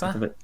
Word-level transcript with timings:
começar? 0.00 0.34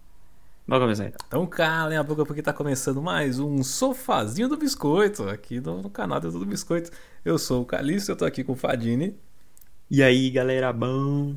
Vamos 0.66 0.84
começar 0.84 1.06
então. 1.06 1.26
Então 1.26 1.46
calem 1.46 1.96
a 1.96 2.02
boca 2.02 2.26
porque 2.26 2.42
tá 2.42 2.52
começando 2.52 3.00
mais 3.00 3.38
um 3.38 3.62
Sofazinho 3.62 4.48
do 4.48 4.56
Biscoito 4.56 5.28
aqui 5.28 5.60
no, 5.60 5.82
no 5.82 5.88
canal 5.88 6.20
do 6.20 6.44
Biscoito. 6.44 6.90
Eu 7.24 7.38
sou 7.38 7.62
o 7.62 7.64
Calixto, 7.64 8.10
eu 8.10 8.16
tô 8.16 8.24
aqui 8.24 8.42
com 8.42 8.52
o 8.52 8.56
Fadini. 8.56 9.16
E 9.90 10.02
aí, 10.02 10.28
galera, 10.30 10.72
bom? 10.72 11.36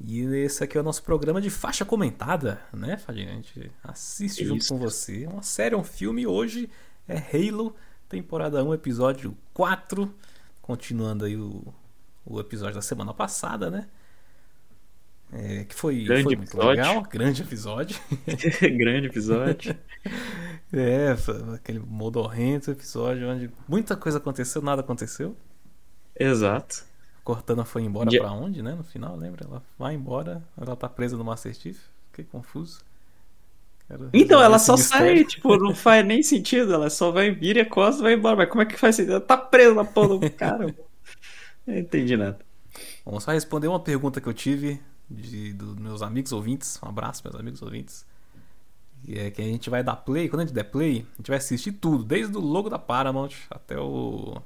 E 0.00 0.20
esse 0.20 0.62
aqui 0.62 0.78
é 0.78 0.80
o 0.80 0.84
nosso 0.84 1.02
programa 1.02 1.40
de 1.40 1.50
faixa 1.50 1.84
comentada, 1.84 2.60
né, 2.72 2.96
Fadini? 2.96 3.30
A 3.30 3.34
gente 3.34 3.72
assiste 3.82 4.44
junto 4.44 4.66
com 4.68 4.78
você. 4.78 5.26
Uma 5.26 5.42
série, 5.42 5.74
um 5.74 5.84
filme. 5.84 6.26
Hoje 6.26 6.70
é 7.08 7.16
Halo, 7.16 7.74
temporada 8.08 8.62
1, 8.62 8.72
episódio 8.74 9.36
4. 9.52 10.12
Continuando 10.62 11.24
aí 11.24 11.36
o, 11.36 11.74
o 12.24 12.38
episódio 12.38 12.76
da 12.76 12.82
semana 12.82 13.12
passada, 13.12 13.70
né? 13.70 13.88
É, 15.36 15.64
que 15.64 15.74
foi, 15.74 16.04
Grande 16.04 16.22
foi 16.22 16.36
muito 16.36 16.48
episódio. 16.50 16.68
legal, 16.70 17.02
grande 17.02 17.42
episódio. 17.42 17.98
Grande 18.78 19.06
episódio. 19.08 19.76
É, 20.76 21.14
aquele 21.54 21.78
modorrento 21.78 22.68
episódio 22.68 23.28
onde 23.30 23.48
muita 23.68 23.94
coisa 23.94 24.18
aconteceu, 24.18 24.60
nada 24.60 24.80
aconteceu. 24.80 25.36
Exato. 26.18 26.84
Cortana 27.22 27.64
foi 27.64 27.82
embora 27.82 28.10
Dia- 28.10 28.20
pra 28.20 28.32
onde, 28.32 28.60
né? 28.60 28.74
No 28.74 28.82
final, 28.82 29.14
lembra? 29.16 29.46
Ela 29.46 29.62
vai 29.78 29.94
embora, 29.94 30.42
ela 30.60 30.74
tá 30.74 30.88
presa 30.88 31.16
no 31.16 31.22
Master 31.22 31.54
Chief. 31.54 31.78
Fiquei 32.10 32.24
confuso. 32.24 32.80
Quero 33.86 34.10
Então, 34.12 34.42
ela 34.42 34.58
só 34.58 34.72
mistério. 34.72 35.16
sai, 35.18 35.24
tipo, 35.30 35.56
não 35.56 35.76
faz 35.76 36.04
nem 36.04 36.24
sentido. 36.24 36.74
Ela 36.74 36.90
só 36.90 37.12
vai 37.12 37.30
vir 37.30 37.56
e 37.56 37.64
costa 37.64 38.00
e 38.00 38.02
vai 38.02 38.14
embora. 38.14 38.34
Mas 38.36 38.48
como 38.48 38.62
é 38.62 38.66
que 38.66 38.76
faz 38.76 38.96
sentido? 38.96 39.12
Ela 39.12 39.20
tá 39.20 39.36
presa 39.36 39.74
na 39.74 39.84
porra 39.84 40.18
do 40.18 40.30
cara. 40.32 40.74
Não 41.64 41.76
entendi 41.78 42.16
nada. 42.16 42.38
Vamos 43.06 43.22
só 43.22 43.30
responder 43.30 43.68
uma 43.68 43.78
pergunta 43.80 44.20
que 44.20 44.26
eu 44.28 44.34
tive 44.34 44.80
de, 45.10 45.52
dos 45.52 45.76
meus 45.76 46.02
amigos 46.02 46.32
ouvintes. 46.32 46.78
Um 46.82 46.88
abraço, 46.88 47.22
meus 47.24 47.36
amigos 47.38 47.62
ouvintes. 47.62 48.06
E 49.06 49.18
é 49.18 49.30
que 49.30 49.42
a 49.42 49.44
gente 49.44 49.68
vai 49.68 49.82
dar 49.82 49.96
play, 49.96 50.28
quando 50.28 50.40
a 50.40 50.44
gente 50.46 50.54
der 50.54 50.64
play, 50.64 51.06
a 51.14 51.16
gente 51.18 51.28
vai 51.28 51.36
assistir 51.36 51.72
tudo, 51.72 52.02
desde 52.02 52.34
o 52.36 52.40
logo 52.40 52.70
da 52.70 52.78
Paramount 52.78 53.32
até 53.50 53.78
o, 53.78 54.40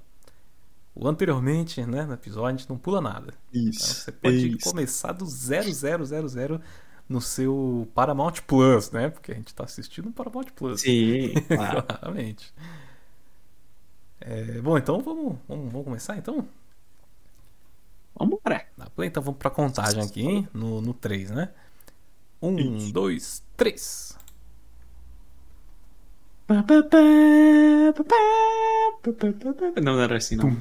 o 0.94 1.06
anteriormente, 1.06 1.80
né, 1.86 2.04
no 2.04 2.14
episódio, 2.14 2.48
a 2.48 2.58
gente 2.58 2.68
não 2.68 2.76
pula 2.76 3.00
nada. 3.00 3.32
Então 3.54 3.72
você 3.72 4.10
pode 4.10 4.58
começar 4.58 5.12
do 5.12 5.24
0000 5.24 6.60
no 7.08 7.20
seu 7.20 7.88
Paramount 7.94 8.42
Plus, 8.46 8.90
né? 8.90 9.08
Porque 9.08 9.32
a 9.32 9.34
gente 9.34 9.54
tá 9.54 9.64
assistindo 9.64 10.06
no 10.06 10.12
Paramount 10.12 10.46
Plus. 10.54 10.80
Sim, 10.80 11.32
claro. 11.48 11.82
Claramente. 11.84 12.52
É, 14.20 14.60
bom, 14.60 14.76
então 14.76 15.00
vamos, 15.00 15.36
vamos, 15.48 15.72
vamos 15.72 15.84
começar 15.84 16.18
então? 16.18 16.46
Vambora. 18.18 18.66
Play, 18.94 19.08
então 19.08 19.22
vamos 19.22 19.38
pra 19.38 19.50
contagem 19.50 20.02
aqui, 20.02 20.22
hein? 20.22 20.48
No, 20.52 20.80
no 20.80 20.92
3, 20.92 21.30
né? 21.30 21.50
1, 22.42 22.58
Isso. 22.58 22.92
2, 22.92 23.44
3. 23.56 24.18
Não, 29.82 29.94
não 29.94 30.00
era 30.00 30.16
assim, 30.16 30.36
não. 30.36 30.56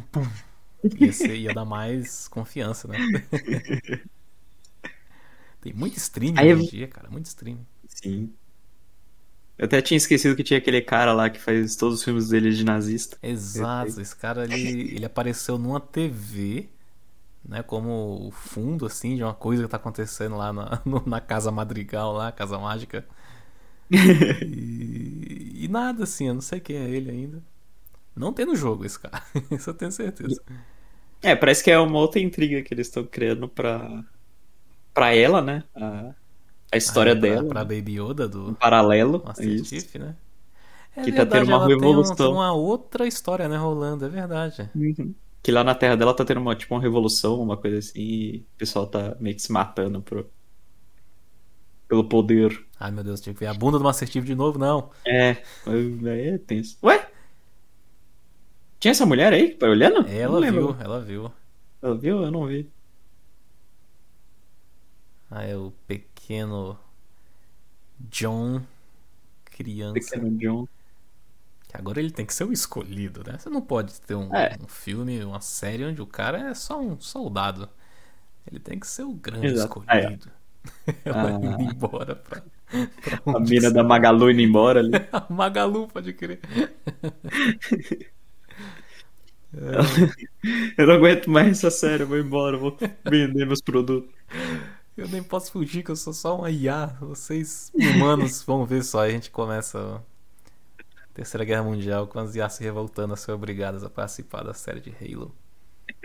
Esse 0.99 1.33
ia 1.33 1.53
dar 1.53 1.65
mais 1.65 2.27
confiança, 2.27 2.87
né? 2.87 2.97
Tem 5.61 5.73
muito 5.73 5.97
streaming 5.97 6.39
Aí 6.39 6.53
hoje 6.53 6.65
em 6.65 6.69
dia, 6.69 6.87
cara. 6.87 7.09
Muito 7.09 7.25
streaming. 7.25 7.65
Sim. 7.87 8.31
Eu 9.57 9.65
até 9.65 9.81
tinha 9.81 9.97
esquecido 9.97 10.35
que 10.35 10.43
tinha 10.43 10.59
aquele 10.59 10.81
cara 10.81 11.13
lá 11.13 11.29
que 11.29 11.39
faz 11.39 11.75
todos 11.75 11.99
os 11.99 12.03
filmes 12.03 12.29
dele 12.29 12.51
de 12.51 12.63
nazista. 12.63 13.17
Exato, 13.23 13.99
esse 13.99 14.15
cara 14.15 14.43
ele, 14.43 14.95
ele 14.95 15.05
apareceu 15.05 15.57
numa 15.57 15.79
TV, 15.79 16.69
né, 17.47 17.63
como 17.63 18.27
o 18.27 18.31
fundo 18.31 18.85
assim 18.85 19.15
de 19.15 19.23
uma 19.23 19.33
coisa 19.33 19.63
que 19.63 19.69
tá 19.69 19.77
acontecendo 19.77 20.37
lá 20.37 20.53
na, 20.53 20.81
no- 20.85 21.03
na 21.05 21.21
casa 21.21 21.51
madrigal 21.51 22.13
lá, 22.13 22.31
casa 22.31 22.57
mágica. 22.59 23.05
E, 24.41 25.65
e 25.65 25.67
nada 25.69 26.03
assim, 26.03 26.27
eu 26.27 26.33
não 26.35 26.41
sei 26.41 26.59
quem 26.59 26.77
é 26.77 26.89
ele 26.89 27.09
ainda. 27.11 27.43
Não 28.15 28.33
tem 28.33 28.45
no 28.45 28.55
jogo 28.55 28.85
esse 28.85 28.99
cara, 28.99 29.23
isso 29.51 29.69
eu 29.69 29.73
tenho 29.73 29.91
certeza. 29.91 30.41
É, 31.23 31.35
parece 31.35 31.63
que 31.63 31.71
é 31.71 31.79
uma 31.79 31.99
outra 31.99 32.19
intriga 32.21 32.61
que 32.63 32.73
eles 32.73 32.87
estão 32.87 33.05
criando 33.05 33.47
pra, 33.49 34.03
pra 34.93 35.13
ela, 35.15 35.41
né? 35.41 35.63
A, 35.75 36.13
a 36.73 36.77
história 36.77 37.13
Aí, 37.13 37.19
pra- 37.19 37.29
dela. 37.29 37.47
Pra 37.47 37.63
né? 37.65 37.65
Baby 37.65 37.99
Yoda 38.01 38.27
do 38.27 38.55
paralelo. 38.55 39.23
Isso. 39.39 39.65
Chief, 39.65 39.95
né? 39.99 40.15
É 40.95 41.03
Que 41.03 41.11
tá 41.11 41.25
tendo 41.25 41.47
uma 41.47 41.57
ela 41.57 41.65
um- 41.65 41.67
revolução. 41.67 42.15
Tem 42.15 42.27
uma 42.27 42.53
outra 42.53 43.07
história, 43.07 43.47
né, 43.49 43.57
rolando, 43.57 44.05
é 44.05 44.09
verdade. 44.09 44.69
Uhum. 44.75 45.13
Que 45.47 45.51
lá 45.53 45.63
na 45.63 45.73
terra 45.73 45.95
dela 45.95 46.13
tá 46.13 46.25
tendo 46.25 46.41
uma, 46.41 46.53
tipo, 46.57 46.75
uma 46.75 46.81
revolução, 46.81 47.41
uma 47.41 47.55
coisa 47.55 47.77
assim, 47.77 47.93
e 47.95 48.37
o 48.39 48.57
pessoal 48.57 48.85
tá 48.85 49.15
meio 49.17 49.33
que 49.33 49.41
se 49.41 49.49
matando 49.49 50.01
pro, 50.01 50.29
pelo 51.87 52.03
poder. 52.03 52.67
Ai 52.77 52.91
meu 52.91 53.01
Deus, 53.01 53.21
tinha 53.21 53.33
que 53.33 53.39
ver 53.39 53.45
a 53.45 53.53
bunda 53.53 53.77
do 53.77 53.83
Master 53.85 54.09
Chief 54.09 54.25
de 54.25 54.35
novo, 54.35 54.59
não. 54.59 54.91
É, 55.05 55.37
é 55.65 56.37
tenso. 56.39 56.77
Ué? 56.83 57.09
Tinha 58.77 58.91
essa 58.91 59.05
mulher 59.05 59.31
aí 59.31 59.55
tá 59.55 59.67
olhando? 59.67 60.05
Ela 60.09 60.41
viu, 60.51 60.75
ela 60.81 60.99
viu. 60.99 61.31
Ela 61.81 61.97
viu? 61.97 62.23
Eu 62.23 62.29
não 62.29 62.45
vi. 62.45 62.69
Ah, 65.31 65.45
é 65.45 65.55
o 65.55 65.71
pequeno 65.87 66.77
John 67.97 68.61
criança. 69.45 69.93
Pequeno 69.93 70.29
John. 70.37 70.67
Agora 71.77 71.99
ele 71.99 72.11
tem 72.11 72.25
que 72.25 72.33
ser 72.33 72.43
o 72.45 72.51
escolhido, 72.53 73.23
né? 73.25 73.37
Você 73.37 73.49
não 73.49 73.61
pode 73.61 73.99
ter 74.01 74.15
um, 74.15 74.33
É. 74.35 74.57
um 74.61 74.67
filme, 74.67 75.23
uma 75.23 75.41
série 75.41 75.85
onde 75.85 76.01
o 76.01 76.07
cara 76.07 76.49
é 76.49 76.53
só 76.53 76.79
um 76.81 76.99
soldado. 76.99 77.69
Ele 78.49 78.59
tem 78.59 78.79
que 78.79 78.87
ser 78.87 79.03
o 79.03 79.13
grande 79.13 79.47
Exato. 79.47 79.83
Ah, 79.87 79.97
é. 79.97 80.01
escolhido. 80.01 80.31
Ela 81.05 81.27
Ah. 81.27 81.31
indo 81.31 81.61
embora 81.61 82.15
pra, 82.15 82.41
pra 82.41 83.35
A 83.35 83.39
mina 83.39 83.71
da 83.71 83.83
Magalu 83.83 84.31
indo 84.31 84.41
embora 84.41 84.79
ali. 84.79 84.91
A 85.11 85.25
Magalu, 85.31 85.87
pode 85.87 86.13
crer. 86.13 86.39
Eu 90.77 90.87
não 90.87 90.95
aguento 90.95 91.29
mais 91.29 91.49
essa 91.57 91.71
série, 91.71 92.03
eu 92.03 92.07
vou 92.07 92.17
embora, 92.17 92.57
vou 92.57 92.77
vender 93.09 93.45
meus 93.45 93.61
produtos. 93.61 94.11
Eu 94.95 95.07
nem 95.07 95.23
posso 95.23 95.51
fugir 95.51 95.83
que 95.83 95.91
eu 95.91 95.95
sou 95.95 96.13
só 96.13 96.37
uma 96.37 96.49
IA. 96.51 96.87
Vocês 96.99 97.71
humanos 97.73 98.43
vão 98.43 98.65
ver 98.65 98.83
só. 98.83 99.01
Aí 99.01 99.11
a 99.11 99.13
gente 99.13 99.31
começa 99.31 100.03
Terceira 101.17 101.43
Guerra 101.43 101.63
Mundial 101.63 102.05
com 102.05 102.19
as 102.19 102.35
IA 102.35 102.47
se 102.47 102.63
revoltando 102.63 103.11
a 103.11 103.17
ser 103.17 103.31
obrigadas 103.31 103.83
a 103.83 103.89
participar 103.89 104.43
da 104.43 104.53
série 104.53 104.79
de 104.79 104.91
Halo. 104.91 105.35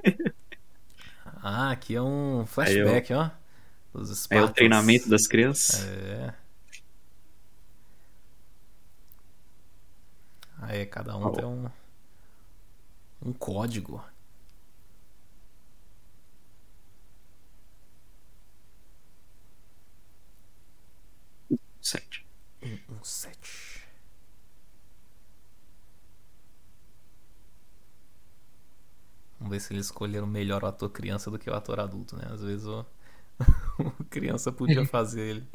Ah, 1.45 1.73
aqui 1.73 1.97
é 1.97 2.01
um 2.01 2.47
flashback, 2.47 3.13
ó. 3.13 3.29
Dos 3.93 4.31
É 4.31 4.41
o 4.41 4.49
treinamento 4.49 5.09
das 5.09 5.27
crianças. 5.27 5.85
É. 5.85 6.33
Aí 10.63 10.87
cada 10.87 11.17
um 11.17 11.27
Oh. 11.27 11.31
tem 11.33 11.45
um 11.45 11.69
um 13.25 13.33
código. 13.33 14.05
Sete. 21.81 22.25
Um 22.89 23.03
set. 23.03 23.82
Vamos 23.82 23.82
ver 29.53 29.61
se 29.61 29.73
eles 29.73 29.87
escolheram 29.87 30.27
melhor 30.27 30.63
o 30.65 30.67
ator 30.67 30.91
criança 30.91 31.31
do 31.31 31.39
que 31.39 31.51
o 31.51 31.55
ator 31.55 31.81
adulto, 31.81 32.17
né? 32.17 32.25
Às 32.31 32.43
vezes 32.43 32.67
o, 32.67 32.85
o 33.79 34.05
criança 34.11 34.53
podia 34.53 34.85
fazer 34.85 35.23
ele. 35.23 35.49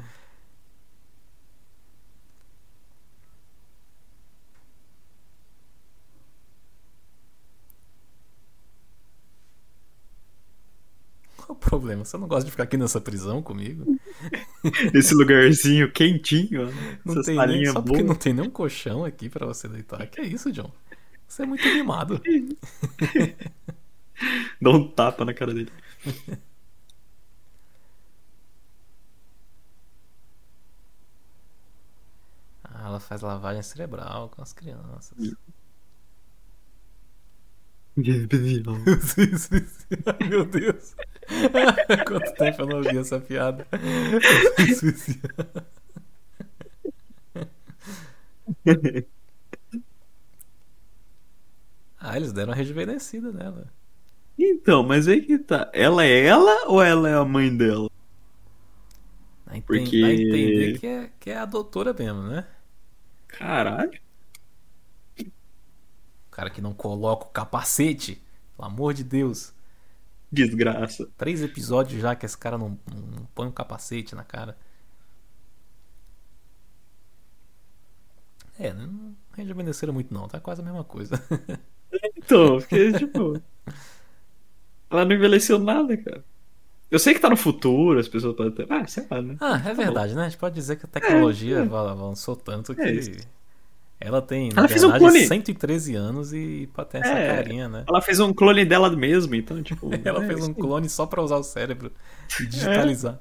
Qual 11.35 11.55
o 11.55 11.59
problema? 11.59 12.03
Você 12.03 12.17
não 12.17 12.27
gosta 12.27 12.45
de 12.45 12.51
ficar 12.51 12.63
aqui 12.63 12.77
nessa 12.77 12.99
prisão 12.99 13.41
comigo? 13.41 13.85
Esse 14.93 15.13
lugarzinho 15.13 15.91
quentinho, 15.91 16.67
né? 16.67 16.99
Não 17.05 17.13
Essas 17.13 17.25
tem 17.25 17.43
nem, 17.45 17.65
só 17.65 17.81
porque 17.81 18.03
boas. 18.03 18.03
não 18.03 18.15
tem 18.15 18.33
nenhum 18.33 18.49
colchão 18.49 19.05
aqui 19.05 19.29
pra 19.29 19.45
você 19.45 19.67
deitar. 19.67 20.07
Que 20.07 20.21
é 20.21 20.25
isso, 20.25 20.51
John? 20.51 20.71
Você 21.27 21.43
é 21.43 21.45
muito 21.45 21.67
animado. 21.67 22.21
Dá 24.61 24.69
um 24.71 24.87
tapa 24.91 25.25
na 25.25 25.33
cara 25.33 25.53
dele. 25.53 25.71
Ah, 32.63 32.87
ela 32.87 32.99
faz 32.99 33.21
lavagem 33.21 33.63
cerebral 33.63 34.29
com 34.29 34.41
as 34.41 34.53
crianças. 34.53 35.13
Meu 40.29 40.45
Deus. 40.45 40.95
Quanto 42.05 42.33
tempo 42.35 42.61
eu 42.61 42.67
não 42.67 42.77
ouvi 42.77 42.97
essa 42.97 43.19
piada. 43.19 43.65
Ah, 51.99 52.15
eles 52.17 52.31
deram 52.33 52.49
uma 52.51 52.55
rejuvenescida 52.55 53.31
nela. 53.31 53.71
Então, 54.37 54.83
mas 54.83 55.07
aí 55.07 55.21
que 55.21 55.37
tá. 55.39 55.69
Ela 55.73 56.05
é 56.05 56.25
ela 56.25 56.67
ou 56.67 56.81
ela 56.81 57.09
é 57.09 57.15
a 57.15 57.25
mãe 57.25 57.55
dela? 57.55 57.89
Ah, 59.45 59.59
Porque. 59.65 60.03
A 60.03 60.13
entender 60.13 60.79
que 60.79 60.87
é, 60.87 61.11
que 61.19 61.29
é 61.31 61.37
a 61.37 61.45
doutora 61.45 61.93
mesmo, 61.93 62.21
né? 62.23 62.47
Caralho. 63.27 63.99
O 65.19 66.31
cara 66.31 66.49
que 66.49 66.61
não 66.61 66.73
coloca 66.73 67.25
o 67.25 67.29
capacete. 67.29 68.21
Pelo 68.55 68.67
amor 68.67 68.93
de 68.93 69.03
Deus. 69.03 69.53
Desgraça. 70.31 71.09
Três 71.17 71.41
episódios 71.41 72.01
já 72.01 72.15
que 72.15 72.25
esse 72.25 72.37
cara 72.37 72.57
não, 72.57 72.77
não 72.93 73.25
põe 73.33 73.47
um 73.47 73.51
capacete 73.51 74.13
na 74.13 74.23
cara. 74.23 74.57
É, 78.59 78.73
não 78.73 79.15
rejuvenesceram 79.33 79.93
muito 79.93 80.13
não, 80.13 80.27
tá 80.27 80.39
quase 80.39 80.61
a 80.61 80.65
mesma 80.65 80.83
coisa. 80.83 81.15
Então, 82.17 82.59
porque, 82.59 82.91
tipo. 82.91 83.41
Ela 84.89 85.05
não 85.05 85.15
envelheceu 85.15 85.59
nada, 85.59 85.95
cara. 85.97 86.23
Eu 86.89 86.99
sei 86.99 87.13
que 87.13 87.19
tá 87.19 87.29
no 87.29 87.35
futuro, 87.35 87.99
as 87.99 88.07
pessoas 88.07 88.35
podem 88.35 88.51
ter. 88.53 88.65
Ah, 88.71 88.87
sei 88.87 89.05
lá, 89.11 89.21
né? 89.21 89.35
Ah, 89.41 89.61
é 89.65 89.73
verdade, 89.73 90.15
né? 90.15 90.21
A 90.25 90.29
gente 90.29 90.37
pode 90.39 90.55
dizer 90.55 90.77
que 90.77 90.85
a 90.85 90.89
tecnologia 90.89 91.57
É, 91.57 91.59
é. 91.59 91.61
avançou 91.63 92.35
tanto 92.35 92.73
que 92.73 92.81
É 92.81 92.91
isso. 92.93 93.11
ela 93.99 94.21
tem, 94.21 94.49
na 94.53 94.61
Ela 94.61 94.67
fez 94.69 94.83
um 94.85 94.91
verdade, 94.91 95.11
clone. 95.11 95.27
113 95.27 95.95
anos 95.95 96.31
e 96.31 96.69
ter 96.89 96.99
essa 96.99 97.09
É. 97.13 97.35
carinha, 97.35 97.67
né? 97.67 97.83
Ela 97.89 98.01
fez 98.01 98.21
um 98.21 98.33
clone 98.33 98.63
dela 98.63 98.89
mesmo, 98.95 99.35
então, 99.35 99.61
tipo. 99.61 99.89
Ela 100.05 100.23
é 100.23 100.27
fez 100.27 100.47
um 100.47 100.53
clone 100.53 100.87
só 100.89 101.05
pra 101.05 101.21
usar 101.21 101.35
o 101.35 101.43
cérebro 101.43 101.91
e 102.39 102.45
digitalizar. 102.45 103.19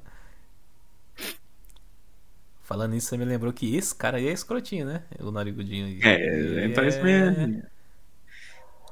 Falando 2.62 2.92
nisso, 2.92 3.08
você 3.08 3.16
me 3.16 3.24
lembrou 3.24 3.52
que 3.52 3.76
esse 3.76 3.94
cara 3.94 4.16
aí 4.18 4.26
é 4.28 4.32
escrotinho, 4.32 4.86
né? 4.86 5.02
O 5.20 5.30
narigudinho 5.30 5.86
aí. 5.86 6.00
É, 6.02 6.68
parece 6.70 6.98
é-. 6.98 7.02
Meu. 7.02 7.62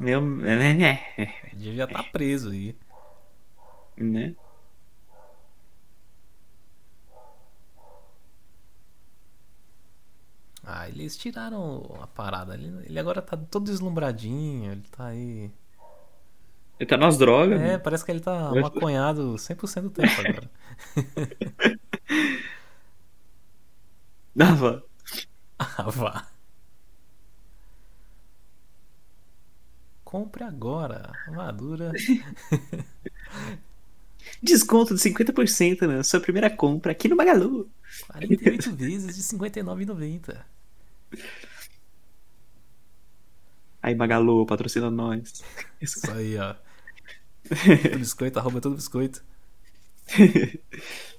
Né? 0.01 1.01
Devia 1.53 1.85
estar 1.85 2.03
preso 2.05 2.51
aí. 2.51 2.77
né? 3.97 4.35
Ah, 10.63 10.89
eles 10.89 11.17
tiraram 11.17 11.99
a 12.03 12.07
parada. 12.07 12.55
Ele, 12.55 12.87
ele 12.87 12.99
agora 12.99 13.21
tá 13.23 13.37
todo 13.37 13.65
deslumbradinho, 13.67 14.73
ele 14.73 14.83
tá 14.91 15.07
aí. 15.07 15.51
Ele 16.79 16.89
tá 16.89 16.97
nas 16.97 17.17
drogas, 17.19 17.61
É, 17.61 17.73
né? 17.73 17.79
parece 17.79 18.05
que 18.05 18.11
ele 18.11 18.21
tá 18.21 18.51
Eu- 18.55 18.63
maconhado 18.63 19.39
100% 19.39 19.85
do 19.85 19.91
tempo 19.91 20.21
agora. 20.21 20.51
Dava. 24.37 24.83
Ah, 25.59 25.91
vá. 25.91 26.27
Compre 30.15 30.45
agora. 30.45 31.11
Madura. 31.27 31.91
Desconto 34.41 34.95
de 34.95 35.01
50% 35.01 35.89
na 35.89 36.05
sua 36.05 36.21
primeira 36.21 36.49
compra 36.49 36.93
aqui 36.93 37.09
no 37.09 37.17
Magalu. 37.17 37.69
48 38.07 38.77
vezes 38.77 39.17
de 39.17 39.37
R$ 39.37 39.51
59,90. 39.51 40.45
Aí, 43.83 43.97
Magalu, 43.97 44.47
patrocina 44.47 44.89
nós. 44.89 45.43
Isso 45.81 46.09
aí, 46.09 46.39
ó. 46.39 46.55
Todo 47.83 47.99
biscoito, 47.99 48.39
arroba 48.39 48.61
todo 48.61 48.77
biscoito. 48.77 49.21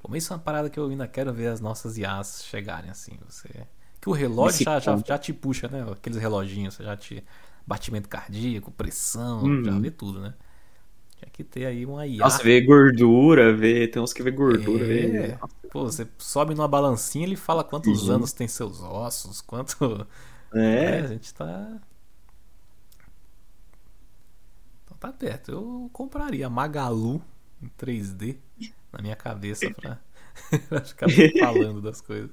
Pô, 0.00 0.14
isso 0.16 0.32
é 0.32 0.36
uma 0.36 0.42
parada 0.42 0.70
que 0.70 0.78
eu 0.78 0.88
ainda 0.88 1.06
quero 1.06 1.32
ver 1.32 1.48
as 1.48 1.60
nossas 1.60 1.98
IAs 1.98 2.44
chegarem 2.44 2.90
assim. 2.90 3.18
Você... 3.28 3.48
Que 4.00 4.08
o 4.08 4.12
relógio 4.12 4.60
já, 4.64 4.78
já, 4.80 4.96
já 4.96 5.18
te 5.18 5.32
puxa, 5.32 5.68
né? 5.68 5.82
Aqueles 5.92 6.18
reloginhos, 6.18 6.74
você 6.74 6.84
já 6.84 6.96
te. 6.96 7.24
Batimento 7.66 8.08
cardíaco, 8.08 8.70
pressão, 8.72 9.46
Uhum. 9.46 9.62
já 9.62 9.78
vê 9.78 9.90
tudo, 9.90 10.20
né? 10.20 10.34
Tinha 11.18 11.30
que 11.30 11.44
ter 11.44 11.66
aí 11.66 11.86
uma 11.86 12.06
IA. 12.06 12.24
Nossa, 12.24 12.42
vê 12.42 12.60
gordura, 12.60 13.54
vê. 13.56 13.88
Tem 13.88 14.00
uns 14.02 14.12
que 14.12 14.22
vê 14.22 14.30
gordura, 14.30 14.84
É. 14.86 14.86
vê. 14.86 15.38
Pô, 15.70 15.84
você 15.84 16.08
sobe 16.18 16.54
numa 16.54 16.68
balancinha 16.68 17.24
ele 17.26 17.36
fala 17.36 17.62
quantos 17.64 18.08
Uhum. 18.08 18.10
anos 18.10 18.32
tem 18.32 18.48
seus 18.48 18.80
ossos, 18.82 19.40
quanto. 19.40 19.76
É. 20.54 20.98
É, 20.98 21.00
a 21.00 21.06
gente 21.06 21.32
tá. 21.34 21.80
Então 24.84 24.96
tá 24.98 25.12
perto. 25.12 25.50
Eu 25.50 25.90
compraria 25.92 26.48
Magalu 26.48 27.22
em 27.62 27.68
3D 27.68 28.38
na 28.92 29.00
minha 29.00 29.16
cabeça 29.16 29.70
pra, 29.70 30.00
pra 30.68 30.80
ficar 30.84 31.08
falando 31.38 31.80
das 31.80 32.00
coisas. 32.00 32.30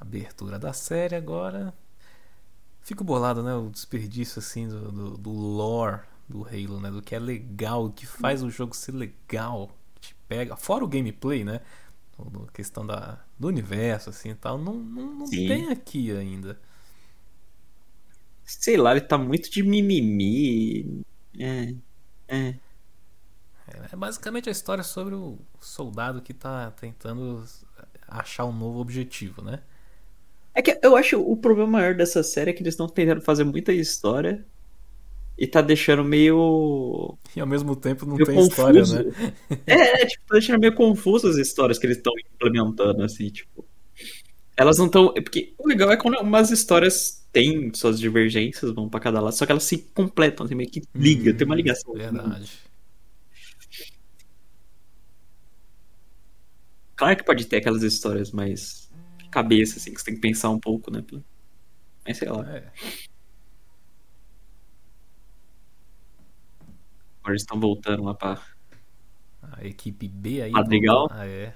Abertura 0.00 0.58
da 0.58 0.72
série 0.72 1.14
agora. 1.14 1.72
Fico 2.80 3.04
bolado, 3.04 3.42
né? 3.42 3.54
O 3.54 3.70
desperdício 3.70 4.40
assim 4.40 4.68
do, 4.68 4.90
do, 4.90 5.10
do 5.18 5.30
lore 5.30 6.00
do 6.28 6.44
Halo, 6.44 6.80
né? 6.80 6.90
Do 6.90 7.02
que 7.02 7.14
é 7.14 7.18
legal, 7.18 7.86
o 7.86 7.92
que 7.92 8.06
faz 8.06 8.42
o 8.42 8.50
jogo 8.50 8.74
ser 8.74 8.92
legal. 8.92 9.70
Te 10.00 10.14
pega. 10.26 10.56
Fora 10.56 10.84
o 10.84 10.88
gameplay, 10.88 11.44
né? 11.44 11.60
A 12.18 12.52
questão 12.52 12.86
da, 12.86 13.24
do 13.38 13.48
universo, 13.48 14.10
assim 14.10 14.30
e 14.30 14.34
tal. 14.34 14.58
Não, 14.58 14.74
não, 14.74 15.14
não 15.14 15.30
tem 15.30 15.68
aqui 15.70 16.10
ainda. 16.10 16.58
Sei 18.60 18.76
lá, 18.76 18.92
ele 18.92 19.00
tá 19.00 19.16
muito 19.18 19.50
de 19.50 19.62
mimimi. 19.62 21.04
É. 21.38 21.74
É. 22.28 22.54
É 23.90 23.96
basicamente 23.96 24.48
a 24.48 24.52
história 24.52 24.84
sobre 24.84 25.14
o 25.14 25.38
soldado 25.60 26.20
que 26.20 26.34
tá 26.34 26.70
tentando 26.72 27.44
achar 28.06 28.44
um 28.44 28.52
novo 28.52 28.80
objetivo, 28.80 29.42
né? 29.42 29.60
É 30.54 30.60
que 30.60 30.78
eu 30.82 30.96
acho 30.96 31.20
o 31.20 31.36
problema 31.36 31.70
maior 31.70 31.94
dessa 31.94 32.22
série 32.22 32.50
é 32.50 32.52
que 32.52 32.62
eles 32.62 32.74
estão 32.74 32.86
tentando 32.86 33.22
fazer 33.22 33.44
muita 33.44 33.72
história 33.72 34.44
e 35.38 35.46
tá 35.46 35.62
deixando 35.62 36.04
meio. 36.04 37.16
E 37.34 37.40
ao 37.40 37.46
mesmo 37.46 37.74
tempo 37.74 38.04
não 38.04 38.16
meio 38.16 38.26
tem 38.26 38.36
confuso. 38.36 38.50
história, 38.50 38.82
né? 39.04 39.34
É, 39.66 40.02
é, 40.02 40.06
tipo, 40.06 40.26
tá 40.26 40.34
deixando 40.34 40.60
meio 40.60 40.74
confuso 40.74 41.28
as 41.28 41.36
histórias 41.36 41.78
que 41.78 41.86
eles 41.86 41.96
estão 41.96 42.12
implementando, 42.34 43.02
assim, 43.02 43.28
tipo. 43.30 43.64
Elas 44.56 44.78
não 44.78 44.86
estão. 44.86 45.12
Porque 45.14 45.54
o 45.58 45.66
legal 45.66 45.90
é 45.90 45.96
quando 45.96 46.18
umas 46.20 46.50
histórias 46.50 47.26
têm 47.32 47.72
suas 47.74 47.98
divergências, 47.98 48.72
vão 48.72 48.88
pra 48.88 49.00
cada 49.00 49.20
lado, 49.20 49.34
só 49.34 49.46
que 49.46 49.52
elas 49.52 49.64
se 49.64 49.78
completam, 49.94 50.44
assim, 50.44 50.54
meio 50.54 50.70
que 50.70 50.82
liga, 50.94 51.32
Hum, 51.32 51.36
tem 51.36 51.46
uma 51.46 51.56
ligação. 51.56 51.94
Verdade. 51.94 52.50
Claro 56.96 57.16
que 57.16 57.24
pode 57.24 57.46
ter 57.46 57.56
aquelas 57.56 57.82
histórias 57.82 58.30
mais 58.30 58.90
cabeça, 59.30 59.78
assim, 59.78 59.92
que 59.92 59.98
você 60.00 60.06
tem 60.06 60.14
que 60.14 60.20
pensar 60.20 60.50
um 60.50 60.60
pouco, 60.60 60.90
né? 60.90 61.02
Mas 62.06 62.18
sei 62.18 62.28
lá. 62.28 62.44
É. 62.56 62.70
Agora 67.20 67.32
eles 67.34 67.42
estão 67.42 67.58
voltando 67.58 68.02
lá 68.02 68.14
pra. 68.14 68.40
A 69.42 69.64
equipe 69.64 70.08
B 70.08 70.42
aí. 70.42 70.50
Madrigal? 70.50 71.08
Ah, 71.10 71.26
é. 71.26 71.54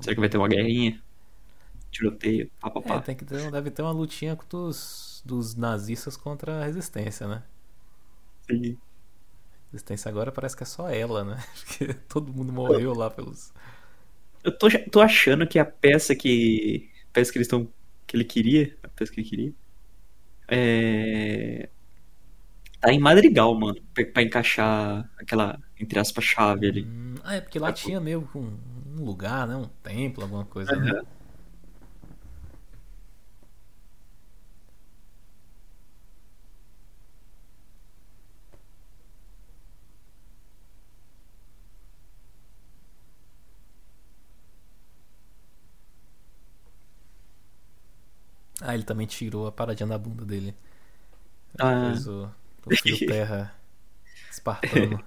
Será 0.00 0.14
que 0.14 0.20
vai 0.20 0.28
ter 0.28 0.38
uma 0.38 0.48
guerrinha? 0.48 1.02
Tiroteio, 1.90 2.50
É, 2.84 2.98
papapá. 2.98 3.00
tem 3.00 3.16
que 3.16 3.24
ter, 3.24 3.50
deve 3.50 3.70
ter 3.70 3.82
uma 3.82 3.92
lutinha 3.92 4.36
dos, 4.48 5.22
dos 5.24 5.54
nazistas 5.54 6.16
contra 6.16 6.62
a 6.62 6.64
resistência, 6.66 7.26
né? 7.28 7.42
Sim. 8.48 8.80
Resistência 9.72 10.08
agora 10.08 10.30
parece 10.30 10.56
que 10.56 10.62
é 10.62 10.66
só 10.66 10.88
ela, 10.90 11.24
né? 11.24 11.42
Porque 11.66 11.94
todo 12.08 12.32
mundo 12.32 12.52
morreu 12.52 12.94
lá 12.94 13.10
pelos. 13.10 13.52
Eu 14.42 14.56
tô, 14.56 14.68
tô 14.90 15.00
achando 15.00 15.46
que 15.46 15.58
a 15.58 15.64
peça 15.64 16.14
que. 16.14 16.90
A 17.10 17.12
peça 17.12 17.32
que 17.32 17.38
eles 17.38 17.46
estão. 17.46 17.72
que 18.06 18.16
ele 18.16 18.24
queria. 18.24 18.76
A 18.82 18.88
peça 18.88 19.12
que 19.12 19.20
ele 19.20 19.28
queria. 19.28 19.54
É. 20.48 21.68
Tá 22.80 22.92
em 22.92 22.98
Madrigal, 22.98 23.54
mano. 23.58 23.80
Pra, 24.12 24.22
encaixar 24.22 25.08
aquela, 25.18 25.58
entre 25.78 25.98
aspas, 25.98 26.24
chave 26.24 26.66
ali. 26.68 26.84
Hum, 26.84 27.14
ah, 27.22 27.34
é 27.36 27.40
porque 27.40 27.58
lá 27.58 27.72
tinha 27.72 28.00
meio 28.00 28.28
um, 28.34 28.58
um 28.92 29.04
lugar, 29.04 29.46
né? 29.46 29.56
Um 29.56 29.68
templo, 29.82 30.22
alguma 30.22 30.44
coisa, 30.44 30.76
né? 30.76 30.90
Aham. 30.90 31.06
Ah, 48.60 48.74
ele 48.74 48.84
também 48.84 49.06
tirou 49.06 49.46
a 49.46 49.52
paradinha 49.52 49.88
da 49.88 49.98
bunda 49.98 50.24
dele. 50.24 50.54
Ah. 51.58 51.90
Fez 51.90 52.06
o, 52.06 52.30
o 52.66 52.70
fio 52.76 52.98
terra 53.06 53.54
espartano. 54.30 55.04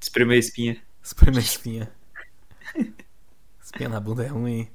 Espremeu 0.00 0.36
a 0.36 0.38
espinha. 0.38 0.80
Espreme 1.04 1.36
a 1.36 1.40
espinha. 1.40 1.92
Espinha 3.62 3.90
na 3.90 4.00
bunda 4.00 4.24
é 4.24 4.28
ruim. 4.28 4.70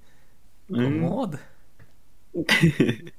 Incomoda. 0.70 1.42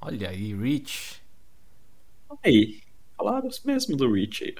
Olha 0.00 0.30
aí, 0.30 0.52
Rich. 0.56 1.22
Aí, 2.44 2.82
falaram 3.16 3.48
mesmo 3.64 3.96
do 3.96 4.12
Rich 4.12 4.42
aí. 4.42 4.56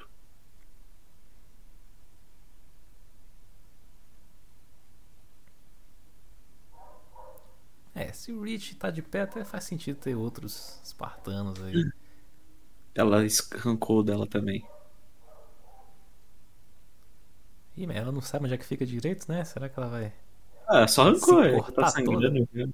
É, 8.03 8.13
se 8.13 8.33
o 8.33 8.43
Rich 8.43 8.75
tá 8.77 8.91
de 8.91 9.01
pé, 9.01 9.21
até 9.23 9.45
faz 9.45 9.65
sentido 9.65 9.97
ter 9.97 10.17
outros 10.17 10.81
espartanos 10.83 11.63
aí. 11.63 11.89
Ela 12.95 13.23
arrancou 13.55 14.03
dela 14.03 14.27
também. 14.27 14.67
Ih, 17.77 17.87
mas 17.87 17.97
ela 17.97 18.13
não 18.13 18.21
sabe 18.21 18.45
onde 18.45 18.55
é 18.55 18.59
que 18.59 18.67
fica 18.67 18.85
direito, 18.85 19.31
né? 19.31 19.45
Será 19.45 19.69
que 19.69 19.79
ela 19.79 19.89
vai. 19.89 20.13
Ah, 20.67 20.87
só 20.89 21.03
arrancou, 21.03 21.43
Se 21.43 21.49
é. 21.49 21.73
Tá 21.73 21.89
sangrando 21.89 22.49
já. 22.53 22.67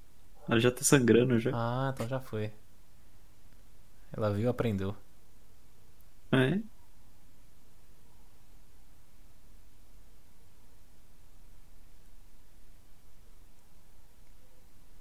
Ela 0.49 0.61
já 0.61 0.71
tá 0.71 0.83
sangrando 0.83 1.39
já. 1.39 1.51
Ah, 1.53 1.93
então 1.95 2.09
já 2.09 2.21
foi. 2.21 2.51
Ela 4.13 4.33
viu 4.33 4.49
aprendeu. 4.49 4.97
É. 6.33 6.61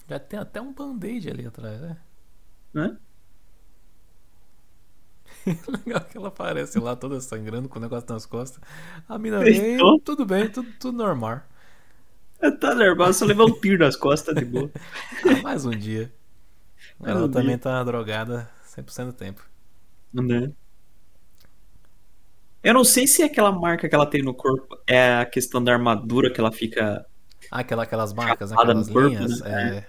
Já 0.10 0.20
tem 0.20 0.40
até 0.40 0.62
um 0.62 0.74
band-aid 0.74 1.30
ali 1.30 1.46
atrás, 1.46 1.82
né? 1.82 1.98
Né? 2.74 2.98
Legal 5.86 6.02
que 6.06 6.18
ela 6.18 6.28
aparece 6.30 6.80
lá 6.80 6.96
toda 6.96 7.20
sangrando 7.22 7.70
com 7.70 7.80
o 7.80 7.82
negócio 7.82 8.08
nas 8.10 8.26
costas. 8.26 8.62
A 9.08 9.18
mina 9.18 9.40
vem, 9.40 9.78
tudo 10.04 10.26
bem, 10.26 10.50
tudo, 10.50 10.72
tudo 10.80 10.98
normal. 10.98 11.42
Tá 12.60 12.76
nervosa, 12.76 13.14
só 13.20 13.26
levar 13.26 13.46
um 13.46 13.60
tiro 13.60 13.84
nas 13.84 13.96
costas 13.96 14.36
de 14.36 14.46
boa. 14.46 14.72
Ah, 15.26 15.42
mais 15.42 15.66
um 15.66 15.72
dia. 15.76 16.14
Mais 17.00 17.16
Ela 17.16 17.26
um 17.26 17.32
também 17.32 17.56
dia. 17.56 17.60
tá 17.60 17.84
drogada 17.84 18.50
100% 18.76 19.06
do 19.08 19.14
tempo. 19.14 19.44
Né? 20.14 20.52
Eu 22.64 22.74
não 22.74 22.84
sei 22.84 23.08
se 23.08 23.24
aquela 23.24 23.52
marca 23.52 23.88
que 23.88 23.96
ela 23.96 24.06
tem 24.06 24.22
no 24.24 24.34
corpo 24.34 24.78
é 24.86 25.16
a 25.20 25.26
questão 25.26 25.64
da 25.64 25.74
armadura 25.74 26.32
que 26.32 26.40
ela 26.40 26.52
fica. 26.52 27.06
Ah, 27.52 27.60
aquela, 27.60 27.84
aquelas 27.84 28.14
marcas, 28.14 28.52
né? 28.52 28.58
Aquelas 28.60 28.88
no 28.88 28.94
corpo, 28.94 29.10
linhas. 29.10 29.40
né? 29.42 29.46
É. 29.46 29.78
é, 29.78 29.88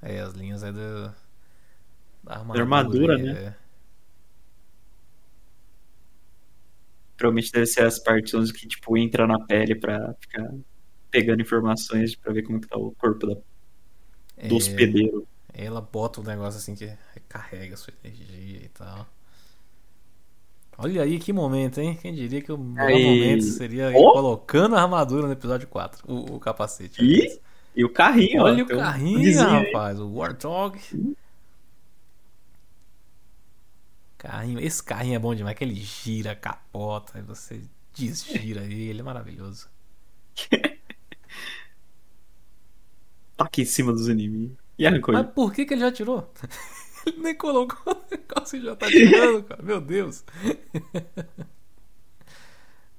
as 0.00 0.34
linhas 0.34 0.62
é 0.62 0.72
do. 0.72 1.12
Da 2.22 2.34
armadura. 2.36 2.54
Da 2.58 2.62
armadura, 2.62 3.18
né? 3.18 3.30
é. 3.46 3.54
Provavelmente 7.16 7.52
deve 7.52 7.66
ser 7.66 7.82
as 7.84 7.98
partes 7.98 8.32
onde 8.34 8.52
que, 8.52 8.66
tipo, 8.68 8.96
entra 8.96 9.26
na 9.26 9.40
pele 9.44 9.74
pra 9.74 10.14
ficar 10.20 10.48
pegando 11.10 11.42
informações 11.42 12.14
pra 12.14 12.32
ver 12.32 12.42
como 12.42 12.60
que 12.60 12.68
tá 12.68 12.78
o 12.78 12.92
corpo 12.92 13.26
da, 13.26 13.34
do 13.34 13.42
É, 14.36 14.52
hospedeiro. 14.52 15.26
Ela 15.52 15.80
bota 15.80 16.20
um 16.20 16.24
negócio 16.24 16.58
assim 16.58 16.76
que 16.76 16.88
recarrega 17.14 17.74
a 17.74 17.76
sua 17.76 17.92
energia 18.04 18.64
e 18.64 18.68
tal. 18.68 19.06
Olha 20.80 21.02
aí 21.02 21.18
que 21.18 21.32
momento, 21.32 21.80
hein? 21.80 21.98
Quem 22.00 22.14
diria 22.14 22.40
que 22.40 22.52
o 22.52 22.56
melhor 22.56 22.86
Aí. 22.86 23.04
momento 23.04 23.42
seria 23.42 23.90
Ó. 23.96 24.12
colocando 24.12 24.76
a 24.76 24.82
armadura 24.82 25.26
no 25.26 25.32
episódio 25.32 25.66
4, 25.66 26.04
o, 26.06 26.36
o 26.36 26.38
capacete. 26.38 27.02
E. 27.02 27.40
e 27.74 27.84
o 27.84 27.92
carrinho, 27.92 28.42
ó. 28.42 28.44
Olha 28.44 28.64
o 28.64 28.66
tem 28.66 28.76
um 28.76 28.80
carrinho, 28.80 29.18
vizinho 29.20 29.48
aí. 29.48 29.66
rapaz. 29.66 30.00
O 30.00 30.12
Warthog. 30.14 30.78
Carrinho. 34.16 34.58
Esse 34.60 34.82
carrinho 34.82 35.16
é 35.16 35.18
bom 35.18 35.34
demais. 35.34 35.56
Que 35.56 35.64
ele 35.64 35.74
gira, 35.76 36.34
capota, 36.34 37.18
aí 37.18 37.22
você 37.22 37.60
desgira 37.94 38.62
ele. 38.64 38.88
Ele 38.88 39.00
é 39.00 39.02
maravilhoso. 39.02 39.68
Tá 43.36 43.44
aqui 43.44 43.62
em 43.62 43.64
cima 43.64 43.92
dos 43.92 44.08
inimigos. 44.08 44.56
E 44.76 44.86
arrancou 44.86 45.14
Mas 45.14 45.24
ele. 45.24 45.32
por 45.32 45.52
que, 45.52 45.64
que 45.64 45.74
ele 45.74 45.80
já 45.80 45.92
tirou? 45.92 46.32
Ele 47.06 47.18
nem 47.22 47.34
colocou 47.36 47.94
o 47.94 48.04
negócio 48.10 48.58
e 48.58 48.62
já 48.62 48.74
tá 48.74 48.88
tirando, 48.88 49.44
cara. 49.44 49.62
Meu 49.62 49.80
Deus. 49.80 50.24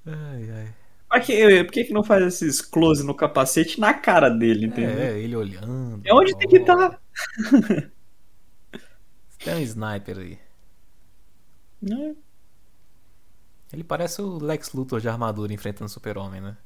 Ai, 0.05 0.49
ai. 0.49 0.73
Por 1.09 1.21
que, 1.21 1.63
por 1.63 1.71
que 1.71 1.83
que 1.85 1.93
não 1.93 2.03
faz 2.03 2.23
esses 2.23 2.61
close 2.61 3.03
no 3.03 3.15
capacete 3.15 3.79
na 3.79 3.93
cara 3.93 4.29
dele, 4.29 4.67
entendeu? 4.67 4.99
É, 4.99 5.19
ele 5.19 5.35
olhando. 5.35 6.01
É 6.05 6.13
onde 6.13 6.37
tem 6.37 6.47
que 6.47 6.59
ó. 6.59 6.61
estar. 6.61 7.01
Tem 9.43 9.55
um 9.55 9.59
sniper 9.59 10.17
aí. 10.19 10.39
Né? 11.81 12.15
Ele 13.71 13.83
parece 13.83 14.21
o 14.21 14.37
Lex 14.37 14.73
Luthor 14.73 14.99
de 14.99 15.09
armadura 15.09 15.53
enfrentando 15.53 15.85
o 15.85 15.89
Super-Homem, 15.89 16.41
né? 16.41 16.57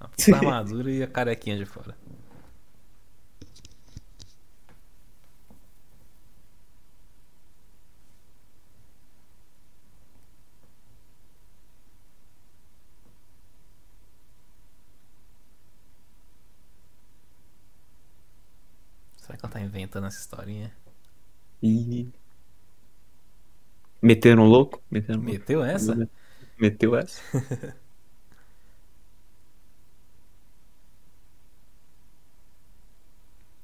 A 0.00 0.08
armadura 0.36 0.90
e 0.90 1.02
a 1.02 1.06
carequinha 1.06 1.56
de 1.56 1.64
fora. 1.64 1.96
Tá 19.58 19.64
inventando 19.64 20.06
essa 20.06 20.18
historinha? 20.20 20.72
E... 21.62 22.12
Metendo 24.02 24.42
um 24.42 24.46
louco? 24.46 24.82
Metendo 24.90 25.20
um 25.20 25.26
louco. 25.26 25.46
Meteu 25.46 25.62
essa? 25.62 26.02
Meteu 26.58 26.96
essa. 26.96 27.22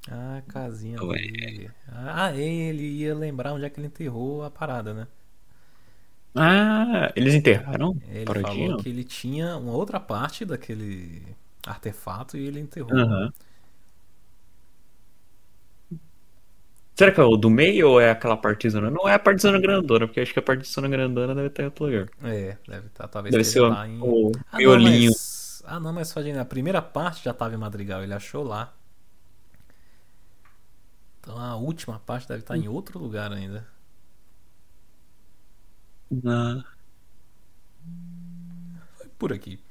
Ah, 0.09 0.37
a 0.39 0.43
casinha 0.43 1.01
Ué. 1.01 1.19
dele. 1.21 1.71
Ah, 1.89 2.33
ele 2.37 2.83
ia 3.01 3.15
lembrar 3.15 3.53
onde 3.55 3.65
é 3.65 3.71
que 3.71 3.81
ele 3.81 3.87
enterrou 3.89 4.43
a 4.45 4.51
parada, 4.51 4.93
né? 4.95 5.09
Ah, 6.37 7.13
eles 7.17 7.35
enterraram? 7.35 7.95
Ele 8.07 8.25
Parodinho? 8.25 8.43
falou 8.45 8.77
que 8.77 8.89
ele 8.89 9.05
tinha 9.05 9.57
uma 9.57 9.73
outra 9.73 9.99
parte 10.01 10.45
daquele 10.45 11.37
artefato 11.67 12.37
e 12.37 12.47
ele 12.47 12.61
enterrou. 12.61 12.93
Aham. 12.99 13.33
Será 16.97 17.13
que 17.13 17.21
é 17.21 17.25
o 17.25 17.37
do 17.37 17.51
meio 17.51 17.89
ou 17.91 18.01
é 18.01 18.11
aquela 18.11 18.37
partizana? 18.37 18.91
Não 18.91 19.09
é 19.09 19.15
a 19.15 19.19
partizana 19.19 19.59
grandona, 19.61 20.07
porque 20.07 20.21
acho 20.21 20.33
que 20.33 20.39
a 20.39 20.43
partizana 20.43 20.89
grandona 20.89 21.35
deve 21.35 21.49
estar 21.49 21.63
em 21.63 21.67
outro 21.67 21.85
lugar. 21.87 22.09
É, 22.23 22.59
deve 22.67 22.87
estar, 22.89 23.09
talvez 23.09 23.33
Deve 23.33 23.45
ser 23.45 23.61
lá 23.61 23.87
em. 23.89 24.01
o 24.01 24.33
Ah, 24.51 24.61
não, 24.63 24.79
miolinho. 24.79 25.11
mas... 25.11 25.63
ah, 25.67 25.81
não, 25.81 25.93
mas 25.93 26.13
Fadinho, 26.13 26.41
a 26.41 26.45
primeira 26.45 26.81
parte 26.83 27.25
já 27.25 27.33
estava 27.33 27.55
em 27.55 27.59
Madrigal, 27.59 28.03
ele 28.03 28.15
achou 28.15 28.45
lá. 28.45 28.75
Então 31.21 31.37
a 31.37 31.57
última 31.57 31.99
parte 31.99 32.29
deve 32.29 32.41
estar 32.43 32.57
em 32.57 32.69
outro 32.69 32.99
lugar 33.01 33.33
ainda. 33.33 33.67
Ah. 36.27 36.65
Foi 38.97 39.09
por 39.19 39.33
aqui. 39.33 39.64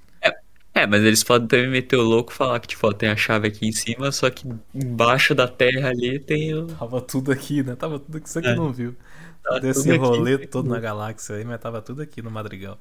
É, 0.83 0.87
mas 0.87 1.01
eles 1.03 1.23
podem 1.23 1.47
também 1.47 1.69
meter 1.69 1.95
o 1.97 2.01
louco 2.01 2.31
e 2.31 2.35
falar 2.35 2.59
que, 2.59 2.67
tipo, 2.67 2.85
ó, 2.87 2.91
tem 2.91 3.09
a 3.09 3.15
chave 3.15 3.47
aqui 3.47 3.65
em 3.67 3.71
cima, 3.71 4.11
só 4.11 4.29
que 4.29 4.47
embaixo 4.73 5.33
da 5.33 5.47
terra 5.47 5.89
ali 5.89 6.19
tem 6.19 6.53
o. 6.53 6.67
Tava 6.67 7.01
tudo 7.01 7.31
aqui, 7.31 7.63
né? 7.63 7.75
Tava 7.75 7.99
tudo 7.99 8.17
aqui, 8.17 8.29
você 8.29 8.41
que 8.41 8.47
É. 8.49 8.55
não 8.55 8.71
viu. 8.71 8.95
Tá 9.43 9.59
Desse 9.59 9.89
tudo 9.91 9.93
aqui. 9.93 10.03
rolê 10.05 10.37
todo 10.47 10.69
na 10.69 10.79
galáxia 10.79 11.35
aí, 11.37 11.45
mas 11.45 11.59
tava 11.61 11.81
tudo 11.81 12.01
aqui 12.01 12.21
no 12.21 12.31
Madrigal. 12.31 12.77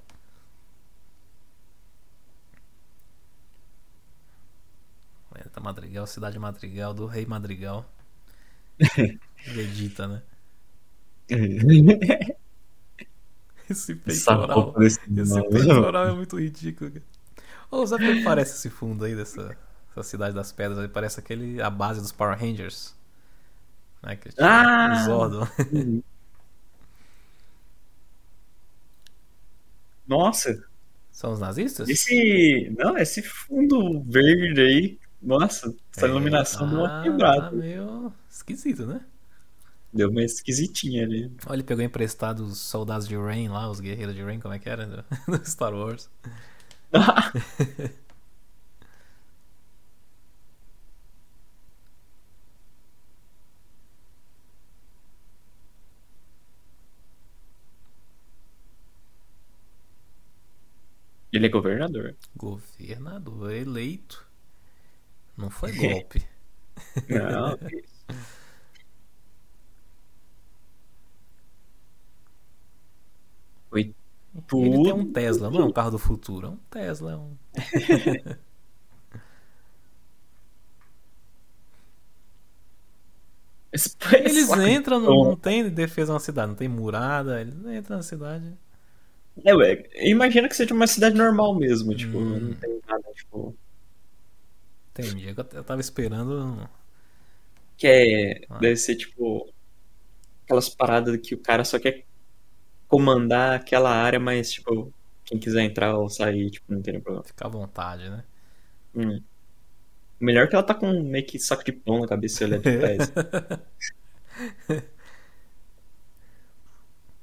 Planeta 5.29 5.61
Madrigal, 5.61 6.07
cidade 6.07 6.39
Madrigal, 6.39 6.95
do 6.95 7.07
rei 7.07 7.27
Madrigal. 7.27 7.85
Vegeta, 9.47 10.07
né? 10.09 10.23
Esse 13.69 13.95
peitoral. 13.95 14.75
Esse 14.83 15.01
nome. 15.11 15.49
peitoral 15.51 16.07
é 16.09 16.13
muito 16.15 16.39
ridículo. 16.39 16.91
cara. 16.91 17.05
Ô, 17.73 17.87
sabe 17.87 18.09
o 18.09 18.15
que 18.19 18.23
parece 18.23 18.55
esse 18.57 18.71
fundo 18.71 19.05
aí 19.05 19.17
dessa, 19.17 19.57
dessa 19.89 20.03
cidade 20.09 20.35
das 20.35 20.53
pedras? 20.53 20.79
aí? 20.79 20.89
Parece 20.89 21.19
aquele 21.21 21.61
a 21.61 21.71
base 21.71 22.01
dos 22.01 22.13
Power 22.13 22.39
Rangers. 22.39 22.95
Né? 24.03 24.17
Que 24.17 24.29
tinha 24.31 24.47
Ah! 24.47 24.93
o 24.93 25.05
Zordon. 25.05 25.49
Nossa, 30.07 30.63
São 31.11 31.33
os 31.33 31.41
nazistas? 31.41 31.89
esse. 31.89 32.71
Não, 32.79 32.97
esse 32.97 33.23
fundo 33.23 34.03
verde 34.03 34.61
aí. 34.61 34.99
Nossa, 35.21 35.75
essa 35.97 36.07
É, 36.07 36.09
iluminação 36.09 36.69
deu 36.69 36.79
uma 36.81 36.89
tá- 36.89 37.03
quebrada. 37.03 37.43
Tá 37.51 37.53
meio 37.53 38.13
esquisito, 38.29 38.87
né? 38.87 39.01
Deu 39.93 40.11
uma 40.11 40.23
esquisitinha 40.23 41.05
ali. 41.05 41.31
Olha, 41.47 41.57
ele 41.57 41.63
pegou 41.65 41.85
emprestado 41.85 42.45
os 42.45 42.59
soldados 42.59 43.07
de 43.07 43.17
Rain 43.17 43.49
lá, 43.49 43.71
os 43.71 43.79
guerreiros 43.81 44.15
de 44.15 44.23
Rain, 44.23 44.41
como 44.41 44.55
é 44.55 44.59
que 44.59 44.69
era? 44.69 45.05
Do 45.29 45.45
Star 45.49 45.75
Wars. 45.75 46.11
Ele 61.33 61.47
é 61.47 61.49
governador. 61.49 62.15
Governador 62.37 63.53
eleito. 63.53 64.27
Não 65.37 65.49
foi 65.49 65.73
golpe. 65.75 66.23
Não, 67.09 67.59
Tudo. 74.47 74.65
Ele 74.67 74.83
tem 74.83 74.93
um 74.93 75.13
Tesla, 75.13 75.51
não 75.51 75.61
é 75.61 75.65
um 75.65 75.73
carro 75.73 75.91
do 75.93 75.99
futuro, 75.99 76.47
é 76.47 76.51
um 76.51 76.57
Tesla. 76.71 77.13
É 77.13 77.17
um... 77.17 77.37
Esse- 83.73 83.97
Eles 84.15 84.51
entram, 84.53 85.01
não, 85.01 85.25
não 85.25 85.37
tem 85.37 85.69
defesa 85.71 86.13
na 86.13 86.21
cidade, 86.21 86.49
não 86.49 86.55
tem 86.57 86.69
murada, 86.69 87.41
eles 87.41 87.55
entram 87.55 87.97
na 87.97 88.03
cidade. 88.03 88.53
É, 89.45 89.55
ué, 89.55 89.89
imagina 89.97 90.49
que 90.49 90.57
seja 90.57 90.75
uma 90.75 90.87
cidade 90.87 91.17
normal 91.17 91.55
mesmo, 91.57 91.95
tipo, 91.97 92.19
Hum. 92.19 92.41
não 92.41 92.55
tem 92.55 92.81
nada, 92.89 93.05
tipo. 93.15 93.57
Entendi. 94.91 95.29
Eu 95.29 95.35
eu 95.55 95.65
tava 95.65 95.81
esperando. 95.81 96.69
Que 97.77 97.87
é. 97.87 98.47
Ah. 98.51 98.59
Deve 98.59 98.77
ser 98.77 98.97
tipo. 98.97 99.53
Aquelas 100.45 100.69
paradas 100.71 101.17
que 101.23 101.35
o 101.35 101.39
cara 101.43 101.65
só 101.65 101.79
quer 101.79 102.05
comandar 102.93 103.55
aquela 103.57 103.91
área, 103.91 104.21
mas, 104.21 104.53
tipo, 104.53 104.93
quem 105.25 105.39
quiser 105.39 105.63
entrar 105.63 105.97
ou 105.97 106.11
sair, 106.11 106.51
tipo, 106.51 106.71
não 106.71 106.83
tem 106.83 106.93
nenhum 106.93 107.03
problema. 107.03 107.25
Ficar 107.25 107.47
à 107.47 107.49
vontade, 107.49 108.11
né? 108.11 108.23
Hum. 108.95 109.23
Melhor 110.21 110.47
que 110.49 110.55
ela 110.55 110.63
tá 110.63 110.75
com 110.75 111.03
meio 111.03 111.27
que 111.27 111.39
saco 111.39 111.65
de 111.65 111.73
pão 111.73 112.01
na 112.01 112.07
cabeça 112.09 112.45
e 112.45 112.47
olha 112.47 112.59
de 112.59 112.79
trás. 112.79 113.13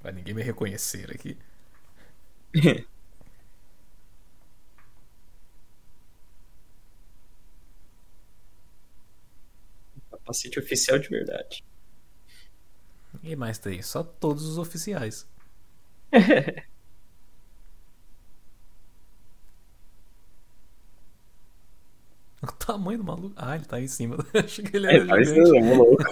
Vai 0.01 0.11
ninguém 0.11 0.33
me 0.33 0.41
reconhecer 0.41 1.11
aqui. 1.11 1.37
Capacete 10.09 10.59
oficial 10.59 10.97
de 10.97 11.09
verdade. 11.09 11.63
Ninguém 13.13 13.35
mais 13.35 13.59
tem, 13.59 13.81
só 13.83 14.01
todos 14.03 14.45
os 14.45 14.57
oficiais. 14.57 15.27
O 22.41 22.47
tamanho 22.53 22.97
do 22.99 23.03
maluco. 23.03 23.33
Ah, 23.37 23.55
ele 23.55 23.65
tá 23.65 23.79
em 23.81 23.87
cima. 23.87 24.17
Achei 24.33 24.63
que 24.63 24.75
ele 24.77 24.87
É, 24.87 24.95
era 24.95 25.05
parece 25.07 25.35
gigante. 25.35 25.51
um 25.53 25.73
louco. 25.75 26.03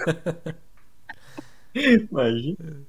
Imagina. 1.74 2.86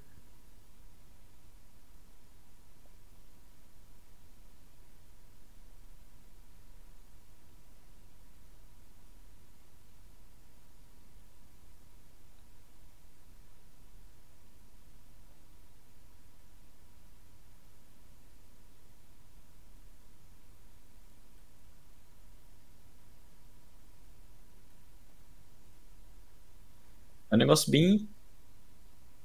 É 27.32 27.36
um 27.36 27.38
negócio 27.38 27.72
bem 27.72 28.08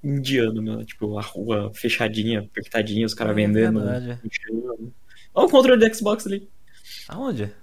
indiano, 0.03 0.61
né? 0.63 0.85
Tipo, 0.85 1.19
a 1.19 1.23
rua 1.23 1.73
fechadinha, 1.75 2.41
apertadinha, 2.41 3.07
os 3.07 3.15
caras 3.15 3.33
É 3.33 3.35
vendendo. 3.35 3.81
verdade. 3.81 4.21
Olha 5.35 5.47
o 5.47 5.51
controle 5.51 5.89
do 5.89 5.95
Xbox 5.95 6.27
ali. 6.27 6.49
Aonde? 7.09 7.55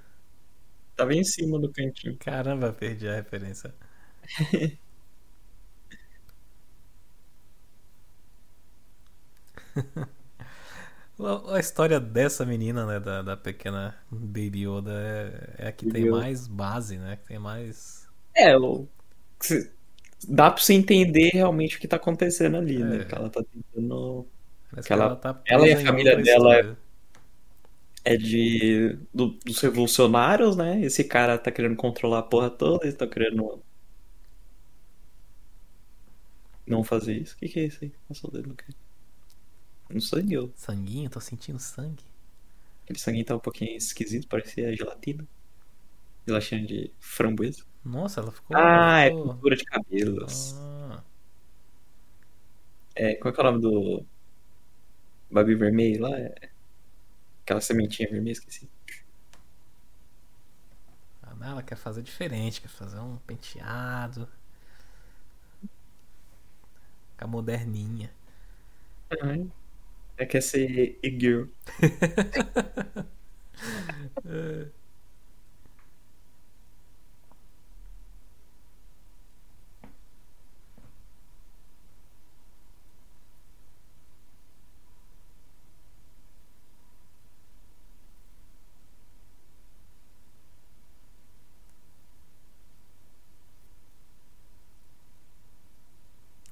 Tava 0.95 1.13
em 1.13 1.23
cima 1.23 1.59
do 1.59 1.69
cantinho. 1.71 2.17
Caramba, 2.17 2.71
perdi 2.73 3.07
a 3.07 3.15
referência. 3.15 3.73
A 11.53 11.59
história 11.59 11.99
dessa 11.99 12.45
menina, 12.45 12.85
né, 12.85 12.99
da, 12.99 13.21
da 13.21 13.37
pequena 13.37 13.95
Baby 14.09 14.65
Yoda, 14.67 14.91
é, 14.91 15.65
é 15.65 15.67
a 15.67 15.71
que 15.71 15.85
tem 15.85 16.05
Baby 16.05 16.07
Yoda. 16.07 16.19
mais 16.19 16.47
base, 16.47 16.97
né? 16.97 17.17
Que 17.17 17.25
tem 17.27 17.39
mais. 17.39 18.07
É, 18.35 18.57
o... 18.57 18.87
dá 20.27 20.51
pra 20.51 20.61
você 20.61 20.73
entender 20.73 21.29
realmente 21.33 21.77
o 21.77 21.79
que 21.79 21.87
tá 21.87 21.95
acontecendo 21.97 22.57
ali, 22.57 22.81
É. 22.81 22.85
né? 22.85 23.05
Que 23.05 23.15
ela 23.15 23.29
tá 23.29 23.43
tentando. 23.43 24.27
Que 24.85 24.93
ela- 24.93 25.15
tá 25.15 25.41
ela 25.45 25.67
e 25.67 25.73
a 25.73 25.79
família 25.85 26.15
dela 26.21 26.55
é- 26.55 26.59
história. 26.59 26.77
É 28.03 28.17
de. 28.17 28.97
do- 29.13 29.37
dos 29.45 29.59
revolucionários, 29.61 30.55
né? 30.55 30.81
Esse 30.81 31.03
cara 31.03 31.37
tá 31.37 31.51
querendo 31.51 31.75
controlar 31.75 32.19
a 32.19 32.23
porra 32.23 32.49
toda, 32.49 32.83
eles 32.85 32.93
estão 32.95 33.07
querendo. 33.07 33.61
Não 36.65 36.83
fazer 36.83 37.17
isso. 37.17 37.35
O 37.35 37.37
que, 37.39 37.49
que 37.49 37.59
é 37.59 37.63
isso 37.65 37.79
aí? 37.83 37.91
Passou 38.07 38.29
o 38.29 38.33
dedo 38.33 38.49
no 38.49 38.55
cara. 38.55 38.73
Não 39.89 39.99
sangue, 39.99 40.33
eu. 40.35 40.51
Sanguinho, 40.55 41.09
tô 41.09 41.19
sentindo 41.19 41.59
sangue. 41.59 42.03
Aquele 42.83 42.99
sanguinho 42.99 43.25
tá 43.25 43.35
um 43.35 43.39
pouquinho 43.39 43.75
esquisito, 43.77 44.27
parecia 44.27 44.75
gelatina. 44.75 45.27
Gelatina 46.25 46.65
de 46.65 46.91
framboesa. 46.99 47.63
Nossa, 47.83 48.19
ela 48.21 48.31
ficou. 48.31 48.55
Ah, 48.55 49.01
é 49.05 49.09
ficou- 49.09 49.23
pintura 49.33 49.55
de 49.55 49.65
cabelos. 49.65 50.55
Ah, 50.57 51.03
É, 52.95 53.15
qual 53.15 53.33
que 53.33 53.39
é 53.39 53.43
o 53.43 53.45
nome 53.51 53.61
do 53.61 54.05
Babi 55.31 55.55
Vermelho 55.55 56.01
lá? 56.03 56.15
É... 56.19 56.51
Aquela 57.43 57.61
sementinha 57.61 58.09
vermelha, 58.09 58.31
esqueci. 58.33 58.67
ah, 61.23 61.33
não, 61.35 61.47
ela 61.47 61.63
quer 61.63 61.75
fazer 61.77 62.01
diferente, 62.01 62.61
quer 62.61 62.67
fazer 62.69 62.99
um 62.99 63.17
penteado. 63.19 64.27
Ficar 67.11 67.27
moderninha. 67.27 68.11
É 70.17 70.25
quer 70.25 70.41
ser 70.41 70.97
e-girl. 71.03 71.47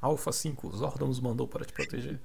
Alpha 0.02 0.32
5, 0.32 0.78
Zordon 0.78 1.08
nos 1.08 1.20
mandou 1.20 1.48
para 1.48 1.66
te 1.66 1.74
proteger. 1.74 2.20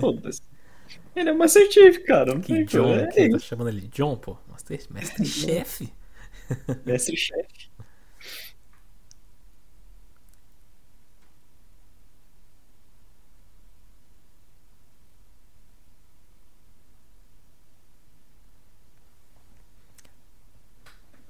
Foda-se. 0.00 0.42
Ele 1.16 1.30
é 1.30 1.32
Master 1.34 1.70
Chief, 1.72 1.98
cara. 2.04 2.34
Não 2.34 2.40
Que 2.40 2.64
John, 2.64 2.94
como. 2.94 3.08
que 3.08 3.20
É 3.20 3.28
tá 3.28 3.38
chamando 3.38 3.68
ele 3.68 3.82
de 3.82 3.88
John, 3.88 4.16
pô. 4.16 4.36
Master, 4.48 4.80
mestre 4.90 5.24
chefe. 5.26 5.92
Mestre 6.84 7.16
chefe. 7.16 7.70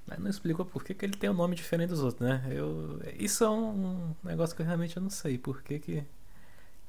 Mas 0.07 0.19
não 0.19 0.29
explicou 0.31 0.65
por 0.67 0.83
que, 0.85 0.95
que 0.95 1.05
ele 1.05 1.17
tem 1.17 1.31
um 1.31 1.35
nome 1.35 1.55
diferente 1.55 1.91
dos 1.91 2.01
outros, 2.03 2.21
né? 2.29 2.45
Eu, 2.51 3.01
isso 3.19 3.45
é 3.45 3.51
um 3.51 4.15
negócio 4.25 4.57
que 4.57 4.63
eu 4.63 4.67
realmente 4.67 4.99
não 4.99 5.11
sei. 5.11 5.39
Por 5.39 5.63
que, 5.63 5.79
que, 5.79 6.05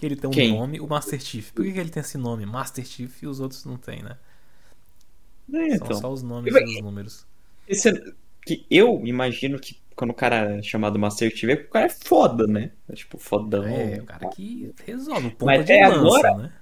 que 0.01 0.05
ele 0.07 0.15
tem 0.15 0.27
um 0.29 0.33
Quem? 0.33 0.57
nome, 0.57 0.79
o 0.81 0.87
Master 0.87 1.21
Chief? 1.21 1.51
Por 1.51 1.63
que, 1.63 1.71
que 1.73 1.79
ele 1.79 1.89
tem 1.91 2.01
esse 2.01 2.17
nome, 2.17 2.45
Master 2.45 2.83
Chief, 2.85 3.21
e 3.23 3.27
os 3.27 3.39
outros 3.39 3.63
não 3.65 3.77
tem, 3.77 4.01
né? 4.01 4.17
É, 5.53 5.77
São 5.77 5.85
então. 5.87 5.93
só 6.01 6.11
os 6.11 6.23
nomes 6.23 6.53
Eu- 6.53 6.61
e 6.61 6.75
os 6.77 6.81
números. 6.81 7.25
Esse 7.67 7.89
é- 7.89 8.13
que 8.43 8.65
eu 8.69 8.99
imagino 9.05 9.59
que 9.59 9.79
quando 9.95 10.09
o 10.09 10.13
cara 10.15 10.57
é 10.57 10.61
chamado 10.63 10.97
Master 10.97 11.29
Chief 11.29 11.49
é 11.51 11.55
porque 11.55 11.69
o 11.69 11.71
cara 11.71 11.85
é 11.85 11.89
foda, 11.89 12.47
né? 12.47 12.71
É 12.89 12.93
tipo 12.93 13.17
fodão. 13.19 13.63
É, 13.65 13.99
o 14.01 14.05
cara 14.05 14.27
que 14.29 14.73
resolve 14.85 15.27
o 15.27 15.31
ponto 15.31 15.45
Mas 15.45 15.63
de 15.65 15.71
até 15.73 15.87
lança, 15.87 15.99
agora- 16.27 16.37
né? 16.37 16.53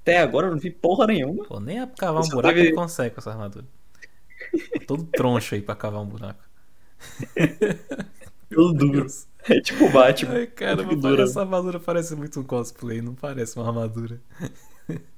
Até 0.00 0.18
agora 0.18 0.46
eu 0.46 0.52
não 0.52 0.58
vi 0.58 0.70
porra 0.70 1.06
nenhuma. 1.06 1.44
Pô, 1.44 1.60
nem 1.60 1.78
a 1.78 1.86
cavar 1.86 2.22
um 2.22 2.24
Só 2.24 2.34
buraco 2.36 2.54
teve- 2.54 2.68
ele 2.68 2.74
consegue 2.76 3.14
com 3.14 3.20
essa 3.20 3.30
armadura. 3.30 3.66
Todo 4.86 5.04
troncho 5.04 5.54
aí 5.54 5.60
pra 5.62 5.76
cavar 5.76 6.00
um 6.02 6.06
buraco. 6.06 6.42
Eu 8.50 8.72
duro. 8.72 9.06
É 9.48 9.60
tipo 9.60 9.90
Batman. 9.90 10.34
Ai, 10.34 10.46
cara, 10.46 10.84
dura. 10.84 11.24
essa 11.24 11.40
armadura 11.40 11.80
parece 11.80 12.14
muito 12.14 12.38
um 12.40 12.44
cosplay, 12.44 13.00
não 13.02 13.14
parece 13.14 13.56
uma 13.58 13.66
armadura. 13.66 14.20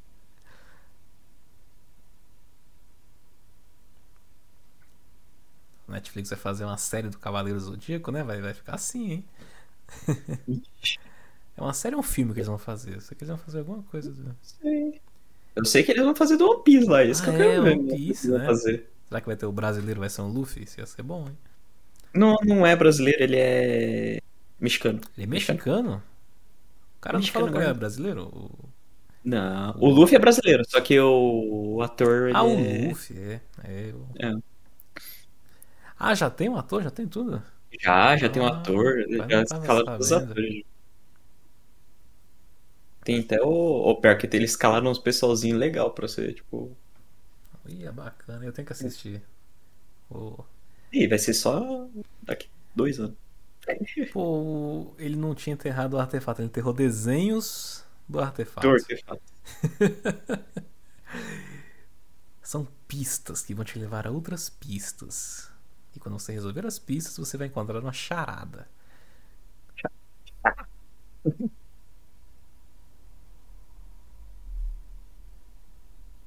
Netflix 5.89 6.31
vai 6.31 6.39
fazer 6.39 6.65
uma 6.65 6.77
série 6.77 7.09
do 7.09 7.19
Cavaleiro 7.19 7.59
Zodíaco, 7.61 8.11
né? 8.11 8.23
Vai, 8.23 8.41
vai 8.41 8.55
ficar 8.55 8.75
assim, 8.75 9.13
hein? 9.13 9.25
é 11.57 11.61
uma 11.61 11.73
série 11.73 11.95
ou 11.95 12.01
um 12.01 12.05
filme 12.05 12.33
que 12.33 12.39
eles 12.39 12.49
vão 12.49 12.59
fazer? 12.59 12.95
Eu 12.95 13.01
sei 13.01 13.17
que 13.17 13.25
eles 13.25 13.29
vão 13.35 13.39
fazer 13.39 13.59
alguma 13.59 13.83
coisa. 13.85 14.11
Do... 14.11 14.37
Sei. 14.43 15.01
Eu 15.55 15.65
sei 15.65 15.83
que 15.83 15.93
eles 15.93 16.03
vão 16.03 16.15
fazer 16.15 16.37
do 16.37 16.51
One 16.51 16.63
Piece 16.65 16.89
lá, 16.89 17.05
isso 17.05 17.23
Ah, 17.23 17.25
que 17.25 17.31
eu 17.31 17.37
quero 17.37 17.51
é, 17.51 17.61
ver. 17.61 17.79
One 17.79 17.83
né, 17.85 17.95
Piece, 17.97 18.29
né? 18.29 18.45
fazer. 18.45 18.91
Será 19.09 19.21
que 19.21 19.27
vai 19.27 19.37
ter 19.37 19.47
o 19.47 19.53
brasileiro, 19.53 20.01
vai 20.01 20.11
ser 20.11 20.23
um 20.23 20.29
Luffy? 20.29 20.65
Isso 20.65 20.81
ia 20.81 20.87
ser 20.87 21.03
bom, 21.03 21.29
hein? 21.29 21.39
Não, 22.15 22.37
não 22.45 22.67
é 22.67 22.77
brasileiro, 22.77 23.23
ele 23.23 23.37
é 23.37 24.19
mexicano. 24.61 25.01
Ele 25.17 25.25
é 25.25 25.27
mexicano? 25.27 26.03
O 26.99 27.01
cara 27.01 27.19
não 27.19 27.21
Mexicano 27.21 27.47
falou 27.47 27.51
que 27.51 27.57
ele 27.59 27.65
agora. 27.65 27.71
é 27.71 27.75
brasileiro? 27.75 28.23
O- 28.29 28.69
Não, 29.25 29.75
o 29.79 29.89
Luffy 29.89 30.17
é 30.17 30.19
brasileiro, 30.19 30.63
só 30.69 30.81
que 30.81 30.99
o, 31.01 31.77
o 31.77 31.83
ator. 31.83 32.31
Ah, 32.33 32.43
o 32.45 32.51
é- 32.51 32.89
Luffy, 32.89 33.19
é. 33.19 33.41
é, 33.65 33.93
o- 33.95 34.07
É. 34.19 34.55
Ah, 35.99 36.15
já 36.15 36.31
tem 36.31 36.49
um 36.49 36.57
ator? 36.57 36.83
Já 36.83 36.91
tem 36.91 37.07
tudo? 37.09 37.43
Já, 37.81 38.17
já 38.17 38.29
tem 38.29 38.41
um 38.43 38.47
Ah, 38.47 38.59
ator, 38.59 39.05
já 39.09 39.27
não 39.27 39.43
escalaram 39.43 39.99
os 39.99 40.13
atores. 40.13 40.65
Tem 43.05 43.21
até 43.21 43.41
o. 43.43 43.49
O 43.49 43.97
pior 44.01 44.17
que 44.19 44.27
eles 44.37 44.51
escalaram 44.51 44.91
uns 44.91 44.99
pessoalzinho 44.99 45.57
legal 45.57 45.93
pra 45.93 46.09
você, 46.09 46.33
tipo. 46.33 46.77
Ih, 47.69 47.85
é 47.87 47.93
bacana, 47.93 48.45
eu 48.45 48.53
tenho 48.53 48.67
que 48.67 48.73
assistir. 48.73 49.23
O- 50.11 50.45
Ih, 50.95 51.09
vai 51.09 51.19
ser 51.19 51.35
só 51.35 51.89
daqui 52.23 52.49
dois 52.73 53.01
anos. 53.01 53.17
Pô, 54.13 54.95
ele 54.97 55.17
não 55.17 55.35
tinha 55.35 55.55
enterrado 55.55 55.95
o 55.95 55.99
artefato, 55.99 56.41
ele 56.41 56.47
enterrou 56.47 56.73
desenhos 56.73 57.85
do 58.09 58.21
artefato. 58.21 58.69
Do 58.69 58.75
artefato. 58.75 59.23
São 62.41 62.69
pistas 62.87 63.43
que 63.43 63.55
vão 63.55 63.65
te 63.65 63.77
levar 63.77 64.07
a 64.07 64.11
outras 64.11 64.49
pistas. 64.49 65.51
E 65.97 65.99
quando 65.99 66.17
você 66.17 66.33
resolver 66.33 66.65
as 66.65 66.79
pistas, 66.79 67.17
você 67.17 67.37
vai 67.37 67.49
encontrar 67.49 67.81
uma 67.81 67.93
charada. 67.93 68.69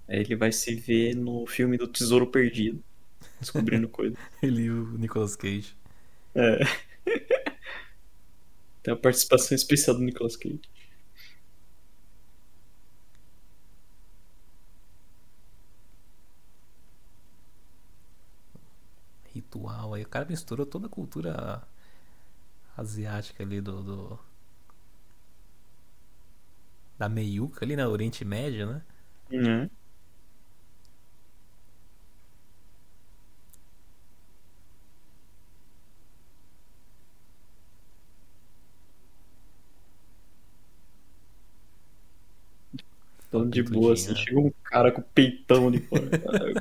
Ele 0.09 0.35
vai 0.35 0.51
se 0.51 0.75
ver 0.75 1.15
no 1.15 1.45
filme 1.47 1.77
do 1.77 1.87
Tesouro 1.87 2.27
Perdido, 2.27 2.83
descobrindo 3.39 3.89
coisa. 3.89 4.15
Ele 4.41 4.63
e 4.63 4.71
o 4.71 4.97
Nicolas 4.97 5.35
Cage. 5.35 5.75
É. 6.35 6.59
Tem 8.81 8.91
a 8.93 8.97
participação 8.97 9.53
especial 9.55 9.95
do 9.97 10.01
Nicolas 10.03 10.35
Cage. 10.35 10.61
Ritual 19.33 19.93
aí. 19.93 20.03
O 20.03 20.07
cara 20.07 20.25
misturou 20.25 20.65
toda 20.65 20.87
a 20.87 20.89
cultura 20.89 21.61
asiática 22.77 23.43
ali 23.43 23.59
do. 23.61 23.83
do- 23.83 24.19
Da 26.97 27.07
meiuca 27.09 27.63
ali, 27.65 27.75
né? 27.75 27.87
Oriente 27.87 28.23
Médio, 28.25 28.67
né? 28.67 28.81
Uhum. 29.31 29.69
Tô 43.43 43.45
de 43.45 43.63
boa, 43.63 43.93
assim, 43.93 44.09
né? 44.09 44.15
chega 44.15 44.39
um 44.39 44.51
cara 44.63 44.91
com 44.91 45.01
peitão 45.01 45.71
de 45.71 45.79
fora. 45.79 46.09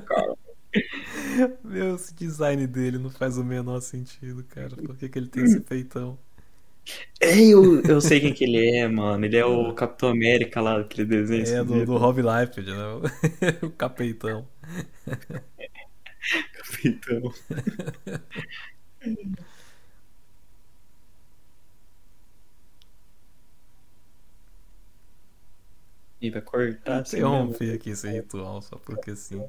Cara. 0.07 0.37
Meu, 1.65 1.97
esse 1.97 2.15
design 2.15 2.67
dele 2.67 2.99
não 2.99 3.11
faz 3.11 3.39
o 3.39 3.45
menor 3.45 3.81
sentido, 3.81 4.45
cara. 4.45 4.77
Por 4.77 4.97
que, 4.97 5.09
que 5.09 5.19
ele 5.19 5.29
tem 5.29 5.45
esse 5.45 5.61
peitão? 5.61 6.19
É, 7.21 7.41
eu, 7.41 7.83
eu 7.83 8.01
sei 8.01 8.21
quem 8.21 8.33
que 8.33 8.45
ele 8.45 8.77
é, 8.77 8.87
mano. 8.87 9.25
Ele 9.25 9.37
é 9.37 9.45
o 9.45 9.73
Capitão 9.75 10.09
América 10.11 10.61
lá, 10.61 10.81
aquele 10.81 11.07
desenho. 11.07 11.47
É 11.47 11.65
do, 11.65 11.85
do 11.85 11.97
Rob 11.97 12.21
Liefeld, 12.23 12.71
né? 12.71 12.77
O 13.63 13.71
capeitão. 13.71 14.47
Peitão. 16.83 17.33
E 26.21 26.31
vai 26.31 26.43
cortar. 26.43 27.01
Interromper 27.01 27.75
aqui 27.75 27.91
esse 27.91 28.09
ritual 28.09 28.61
só 28.63 28.77
porque 28.77 29.15
sim. 29.17 29.47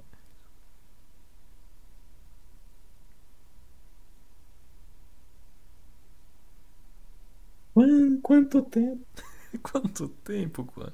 Quanto 8.21 8.61
tempo? 8.63 9.05
Quanto 9.63 10.09
tempo, 10.09 10.65
Quan? 10.65 10.91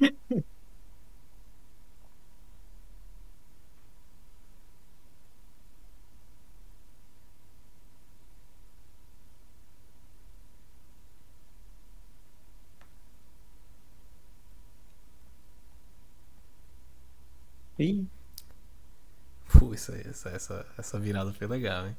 Ih, 17.78 18.06
Pô, 19.52 19.72
isso 19.74 19.92
aí, 19.92 20.02
essa, 20.06 20.28
essa, 20.30 20.66
essa 20.76 20.98
virada 21.00 21.32
foi 21.32 21.46
legal, 21.46 21.86
hein? 21.88 21.96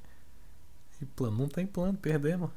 E 1.02 1.06
plano, 1.06 1.38
não 1.38 1.48
tem 1.48 1.65
plano, 1.65 1.98
perdemos. 1.98 2.52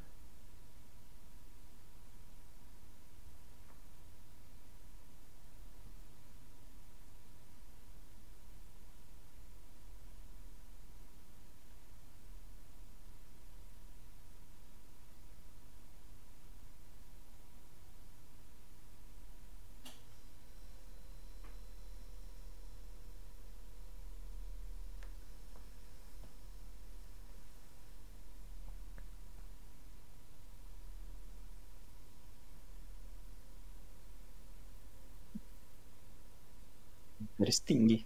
Sting. 37.52 38.04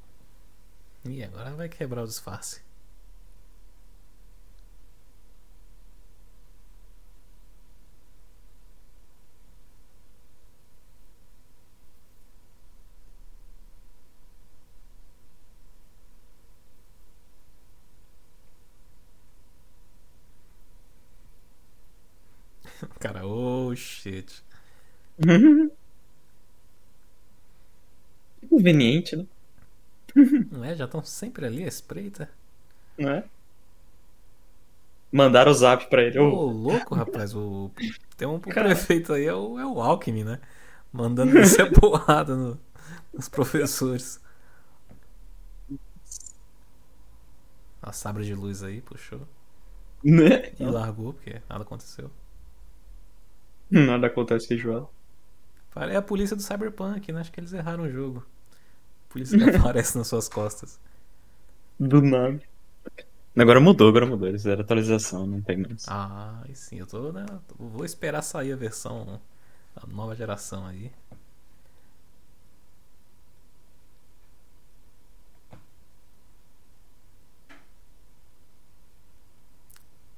Ih, 1.06 1.22
agora 1.24 1.54
vai 1.54 1.68
quebrar 1.70 2.02
o 2.02 2.06
disfarce. 2.06 2.61
Cara, 23.00 23.24
oh 23.26 23.74
shit. 23.74 24.42
Conveniente, 28.48 29.14
né? 29.16 29.26
Não 30.50 30.64
é? 30.64 30.74
Já 30.74 30.85
estão 30.87 31.02
sempre 31.05 31.46
ali 31.46 31.64
à 31.64 31.68
espreita. 31.68 32.29
Não 32.98 33.09
é? 33.11 33.29
Mandaram 35.12 35.50
o 35.50 35.55
zap 35.55 35.88
pra 35.88 36.02
ele. 36.02 36.18
Ô, 36.18 36.26
Ô, 36.29 36.46
louco, 36.50 36.94
rapaz. 36.94 37.35
O... 37.35 37.70
Tem 38.16 38.26
um 38.26 38.40
Cara. 38.48 38.68
prefeito 38.68 39.12
aí, 39.12 39.24
é 39.26 39.35
o, 39.35 39.59
é 39.59 39.66
o 39.66 39.81
Alckmin, 39.81 40.24
né? 40.24 40.40
Mandando 40.92 41.33
a 41.38 41.42
porrada 41.81 42.37
no- 42.37 42.61
nos 43.14 43.29
professores. 43.29 44.20
A 47.83 47.90
sabre 47.90 48.26
de 48.26 48.35
luz 48.35 48.62
aí, 48.62 48.83
puxou. 48.83 49.26
né? 50.02 50.52
E 50.59 50.64
largou, 50.64 51.12
porque 51.14 51.42
nada 51.48 51.62
aconteceu. 51.64 52.11
Nada 53.70 54.09
acontece 54.09 54.48
feijoada. 54.48 54.88
É 55.76 55.94
a 55.96 56.02
polícia 56.02 56.35
do 56.35 56.42
Cyberpunk, 56.42 57.12
né? 57.12 57.20
Acho 57.20 57.31
que 57.31 57.38
eles 57.38 57.52
erraram 57.52 57.85
o 57.85 57.90
jogo. 57.90 58.26
Polícia 59.16 59.38
que 59.38 59.44
aparece 59.57 59.96
nas 59.96 60.09
suas 60.09 60.29
costas. 60.29 60.79
Do 61.79 62.00
nada. 62.02 62.38
Agora 63.37 63.61
mudou, 63.61 63.88
agora 63.88 64.07
mudou. 64.07 64.29
Eles 64.29 64.42
fizeram 64.42 64.62
atualização, 64.62 65.26
não 65.26 65.40
tem 65.42 65.59
mais. 65.59 65.87
Ah, 65.88 66.42
e 66.48 66.55
sim, 66.55 66.79
eu 66.79 66.87
tô, 66.87 67.12
né? 67.12 67.24
Vou 67.59 67.85
esperar 67.85 68.22
sair 68.22 68.52
a 68.52 68.57
versão, 68.57 69.20
a 69.76 69.87
nova 69.87 70.14
geração 70.14 70.66
aí. 70.66 70.92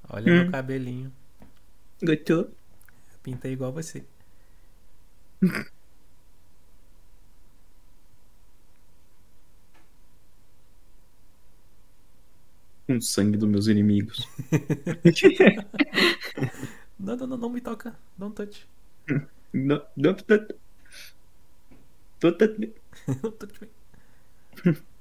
Olha 0.08 0.32
Hum. 0.32 0.34
meu 0.34 0.50
cabelinho. 0.50 1.12
Gostou? 2.02 2.50
Pintei 3.22 3.52
igual 3.52 3.72
você. 3.72 4.04
Com 12.88 12.96
o 12.96 13.02
sangue 13.02 13.36
dos 13.38 13.48
meus 13.48 13.66
inimigos. 13.68 14.26
Não, 16.98 17.16
não, 17.16 17.26
não, 17.28 17.36
não 17.36 17.50
me 17.50 17.60
toca. 17.60 17.96
Don't 18.16 18.34
touch. 18.34 18.66
Não, 19.52 19.76
não, 19.96 19.96
não. 19.96 20.14
Tô- 20.14 20.38
tô- 20.38 20.54
Don't 22.20 22.38
touch 22.38 22.58
me. 22.58 22.72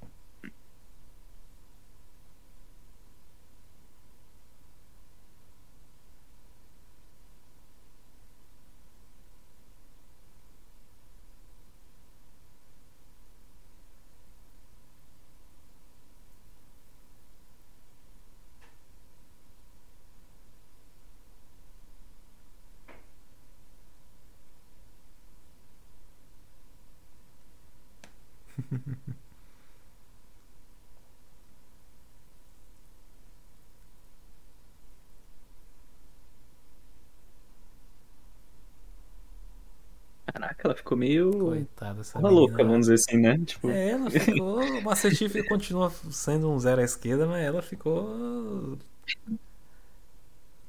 Caraca, 40.26 40.68
ela 40.68 40.74
ficou 40.74 40.96
meio. 40.96 41.30
Coitada 41.32 42.00
essa 42.02 42.18
louca, 42.18 42.62
vamos 42.62 42.80
dizer 42.86 42.94
assim, 42.94 43.16
né? 43.16 43.38
Tipo, 43.44 43.70
É, 43.70 43.90
ela 43.90 44.10
ficou. 44.10 44.60
O 44.60 44.82
Master 44.82 45.48
continua 45.48 45.90
sendo 46.10 46.50
um 46.50 46.58
zero 46.58 46.80
à 46.80 46.84
esquerda, 46.84 47.26
mas 47.26 47.42
ela 47.42 47.62
ficou. 47.62 48.78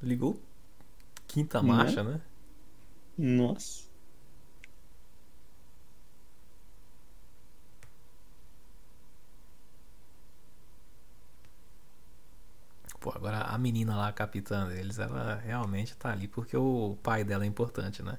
Ligou 0.02 0.40
quinta 1.28 1.62
Né? 1.62 1.68
marcha, 1.68 2.02
né? 2.02 2.20
nossa. 3.18 3.89
Pô, 13.00 13.10
agora 13.14 13.38
a 13.42 13.58
menina 13.58 13.96
lá, 13.96 14.08
a 14.08 14.12
capitã 14.12 14.68
deles, 14.68 14.98
ela 14.98 15.36
realmente 15.36 15.96
tá 15.96 16.12
ali 16.12 16.28
porque 16.28 16.56
o 16.56 16.96
pai 17.02 17.24
dela 17.24 17.44
é 17.44 17.46
importante, 17.46 18.02
né? 18.02 18.18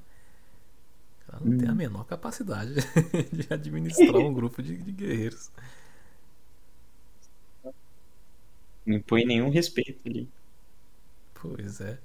Ela 1.27 1.39
não 1.39 1.53
tem 1.53 1.69
a 1.69 1.73
Hum. 1.73 1.75
menor 1.75 2.05
capacidade 2.05 2.73
de 3.31 3.53
administrar 3.53 4.19
um 4.21 4.33
grupo 4.33 4.61
de, 4.61 4.77
de 4.77 4.91
guerreiros. 4.91 5.51
Não 8.85 8.95
impõe 8.97 9.25
nenhum 9.25 9.49
respeito 9.49 10.07
ali. 10.07 10.31
Pois 11.33 11.81
é. 11.81 11.99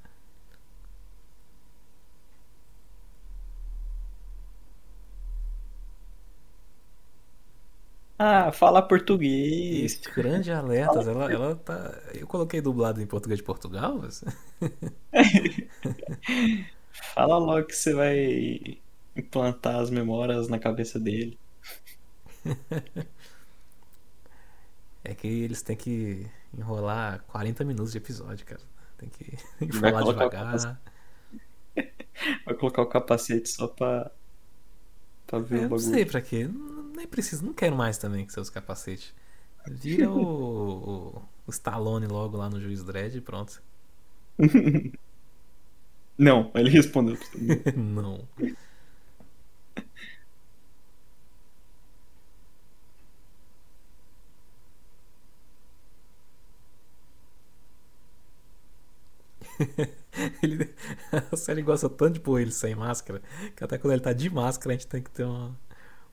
Ah, 8.18 8.50
fala 8.50 8.80
português. 8.82 10.00
grande 10.14 10.50
alertas, 10.50 11.06
ela, 11.06 11.30
ela 11.30 11.54
tá. 11.56 11.94
Eu 12.14 12.26
coloquei 12.26 12.60
dublado 12.62 13.00
em 13.02 13.06
português 13.06 13.38
de 13.38 13.44
Portugal? 13.44 13.98
mas- 13.98 14.24
Fala 17.14 17.38
logo 17.38 17.66
que 17.66 17.74
você 17.76 17.94
vai 17.94 18.78
implantar 19.16 19.76
as 19.80 19.90
memórias 19.90 20.48
na 20.48 20.58
cabeça 20.58 20.98
dele. 21.00 21.38
É 25.04 25.14
que 25.14 25.26
eles 25.26 25.62
têm 25.62 25.76
que 25.76 26.26
enrolar 26.56 27.22
40 27.28 27.64
minutos 27.64 27.92
de 27.92 27.98
episódio, 27.98 28.44
cara. 28.44 28.60
Tem 28.98 29.08
que 29.08 29.36
falar 29.78 30.02
o 30.02 30.12
devagar. 30.12 30.80
Vai 32.44 32.54
colocar 32.54 32.82
o 32.82 32.86
capacete 32.86 33.48
só 33.48 33.68
pra, 33.68 34.10
pra 35.26 35.38
ver 35.38 35.56
É, 35.56 35.58
o 35.60 35.64
eu 35.64 35.70
não 35.70 35.72
bagulho. 35.78 35.78
sei 35.78 36.04
pra 36.04 36.20
quê. 36.20 36.48
Não- 36.96 37.02
Nem 37.02 37.06
preciso, 37.06 37.44
não 37.44 37.52
quero 37.52 37.76
mais 37.76 37.98
também 37.98 38.26
que 38.26 38.32
seus 38.32 38.50
capacetes. 38.50 39.14
Vira 39.66 40.10
o, 40.12 41.16
o, 41.16 41.22
o 41.46 41.50
Stallone 41.50 42.06
logo 42.06 42.36
lá 42.36 42.48
no 42.50 42.60
Juiz 42.60 42.82
Dredd 42.84 43.16
e 43.16 43.20
pronto. 43.20 43.62
Não, 46.18 46.50
ele 46.54 46.70
respondeu. 46.70 47.16
não. 47.76 48.26
Ele, 60.42 60.74
a 61.32 61.36
série 61.36 61.62
gosta 61.62 61.88
tanto 61.88 62.14
de 62.14 62.20
pôr 62.20 62.40
ele 62.40 62.50
sem 62.52 62.74
máscara 62.74 63.20
que 63.54 63.62
até 63.62 63.76
quando 63.78 63.92
ele 63.92 64.00
tá 64.02 64.12
de 64.12 64.30
máscara 64.30 64.74
a 64.74 64.76
gente 64.78 64.86
tem 64.86 65.02
que 65.02 65.10
ter 65.10 65.24
uma, 65.24 65.54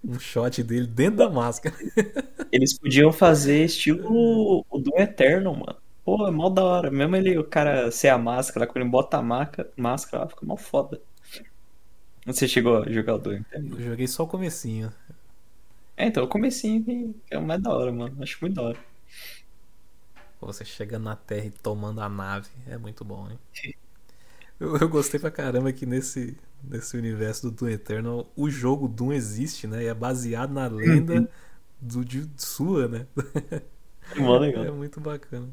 um 0.04 0.20
shot 0.20 0.62
dele 0.64 0.88
dentro 0.88 1.18
da 1.18 1.30
máscara. 1.30 1.76
Eles 2.52 2.78
podiam 2.78 3.12
fazer 3.12 3.66
estilo 3.66 4.66
o 4.70 4.78
do 4.80 4.92
Eterno, 4.98 5.54
mano. 5.54 5.78
Pô, 6.06 6.28
é 6.28 6.32
mó 6.32 6.50
da 6.50 6.64
hora. 6.64 6.92
Mesmo 6.92 7.16
ele, 7.16 7.38
o 7.38 7.44
cara 7.46 7.90
ser 7.92 8.10
a 8.10 8.18
máscara, 8.18 8.68
quando 8.68 8.84
ele 8.84 8.90
bota 8.90 9.18
a 9.18 9.22
maca, 9.22 9.70
máscara, 9.78 10.28
fica 10.28 10.46
mó 10.46 10.58
foda. 10.58 11.02
Você 12.26 12.48
chegou 12.48 12.84
a 12.84 12.90
jogar 12.92 13.16
o 13.16 13.18
do 13.18 13.34
Eterno? 13.34 13.80
Eu 13.80 13.86
joguei 13.92 14.08
só 14.08 14.24
o 14.24 14.28
comecinho. 14.28 14.92
É, 15.96 16.06
então, 16.08 16.24
o 16.24 16.28
comecinho 16.28 16.84
que 16.84 17.16
é 17.32 17.38
o 17.38 17.44
mais 17.44 17.62
da 17.62 17.72
hora, 17.74 17.92
mano. 17.92 18.22
Acho 18.22 18.38
muito 18.42 18.56
da 18.56 18.64
hora. 18.64 18.80
Você 20.40 20.64
chegando 20.64 21.06
na 21.06 21.16
Terra 21.16 21.48
e 21.48 21.52
tomando 21.52 22.00
a 22.02 22.08
nave. 22.08 22.50
É 22.68 22.78
muito 22.78 23.04
bom, 23.04 23.30
hein? 23.32 23.40
Eu, 24.60 24.78
eu 24.78 24.90
gostei 24.90 25.20
pra 25.20 25.32
caramba 25.32 25.72
que 25.74 25.86
nesse, 25.86 26.38
nesse 26.64 26.98
universo 26.98 27.50
do 27.50 27.52
Doom 27.52 27.70
Eternal 27.70 28.32
o 28.36 28.50
jogo 28.50 28.88
Doom 28.88 29.14
existe, 29.14 29.68
né? 29.68 29.84
E 29.84 29.88
é 29.88 29.94
baseado 29.94 30.54
na 30.54 30.68
lenda 30.68 31.26
do, 31.82 32.04
de 32.06 32.30
sua, 32.38 32.88
né? 32.88 33.08
É 34.16 34.20
mó 34.20 34.38
É 34.62 34.72
legal. 34.72 34.72
muito 34.72 35.00
bacana. 35.02 35.50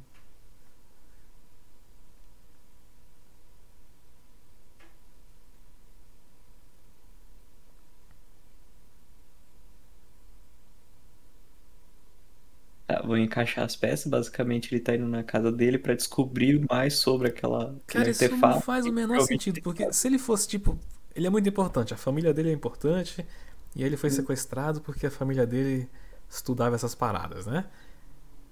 Tá, 12.91 13.03
vou 13.03 13.17
encaixar 13.17 13.65
as 13.65 13.77
peças. 13.77 14.07
Basicamente, 14.11 14.75
ele 14.75 14.81
tá 14.81 14.95
indo 14.95 15.07
na 15.07 15.23
casa 15.23 15.53
dele 15.53 15.79
pra 15.79 15.95
descobrir 15.95 16.65
mais 16.69 16.99
sobre 16.99 17.29
aquela, 17.29 17.77
Cara, 17.87 18.11
isso 18.11 18.25
artefato. 18.25 18.55
não 18.57 18.61
faz 18.61 18.87
o 18.87 18.93
menor 18.93 19.21
sentido, 19.21 19.61
porque 19.63 19.93
se 19.93 20.09
ele 20.09 20.19
fosse 20.19 20.49
tipo. 20.49 20.79
Ele 21.15 21.27
é 21.27 21.31
muito 21.31 21.49
importante, 21.49 21.93
a 21.93 21.97
família 21.97 22.33
dele 22.33 22.51
é 22.51 22.53
importante, 22.53 23.27
e 23.75 23.83
aí 23.83 23.89
ele 23.89 23.97
foi 23.97 24.11
sequestrado 24.11 24.81
porque 24.81 25.07
a 25.07 25.11
família 25.11 25.47
dele 25.47 25.89
estudava 26.29 26.75
essas 26.77 26.95
paradas, 26.95 27.47
né? 27.47 27.67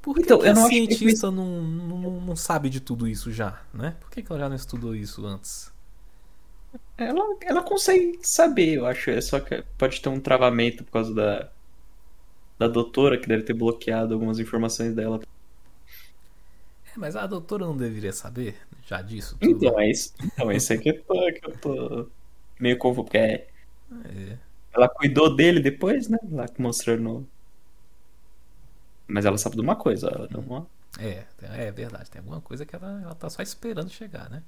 Por 0.02 0.20
que, 0.22 0.22
Então, 0.22 0.38
que 0.38 0.46
eu 0.46 0.50
a 0.50 0.54
não 0.54 0.66
acho 0.66 0.82
que 0.82 0.94
cientista 0.96 1.30
não, 1.30 1.62
não, 1.62 2.20
não 2.20 2.36
sabe 2.36 2.68
de 2.70 2.80
tudo 2.80 3.06
isso 3.08 3.32
já, 3.32 3.62
né? 3.72 3.96
Por 4.00 4.10
que, 4.10 4.22
que 4.22 4.30
ela 4.32 4.40
já 4.40 4.48
não 4.48 4.56
estudou 4.56 4.94
isso 4.94 5.24
antes? 5.26 5.72
Ela, 6.96 7.22
ela 7.42 7.62
consegue 7.62 8.18
saber, 8.22 8.74
eu 8.78 8.86
acho. 8.86 9.10
É 9.10 9.20
só 9.20 9.40
que 9.40 9.62
pode 9.78 10.00
ter 10.00 10.08
um 10.08 10.20
travamento 10.20 10.84
por 10.84 10.92
causa 10.92 11.14
da, 11.14 11.52
da 12.58 12.66
doutora, 12.68 13.18
que 13.18 13.26
deve 13.28 13.42
ter 13.44 13.54
bloqueado 13.54 14.14
algumas 14.14 14.38
informações 14.38 14.94
dela. 14.94 15.20
É, 16.86 16.98
mas 16.98 17.14
a 17.16 17.26
doutora 17.26 17.64
não 17.66 17.76
deveria 17.76 18.12
saber 18.12 18.56
já 18.86 19.00
disso 19.02 19.36
tudo? 19.38 19.64
Então, 19.64 19.78
é 19.80 19.90
isso. 19.90 20.12
Então, 20.22 20.50
é 20.50 20.56
isso 20.56 20.72
aí 20.72 20.78
que 20.78 20.90
eu 20.90 21.02
tô, 21.04 21.14
que 21.32 21.40
eu 21.46 21.58
tô 21.58 22.08
meio 22.58 22.76
confuso, 22.78 23.04
porque 23.04 23.18
é- 23.18 23.48
É. 24.04 24.38
ela 24.74 24.88
cuidou 24.88 25.34
dele 25.34 25.60
depois, 25.60 26.08
né? 26.08 26.18
Lá 26.30 26.46
mostrando. 26.58 27.26
Mas 29.06 29.24
ela 29.24 29.38
sabe 29.38 29.56
de 29.56 29.62
uma 29.62 29.76
coisa, 29.76 30.08
ela 30.08 30.28
não. 30.30 30.40
uma- 30.40 30.66
É, 30.98 31.24
é 31.42 31.70
verdade. 31.70 32.10
Tem 32.10 32.18
alguma 32.18 32.40
coisa 32.40 32.66
que 32.66 32.74
ela, 32.74 33.00
ela 33.02 33.14
tá 33.14 33.30
só 33.30 33.40
esperando 33.42 33.88
chegar, 33.90 34.28
né? 34.28 34.42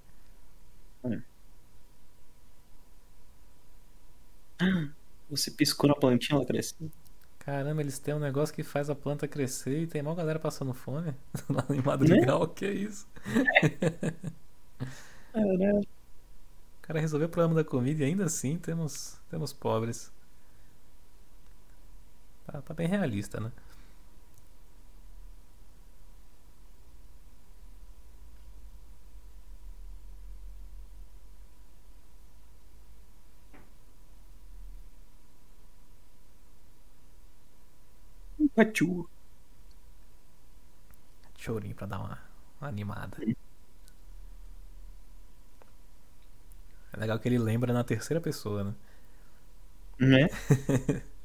Você 5.30 5.50
piscou 5.50 5.88
na 5.88 5.94
plantinha, 5.94 6.36
ela 6.36 6.44
cresceu. 6.46 6.90
Caramba, 7.50 7.82
eles 7.82 7.98
têm 7.98 8.14
um 8.14 8.20
negócio 8.20 8.54
que 8.54 8.62
faz 8.62 8.88
a 8.88 8.94
planta 8.94 9.26
crescer 9.26 9.82
e 9.82 9.86
tem 9.88 10.02
mó 10.02 10.14
galera 10.14 10.38
passando 10.38 10.72
fome 10.72 11.12
lá 11.50 11.66
em 11.68 11.82
Madrigal. 11.82 12.46
Que 12.46 12.70
isso? 12.70 13.08
Caralho. 15.34 15.80
O 15.80 15.86
cara 16.80 17.00
resolveu 17.00 17.26
o 17.26 17.30
problema 17.30 17.60
da 17.60 17.68
comida 17.68 18.04
e 18.04 18.06
ainda 18.06 18.24
assim 18.24 18.56
temos, 18.56 19.18
temos 19.28 19.52
pobres. 19.52 20.12
Tá, 22.46 22.62
tá 22.62 22.72
bem 22.72 22.86
realista, 22.86 23.40
né? 23.40 23.50
Chorinho 41.36 41.74
pra 41.74 41.86
dar 41.88 41.98
uma, 41.98 42.18
uma 42.60 42.68
animada. 42.68 43.16
É 46.92 46.96
legal 46.98 47.18
que 47.18 47.28
ele 47.28 47.38
lembra 47.38 47.72
na 47.72 47.82
terceira 47.84 48.20
pessoa, 48.20 48.62
né? 48.64 48.74
Né? 49.98 50.28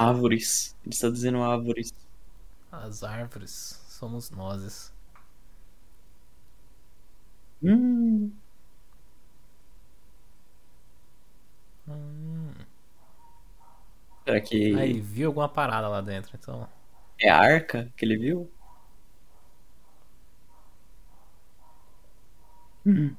Árvores. 0.00 0.76
Ele 0.84 0.92
está 0.94 1.08
dizendo 1.10 1.42
árvores. 1.42 1.92
As 2.72 3.04
árvores 3.04 3.80
somos 3.88 4.30
nós. 4.30 4.92
Hum. 7.62 8.40
Hum. 11.86 12.54
Será 14.24 14.40
que 14.40 14.74
Aí 14.74 14.90
ele 14.90 15.00
viu 15.00 15.28
alguma 15.28 15.48
parada 15.48 15.86
lá 15.88 16.00
dentro, 16.00 16.36
então. 16.40 16.66
é 17.18 17.28
a 17.30 17.38
arca 17.38 17.92
que 17.96 18.04
ele 18.04 18.16
viu? 18.16 18.50
Hum. 22.84 23.16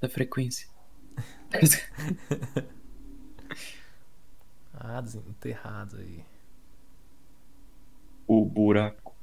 Da 0.00 0.08
frequência. 0.08 0.68
Ah, 4.74 5.00
desenterrado 5.00 5.96
aí. 5.98 6.24
o 8.26 8.44
buraco. 8.44 9.14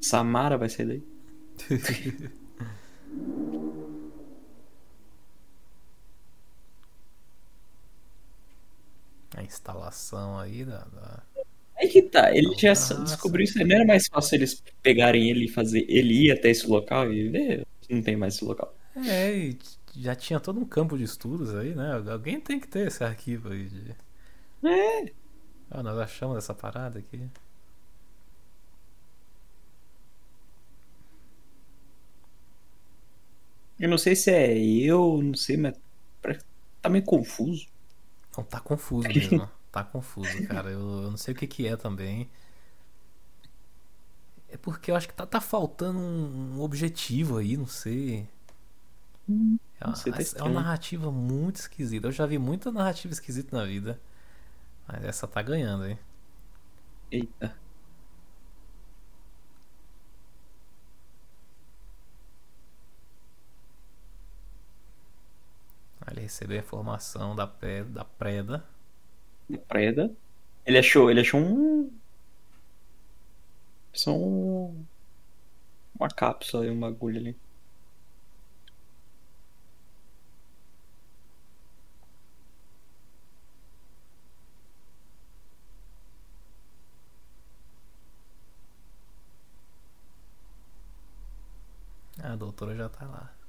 Samara 0.00 0.56
vai 0.56 0.68
sair 0.68 0.86
daí? 0.86 1.02
A 9.36 9.42
instalação 9.42 10.38
aí 10.38 10.64
da. 10.64 10.84
da- 10.84 11.22
que 11.90 12.02
tá, 12.02 12.34
ele 12.34 12.54
já 12.56 12.70
Nossa. 12.70 12.94
descobriu 13.02 13.44
isso. 13.44 13.58
Não 13.58 13.74
era 13.74 13.84
mais 13.84 14.06
fácil 14.06 14.36
eles 14.36 14.62
pegarem 14.82 15.30
ele 15.30 15.46
e 15.46 15.48
fazer. 15.48 15.84
Ele 15.88 16.26
ir 16.26 16.32
até 16.32 16.50
esse 16.50 16.66
local 16.66 17.12
e 17.12 17.28
ver. 17.28 17.66
Não 17.88 18.02
tem 18.02 18.16
mais 18.16 18.34
esse 18.34 18.44
local. 18.44 18.74
É, 18.96 19.36
e 19.36 19.58
já 19.96 20.14
tinha 20.14 20.40
todo 20.40 20.60
um 20.60 20.64
campo 20.64 20.96
de 20.96 21.04
estudos 21.04 21.54
aí, 21.54 21.74
né? 21.74 22.02
Alguém 22.10 22.40
tem 22.40 22.60
que 22.60 22.68
ter 22.68 22.86
esse 22.88 23.02
arquivo 23.04 23.50
aí 23.50 23.68
de. 23.68 23.94
É. 24.64 25.12
Ah, 25.70 25.82
nós 25.82 25.98
achamos 25.98 26.36
essa 26.38 26.54
parada 26.54 26.98
aqui. 26.98 27.20
Eu 33.78 33.88
não 33.88 33.98
sei 33.98 34.14
se 34.14 34.30
é 34.30 34.56
eu, 34.58 35.20
não 35.22 35.34
sei, 35.34 35.56
mas 35.56 35.74
tá 36.82 36.88
meio 36.88 37.04
confuso. 37.04 37.66
Não, 38.36 38.44
tá 38.44 38.60
confuso 38.60 39.08
mesmo. 39.14 39.48
Tá 39.72 39.84
confuso, 39.84 40.46
cara. 40.48 40.70
Eu, 40.70 40.80
eu 40.80 41.10
não 41.10 41.16
sei 41.16 41.34
o 41.34 41.36
que 41.36 41.46
que 41.46 41.66
é 41.66 41.76
também. 41.76 42.28
É 44.48 44.56
porque 44.56 44.90
eu 44.90 44.96
acho 44.96 45.08
que 45.08 45.14
tá, 45.14 45.24
tá 45.26 45.40
faltando 45.40 45.98
um, 45.98 46.56
um 46.56 46.60
objetivo 46.60 47.38
aí, 47.38 47.56
não 47.56 47.66
sei. 47.66 48.28
É 49.80 49.86
uma, 49.86 49.96
sei, 49.96 50.12
tá 50.12 50.18
é 50.36 50.42
uma 50.42 50.60
narrativa 50.62 51.10
muito 51.10 51.56
esquisita. 51.56 52.08
Eu 52.08 52.12
já 52.12 52.26
vi 52.26 52.38
muita 52.38 52.70
narrativa 52.72 53.12
esquisita 53.12 53.56
na 53.56 53.64
vida. 53.64 54.00
Mas 54.88 55.04
essa 55.04 55.26
tá 55.28 55.42
ganhando, 55.42 55.86
hein? 55.86 55.98
Eita. 57.10 57.54
Ele 66.10 66.20
recebeu 66.22 66.58
a 66.58 66.60
informação 66.60 67.34
da, 67.36 67.46
da 67.88 68.04
preda. 68.04 68.64
Preda. 69.58 70.10
Ele 70.66 70.78
achou, 70.78 71.10
ele 71.10 71.20
achou 71.20 71.40
um. 71.40 71.90
Só 73.92 74.12
um. 74.16 74.84
Uma 75.98 76.08
cápsula 76.08 76.66
e 76.66 76.70
uma 76.70 76.88
agulha 76.88 77.20
ali. 77.20 77.36
A 92.22 92.36
doutora 92.36 92.74
já 92.76 92.88
tá 92.88 93.04
lá. 93.06 93.39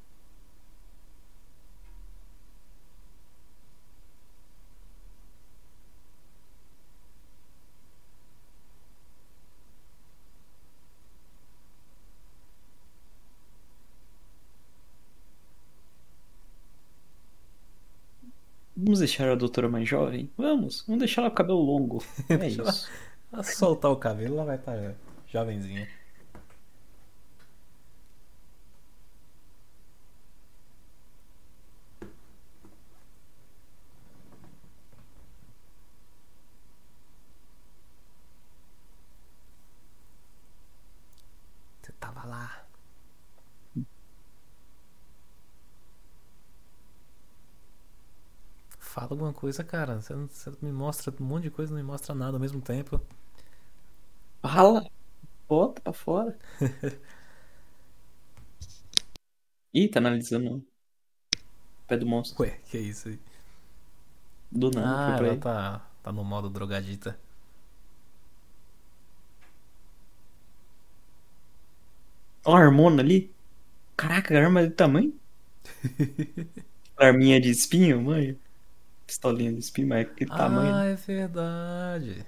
Vamos 18.91 18.99
deixar 18.99 19.30
a 19.30 19.36
doutora 19.36 19.69
mais 19.69 19.88
jovem? 19.88 20.30
Vamos, 20.38 20.84
vamos 20.86 20.99
deixar 20.99 21.21
ela 21.21 21.30
com 21.30 21.36
o 21.36 21.38
cabelo 21.38 21.62
longo. 21.62 22.04
É 22.27 22.45
isso. 22.49 22.89
Soltar 23.41 23.89
o 23.89 23.95
cabelo, 23.95 24.36
ela 24.36 24.43
vai 24.43 24.58
estar 24.58 24.95
jovenzinha. 25.27 25.88
Você 41.82 41.93
tava 41.93 42.25
lá. 42.25 42.65
Fala 48.80 49.11
alguma 49.24 49.34
coisa, 49.34 49.63
cara. 49.63 50.02
Você, 50.02 50.13
você 50.15 50.52
me 50.62 50.72
mostra 50.72 51.13
um 51.19 51.24
monte 51.26 51.44
de 51.44 51.52
coisa 51.52 51.72
e 51.72 51.76
não 51.76 51.82
me 51.82 51.88
mostra 51.88 52.13
nada 52.15 52.38
ao 52.38 52.40
mesmo 52.42 52.62
tempo. 52.62 53.00
Fala! 54.44 54.84
Bota 55.48 55.82
pra 55.82 55.94
fora. 55.94 56.40
Ih, 59.74 59.90
tá 59.90 60.00
analisando 60.00 60.56
o 60.58 60.65
pé 61.88 61.98
do 61.98 62.06
monstro. 62.08 62.44
Ué, 62.44 62.60
que 62.69 62.78
isso 62.80 63.10
aí? 63.10 63.19
Do 64.52 64.69
nada, 64.72 64.94
Ah, 64.94 65.13
foi 65.13 65.13
pra 65.13 65.28
ela 65.28 65.38
tá, 65.38 65.80
tá 66.04 66.12
no 66.12 66.24
modo 66.24 66.50
drogadita. 66.50 67.17
Ó, 72.46 72.54
a 72.56 72.60
armona 72.60 73.02
ali. 73.02 73.19
Caraca, 73.96 74.34
a 74.38 74.42
arma 74.44 74.62
é 74.62 74.67
do 74.67 74.76
tamanho. 74.76 75.13
Arminha 76.98 77.40
de 77.42 77.50
espinho, 77.50 78.02
mãe. 78.02 78.40
Pistolinha 79.12 79.52
de 79.52 79.60
espinho, 79.60 79.90
mas 79.90 80.08
que 80.16 80.26
tamanho. 80.26 80.74
Ah, 80.74 80.86
é 80.86 80.96
verdade. 80.96 82.26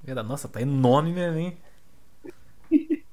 Verdade. 0.00 0.28
Nossa, 0.28 0.46
tá 0.48 0.62
enorme 0.62 1.12
mesmo, 1.12 1.38
hein? 1.40 1.58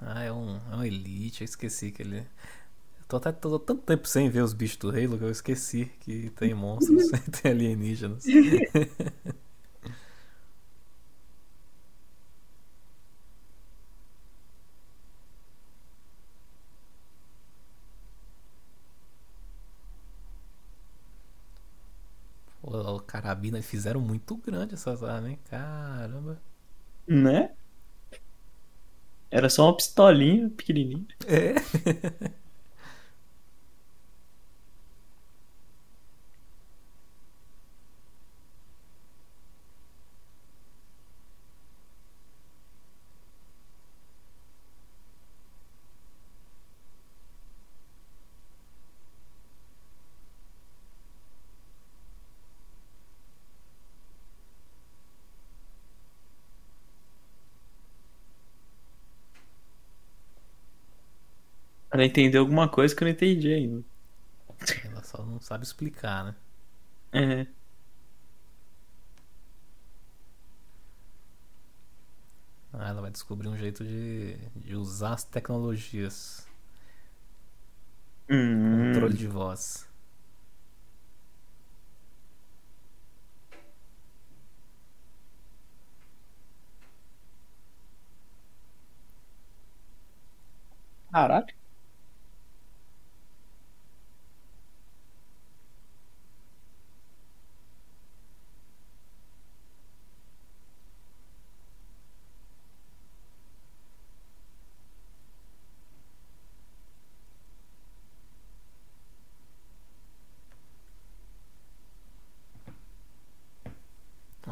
Ah, 0.00 0.22
é 0.22 0.32
um, 0.32 0.58
é 0.72 0.76
um 0.76 0.84
Elite, 0.84 1.42
eu 1.42 1.44
esqueci 1.44 1.90
que 1.90 2.00
ele. 2.00 2.18
Eu 2.20 3.04
tô 3.08 3.16
até 3.16 3.30
tô 3.30 3.58
tanto 3.58 3.82
tempo 3.82 4.06
sem 4.08 4.30
ver 4.30 4.42
os 4.42 4.54
bichos 4.54 4.78
do 4.78 4.88
Halo 4.88 5.18
que 5.18 5.24
eu 5.24 5.30
esqueci 5.30 5.90
que 6.00 6.30
tem 6.30 6.54
monstros, 6.54 7.10
tem 7.42 7.50
alienígenas. 7.50 8.24
Pô, 22.68 22.96
o 22.96 23.00
carabina, 23.00 23.62
fizeram 23.62 23.98
muito 23.98 24.36
grande 24.36 24.74
essas 24.74 25.02
armas, 25.02 25.30
hein? 25.30 25.38
Caramba. 25.48 26.38
Né? 27.06 27.52
Era 29.30 29.48
só 29.48 29.64
uma 29.64 29.76
pistolinha 29.76 30.50
pequenininha. 30.50 31.06
É. 31.26 31.54
Ela 61.98 62.06
entendeu 62.06 62.42
alguma 62.42 62.68
coisa 62.68 62.94
que 62.94 63.02
eu 63.02 63.06
não 63.06 63.10
entendi 63.12 63.52
ainda. 63.52 63.84
Ela 64.84 65.02
só 65.02 65.24
não 65.24 65.40
sabe 65.40 65.64
explicar, 65.64 66.26
né? 66.26 66.36
É. 67.12 67.46
Ah, 72.72 72.88
ela 72.90 73.00
vai 73.00 73.10
descobrir 73.10 73.48
um 73.48 73.56
jeito 73.56 73.82
de, 73.84 74.36
de 74.54 74.76
usar 74.76 75.14
as 75.14 75.24
tecnologias. 75.24 76.46
Hum. 78.30 78.92
Controle 78.92 79.14
de 79.16 79.26
voz. 79.26 79.86
Caralho. 91.12 91.54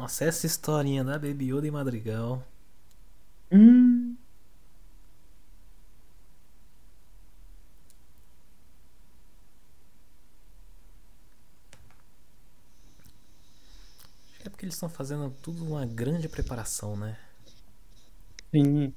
Nossa, 0.07 0.23
essa 0.23 0.45
historinha 0.45 1.03
da 1.03 1.19
Baby 1.19 1.51
Yoda 1.53 1.67
e 1.67 1.71
Madrigal. 1.71 2.41
Hum. 3.51 4.17
É 14.43 14.49
porque 14.49 14.65
eles 14.65 14.75
estão 14.75 14.89
fazendo 14.89 15.29
tudo 15.41 15.63
uma 15.65 15.85
grande 15.85 16.27
preparação, 16.27 16.95
né? 16.95 17.17
Sim. 18.51 18.93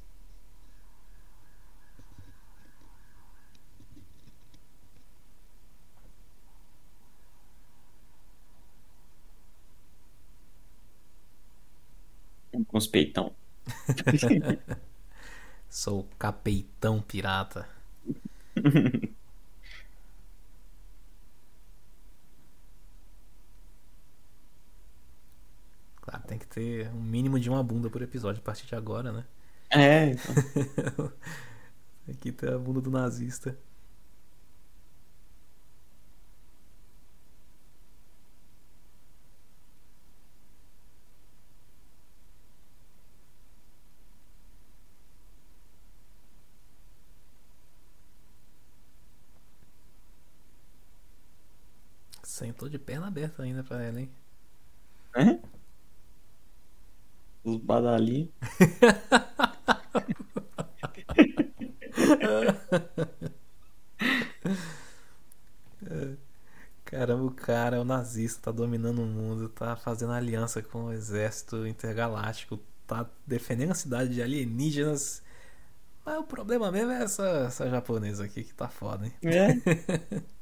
Com 12.52 12.64
os 12.80 12.86
peitão. 12.86 13.32
Sou 15.68 16.08
capeitão 16.18 17.00
pirata. 17.00 17.68
Claro, 26.02 26.24
tem 26.26 26.38
que 26.38 26.46
ter 26.46 26.88
um 26.92 27.00
mínimo 27.00 27.38
de 27.38 27.48
uma 27.48 27.62
bunda 27.62 27.88
por 27.88 28.02
episódio 28.02 28.40
a 28.40 28.44
partir 28.44 28.66
de 28.66 28.74
agora, 28.74 29.12
né? 29.12 29.24
É, 29.70 30.10
então. 30.10 30.34
Tem 32.04 32.14
que 32.16 32.32
ter 32.32 32.52
a 32.52 32.58
bunda 32.58 32.80
do 32.80 32.90
nazista. 32.90 33.56
Sentou 52.60 52.68
de 52.68 52.78
perna 52.78 53.06
aberta 53.06 53.42
ainda 53.42 53.64
pra 53.64 53.82
ela, 53.82 54.00
hein? 54.00 54.10
É? 55.16 55.38
Os 57.42 57.56
badalinhos. 57.56 58.28
Caramba, 66.84 67.24
o 67.24 67.30
cara 67.30 67.76
é 67.76 67.80
o 67.80 67.84
nazista, 67.84 68.42
tá 68.42 68.52
dominando 68.52 69.00
o 69.00 69.06
mundo, 69.06 69.48
tá 69.48 69.74
fazendo 69.74 70.12
aliança 70.12 70.62
com 70.62 70.84
o 70.84 70.92
exército 70.92 71.66
intergaláctico, 71.66 72.60
tá 72.86 73.08
defendendo 73.26 73.70
a 73.70 73.74
cidade 73.74 74.12
de 74.12 74.20
alienígenas. 74.20 75.22
Mas 76.04 76.18
o 76.18 76.24
problema 76.24 76.70
mesmo 76.70 76.90
é 76.90 77.04
essa, 77.04 77.26
essa 77.46 77.70
japonesa 77.70 78.26
aqui 78.26 78.44
que 78.44 78.52
tá 78.52 78.68
foda, 78.68 79.06
hein? 79.06 79.14
É. 79.22 79.54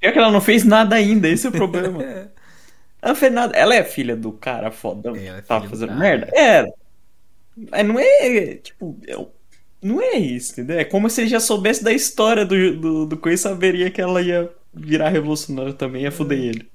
Pior 0.00 0.12
que 0.12 0.18
ela 0.18 0.30
não 0.30 0.40
fez 0.40 0.64
nada 0.64 0.96
ainda, 0.96 1.28
esse 1.28 1.46
é 1.46 1.50
o 1.50 1.52
problema. 1.52 2.02
É. 2.04 2.28
Ela 3.02 3.12
não 3.12 3.16
fez 3.16 3.32
nada. 3.32 3.56
Ela 3.56 3.74
é 3.76 3.84
filha 3.84 4.16
do 4.16 4.32
cara 4.32 4.70
fodão 4.72 5.14
É, 5.16 5.28
é 5.38 5.42
que 5.42 5.48
tava 5.48 5.68
fazendo 5.68 5.90
cara. 5.90 6.00
merda? 6.00 6.30
Era. 6.34 6.68
Mas 7.56 7.86
não 7.86 7.98
é. 7.98 8.56
Tipo, 8.56 8.98
é- 9.06 9.26
não 9.82 10.00
é 10.02 10.16
isso, 10.18 10.52
entendeu? 10.52 10.78
É 10.78 10.84
como 10.84 11.08
se 11.10 11.20
ele 11.22 11.30
já 11.30 11.40
soubesse 11.40 11.84
da 11.84 11.92
história 11.92 12.44
do, 12.46 12.76
do, 12.80 13.06
do 13.06 13.16
coisa 13.18 13.36
e 13.36 13.38
saberia 13.52 13.90
que 13.90 14.00
ela 14.00 14.20
ia 14.22 14.50
virar 14.74 15.08
revolucionária 15.10 15.72
também, 15.74 16.02
ia 16.04 16.12
foder 16.12 16.38
ele. 16.40 16.72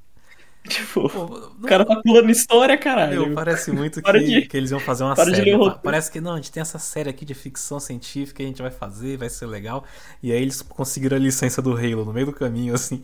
Tipo, 0.70 1.09
Pô, 1.09 1.26
o 1.26 1.61
cara 1.66 1.86
tá 1.86 2.01
pulando 2.01 2.30
história, 2.32 2.78
caralho. 2.78 3.28
Meu, 3.28 3.34
parece 3.34 3.72
muito 3.72 4.01
que, 4.01 4.20
de- 4.22 4.47
que 4.47 4.57
eles 4.57 4.72
iam 4.72 4.80
fazer 4.80 5.03
uma 5.03 5.16
para 5.16 5.26
série. 5.32 5.51
roteiro. 5.53 5.82
Parece 5.84 6.11
que 6.11 6.22
não, 6.22 6.34
a 6.34 6.36
gente 6.38 6.51
tem 6.51 6.61
essa 6.61 6.80
série 6.80 7.09
aqui 7.09 7.26
de 7.26 7.34
ficção 7.34 7.80
científica, 7.80 8.41
a 8.41 8.45
gente 8.45 8.61
vai 8.61 8.72
fazer, 8.72 9.18
vai 9.18 9.30
ser 9.30 9.45
legal. 9.45 9.86
E 10.22 10.32
aí 10.32 10.41
eles 10.41 10.61
conseguiram 10.61 11.18
a 11.18 11.20
licença 11.20 11.61
do 11.61 11.74
Halo 11.76 12.05
no 12.05 12.14
meio 12.14 12.28
do 12.28 12.34
caminho, 12.34 12.74
assim. 12.74 13.03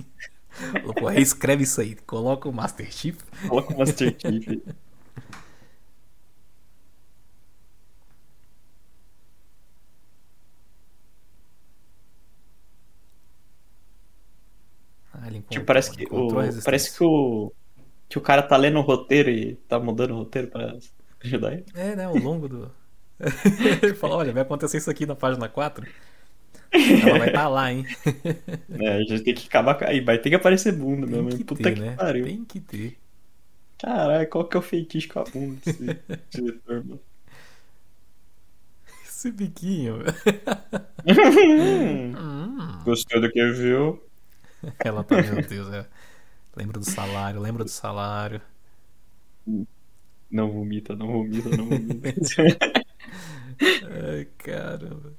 Pô, 0.97 1.07
reescreve 1.07 1.63
isso 1.63 1.81
aí, 1.81 1.95
coloca 1.95 2.49
o 2.49 2.53
Master 2.53 2.91
Chief. 2.91 3.17
Coloca 3.47 3.73
o 3.73 3.77
Master 3.77 4.15
Chief. 4.19 4.45
Ah, 15.13 15.27
ele 15.27 15.37
encontrou, 15.37 15.58
Tipo, 15.58 15.58
parece 15.69 15.91
que, 15.91 16.03
o, 16.09 16.33
parece 16.63 16.97
que 16.97 17.03
o, 17.03 17.53
que 18.09 18.17
o 18.17 18.21
cara 18.21 18.41
tá 18.41 18.57
lendo 18.57 18.79
o 18.79 18.81
roteiro 18.81 19.29
e 19.29 19.53
tá 19.67 19.79
mudando 19.79 20.11
o 20.11 20.17
roteiro 20.17 20.47
pra 20.47 20.75
ajudar 21.23 21.53
ele. 21.53 21.65
É, 21.75 21.95
né? 21.95 22.05
Ao 22.05 22.17
longo 22.17 22.49
do. 22.49 22.71
ele 23.83 23.93
falou: 23.93 24.17
olha, 24.17 24.33
vai 24.33 24.41
acontecer 24.41 24.77
isso 24.77 24.89
aqui 24.89 25.05
na 25.05 25.15
página 25.15 25.47
4. 25.47 25.85
Ela 26.71 27.19
vai 27.19 27.27
estar 27.27 27.47
lá, 27.49 27.71
hein? 27.71 27.85
É, 28.81 28.95
a 28.95 28.99
gente 29.01 29.23
tem 29.23 29.35
que 29.35 29.47
acabar. 29.47 29.83
Aí 29.83 30.01
vai 30.01 30.17
ter 30.17 30.29
que 30.29 30.35
aparecer 30.35 30.71
bunda 30.71 31.05
Tem 31.05 31.21
mesmo. 31.21 31.37
que 31.37 31.43
Puta 31.43 31.61
ter, 31.61 31.75
que 31.75 31.81
né? 31.81 31.95
pariu. 31.95 32.25
Tem 32.25 32.43
que 32.45 32.59
ter. 32.59 32.97
Caralho, 33.77 34.27
qual 34.27 34.45
que 34.45 34.57
é 34.57 34.59
o 34.59 34.63
feitiço 34.63 35.07
com 35.07 35.19
a 35.19 35.23
bunda 35.23 35.59
desse 35.63 35.99
diretor, 36.31 36.83
mano? 36.83 36.99
Esse 39.05 39.31
biquinho. 39.31 39.99
Hum. 41.09 42.13
Gostou 42.83 43.21
do 43.21 43.31
que 43.31 43.43
viu? 43.51 44.08
Ela 44.83 45.03
tá, 45.03 45.21
meu 45.21 45.41
Deus, 45.41 45.71
é. 45.73 45.87
Lembra 46.55 46.79
do 46.79 46.85
salário, 46.85 47.39
lembra 47.41 47.63
do 47.63 47.69
salário. 47.69 48.41
Não 50.29 50.51
vomita, 50.51 50.95
não 50.95 51.07
vomita, 51.07 51.49
não 51.51 51.65
vomita. 51.65 52.09
Ai, 53.83 54.25
caramba. 54.37 55.13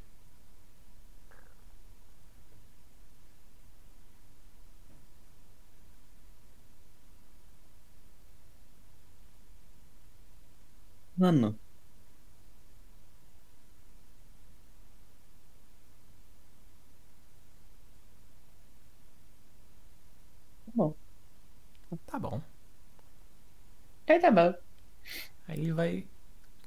Mano. 11.17 11.59
Bom. 20.75 20.95
Tá 22.07 22.19
bom. 22.19 22.41
Aí 24.09 24.19
tá 24.21 24.31
bom. 24.31 24.55
Aí 25.49 25.61
ele 25.61 25.73
vai 25.73 26.07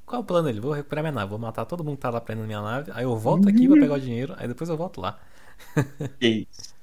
qual 0.05 0.21
é 0.21 0.23
o 0.23 0.27
plano 0.27 0.47
dele? 0.47 0.59
Vou 0.61 0.73
recuperar 0.73 1.03
minha 1.03 1.13
nave, 1.13 1.29
vou 1.29 1.39
matar 1.39 1.65
todo 1.65 1.83
mundo 1.83 1.97
que 1.97 2.01
tá 2.01 2.09
lá 2.09 2.21
prendendo 2.21 2.47
minha 2.47 2.61
nave, 2.61 2.91
aí 2.93 3.03
eu 3.03 3.15
volto 3.17 3.49
aqui 3.49 3.67
pra 3.67 3.77
pegar 3.79 3.95
o 3.95 3.99
dinheiro, 4.01 4.35
aí 4.37 4.47
depois 4.47 4.69
eu 4.69 4.77
volto 4.77 5.01
lá. 5.01 5.19
Que 6.19 6.27
isso. 6.51 6.73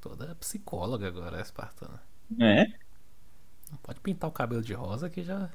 Toda 0.00 0.29
psicóloga 0.40 1.06
agora, 1.08 1.38
a 1.38 1.40
Espartana. 1.42 2.02
É? 2.40 2.66
Não 3.70 3.78
pode 3.82 4.00
pintar 4.00 4.28
o 4.28 4.32
cabelo 4.32 4.62
de 4.62 4.74
rosa 4.74 5.08
que 5.10 5.22
já. 5.22 5.50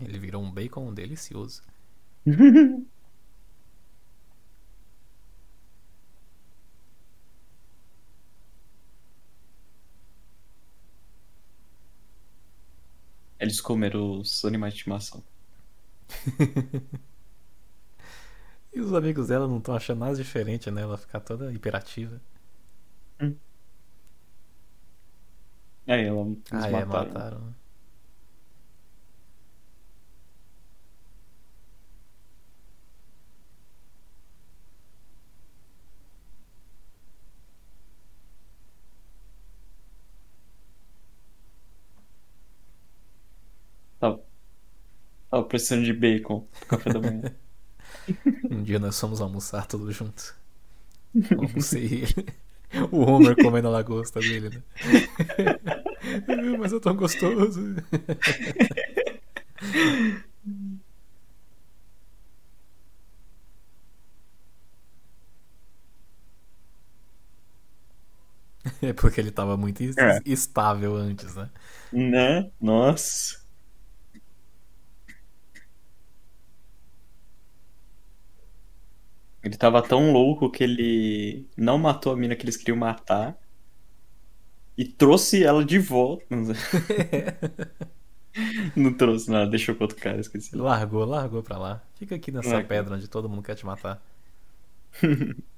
Ele 0.00 0.18
virou 0.18 0.42
um 0.42 0.50
bacon 0.50 0.92
delicioso. 0.92 1.62
Eles 13.52 13.60
comeram 13.60 14.18
os 14.20 14.44
animais 14.46 14.74
de 14.74 14.80
estimação. 14.80 15.22
E 18.72 18.80
os 18.80 18.92
amigos 18.92 19.28
dela 19.28 19.46
não 19.48 19.58
estão 19.58 19.74
achando 19.74 20.00
nada 20.00 20.14
diferente, 20.16 20.70
né? 20.70 20.82
Ela 20.82 20.96
ficar 20.98 21.20
toda 21.20 21.52
hiperativa. 21.52 22.20
Aí 25.86 26.04
ela 26.06 26.26
eles 26.50 26.50
Ah, 26.50 26.68
é, 26.68 26.84
mataram. 26.84 27.54
Tava 45.32 45.44
precisando 45.46 45.84
de 45.84 45.92
bacon 45.94 46.42
pro 46.60 46.66
café 46.68 46.90
da 46.90 47.00
manhã. 47.00 47.34
Um 48.50 48.62
dia 48.62 48.78
nós 48.78 48.98
fomos 48.98 49.20
almoçar 49.20 49.66
todos 49.66 49.94
juntos. 49.94 50.34
Almocei 51.36 51.84
ele. 52.04 52.26
O 52.92 53.00
Homer 53.02 53.36
comendo 53.38 53.68
a 53.68 53.70
lagosta 53.72 54.22
dele, 54.22 54.50
né? 54.50 54.62
Mas 56.58 56.72
é 56.72 56.80
tão 56.80 56.96
gostoso. 56.96 57.60
É 68.80 68.92
porque 68.92 69.20
ele 69.20 69.30
tava 69.32 69.56
muito 69.56 69.82
É. 69.98 70.20
estável 70.24 70.94
antes, 70.96 71.34
né? 71.34 71.50
Né? 71.92 72.50
Nossa. 72.60 73.41
Ele 79.42 79.56
tava 79.56 79.82
tão 79.82 80.12
louco 80.12 80.50
que 80.50 80.62
ele 80.64 81.48
não 81.56 81.78
matou 81.78 82.12
a 82.12 82.16
mina 82.16 82.36
que 82.36 82.44
eles 82.44 82.56
queriam 82.56 82.76
matar 82.76 83.36
e 84.76 84.84
trouxe 84.84 85.42
ela 85.44 85.64
de 85.64 85.78
volta. 85.78 86.24
Não, 88.76 88.92
trouxe 88.96 89.30
nada, 89.30 89.50
deixou 89.50 89.74
com 89.74 89.84
outro 89.84 89.96
cara, 89.98 90.20
esqueci. 90.20 90.54
Largou, 90.56 91.04
largou 91.04 91.42
pra 91.42 91.58
lá. 91.58 91.82
Fica 91.94 92.14
aqui 92.16 92.30
nessa 92.32 92.56
Largou. 92.56 92.68
pedra 92.68 92.94
onde 92.96 93.08
todo 93.08 93.28
mundo 93.28 93.42
quer 93.42 93.54
te 93.54 93.64
matar. 93.66 94.02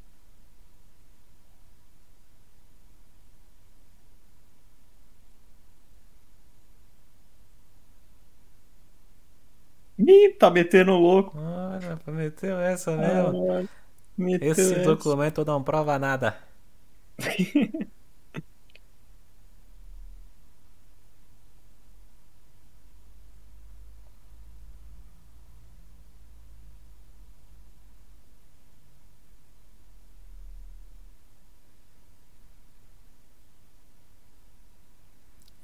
Ih, 9.99 10.35
tá 10.39 10.51
metendo 10.51 10.93
louco. 10.93 11.37
Olha, 11.85 11.97
prometeu 11.97 12.59
essa 12.59 12.97
mesmo. 12.97 13.37
Ah, 13.51 13.69
meteu 14.17 14.51
Esse 14.53 14.75
essa. 14.75 14.77
documento 14.77 15.45
não 15.45 15.63
prova 15.65 15.99
nada. 15.99 16.39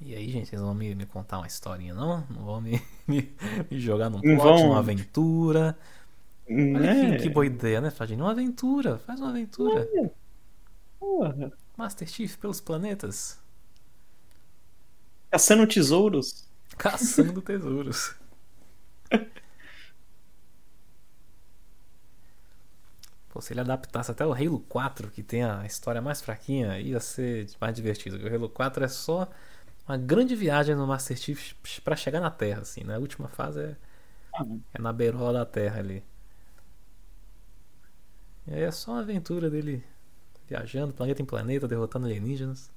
E 0.01 0.15
aí, 0.15 0.31
gente, 0.31 0.49
vocês 0.49 0.61
vão 0.61 0.75
me, 0.75 0.95
me 0.95 1.05
contar 1.05 1.39
uma 1.39 1.47
historinha, 1.47 1.93
não? 1.95 2.25
Não 2.31 2.45
vão 2.45 2.61
me, 2.61 2.81
me, 3.07 3.31
me 3.71 3.79
jogar 3.79 4.09
num 4.09 4.23
plot, 4.23 4.65
numa 4.65 4.79
aventura. 4.79 5.77
Olha 6.75 6.89
que, 6.89 7.07
Né? 7.07 7.17
que 7.17 7.29
boa 7.29 7.47
ideia, 7.47 7.81
né, 7.81 7.91
Fadinho? 7.91 8.25
Uma 8.25 8.33
aventura, 8.33 8.99
faz 8.99 9.21
uma 9.21 9.31
aventura. 9.31 9.89
Porra. 10.99 11.53
Master 11.77 12.07
Chief 12.09 12.37
pelos 12.39 12.61
planetas, 12.61 13.41
Caçando 15.29 15.67
tesouros. 15.67 16.49
caçando 16.77 17.41
tesouros. 17.43 18.17
Pô, 23.29 23.41
se 23.41 23.53
ele 23.53 23.61
adaptasse 23.61 24.11
até 24.11 24.27
o 24.27 24.33
Halo 24.33 24.61
4, 24.61 25.11
que 25.11 25.23
tem 25.23 25.45
a 25.45 25.65
história 25.65 26.01
mais 26.03 26.21
fraquinha, 26.21 26.79
ia 26.81 26.99
ser 27.01 27.49
mais 27.61 27.75
divertido. 27.75 28.17
O 28.19 28.35
Halo 28.35 28.49
4 28.49 28.85
é 28.85 28.89
só 28.89 29.29
uma 29.89 29.97
grande 29.99 30.35
viagem 30.37 30.75
no 30.77 30.87
Master 30.87 31.17
Chief 31.19 31.55
pra 31.85 31.97
chegar 31.97 32.21
na 32.21 32.31
Terra, 32.31 32.63
assim, 32.63 32.85
né? 32.85 32.97
A 32.97 32.99
última 32.99 33.29
fase 33.29 33.61
é, 33.63 33.77
Ah, 34.33 34.45
é 34.75 34.81
na 34.83 34.93
beirola 34.93 35.41
da 35.41 35.47
Terra 35.47 35.81
ali. 35.81 36.05
E 38.51 38.55
aí 38.55 38.63
é 38.63 38.71
só 38.73 38.93
uma 38.93 39.01
aventura 39.01 39.49
dele 39.49 39.83
viajando, 40.49 40.93
planeta 40.93 41.23
em 41.23 41.25
planeta, 41.25 41.69
derrotando 41.69 42.07
alienígenas. 42.07 42.71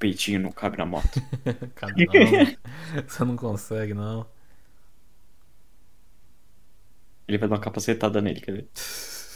Peitinho 0.00 0.40
não 0.40 0.50
cabe 0.50 0.76
na 0.78 0.86
moto. 0.86 1.20
Cara, 1.76 1.94
não, 1.96 2.32
você 3.06 3.24
não 3.24 3.36
consegue, 3.36 3.94
não. 3.94 4.26
Ele 7.26 7.38
vai 7.38 7.48
dar 7.48 7.54
uma 7.56 7.60
capacetada 7.62 8.20
nele, 8.20 8.40
quer 8.40 8.52
ver? 8.52 8.68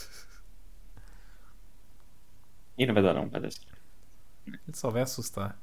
Ih, 2.77 2.85
não 2.85 2.93
vai 2.93 3.03
dar 3.03 3.13
não, 3.13 3.29
sim. 3.51 3.65
Ele 4.67 4.75
só 4.75 4.89
vai 4.89 5.01
assustar. 5.01 5.57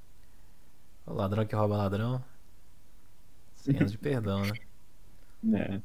O 1.07 1.13
ladrão 1.15 1.47
que 1.47 1.55
rouba 1.55 1.77
ladrão. 1.77 2.25
Sem 3.57 3.77
anos 3.79 3.93
de 3.93 3.99
perdão, 3.99 4.45
né? 4.45 4.53
É. 5.55 5.83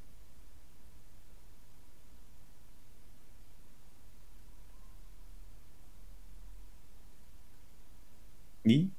Ih, 8.65 8.89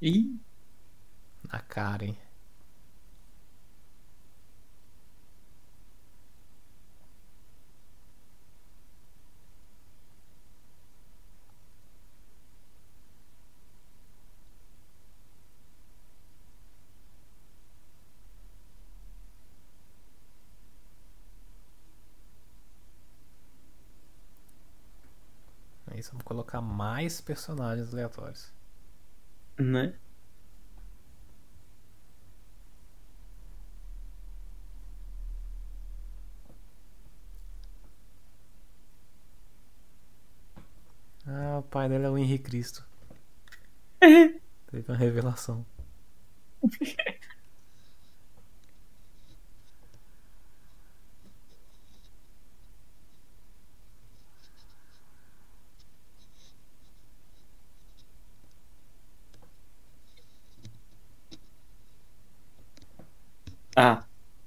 Ih, 0.00 0.40
Na 1.52 1.60
cara, 1.60 2.04
hein? 2.06 2.16
Isso, 25.94 26.12
vamos 26.12 26.24
colocar 26.24 26.62
mais 26.62 27.20
personagens 27.20 27.92
aleatórios. 27.92 28.50
Né? 29.62 29.94
Ah, 41.26 41.58
o 41.58 41.62
pai 41.62 41.88
dela 41.88 42.06
é 42.06 42.10
o 42.10 42.18
Henrique 42.18 42.44
Cristo. 42.44 42.84
Teve 44.70 44.84
uma 44.88 44.96
revelação. 44.96 45.64
Ah, 63.76 64.04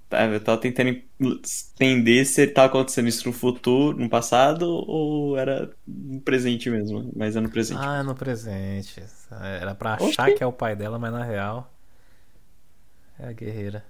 tá, 0.10 0.26
eu 0.26 0.44
tava 0.44 0.60
tentando 0.62 1.02
entender 1.20 2.26
se 2.26 2.48
tava 2.48 2.68
acontecendo 2.68 3.08
isso 3.08 3.28
no 3.28 3.34
futuro, 3.34 3.98
no 3.98 4.10
passado, 4.10 4.66
ou 4.70 5.38
era 5.38 5.72
no 5.88 6.22
presente 6.22 6.70
mesmo. 6.70 7.12
Mas 7.16 7.36
é 7.36 7.42
no 7.42 7.50
presente. 7.50 7.80
Ah, 7.80 7.98
é 8.00 8.04
no 8.04 8.16
presente. 8.16 9.04
Era 9.32 9.76
pra 9.76 9.96
Oxi. 10.00 10.22
achar 10.22 10.32
que 10.34 10.44
é 10.44 10.46
o 10.48 10.54
pai 10.54 10.76
dela, 10.76 11.00
mas 11.00 11.12
na 11.12 11.24
real 11.24 11.72
é 13.20 13.28
a 13.30 13.34
guerreira. 13.34 13.84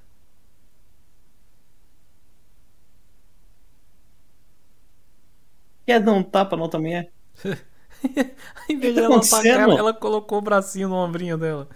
Quer 5.86 6.00
dar 6.04 6.14
um 6.14 6.24
tapa, 6.24 6.56
não 6.58 6.70
também 6.70 6.96
é? 6.98 7.12
Em 8.70 8.80
vez 8.80 8.94
tá 8.94 9.02
de 9.02 9.06
ela 9.06 9.18
atacar, 9.20 9.46
ela, 9.60 9.78
ela 9.78 9.94
colocou 9.94 10.40
o 10.40 10.42
bracinho 10.42 10.90
no 10.90 10.96
ombrinho 10.96 11.38
dela. 11.38 11.70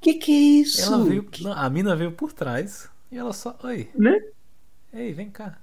Que 0.00 0.14
que 0.14 0.32
é 0.32 0.60
isso? 0.62 0.82
Ela 0.82 1.04
veio, 1.04 1.24
Que- 1.24 1.42
não, 1.44 1.52
a 1.52 1.68
mina 1.70 1.94
veio 1.96 2.12
por 2.12 2.32
trás 2.32 2.88
e 3.10 3.16
ela 3.18 3.32
só, 3.32 3.56
oi, 3.62 3.90
Né? 3.94 4.20
ei, 4.92 5.12
vem 5.12 5.30
cá. 5.30 5.58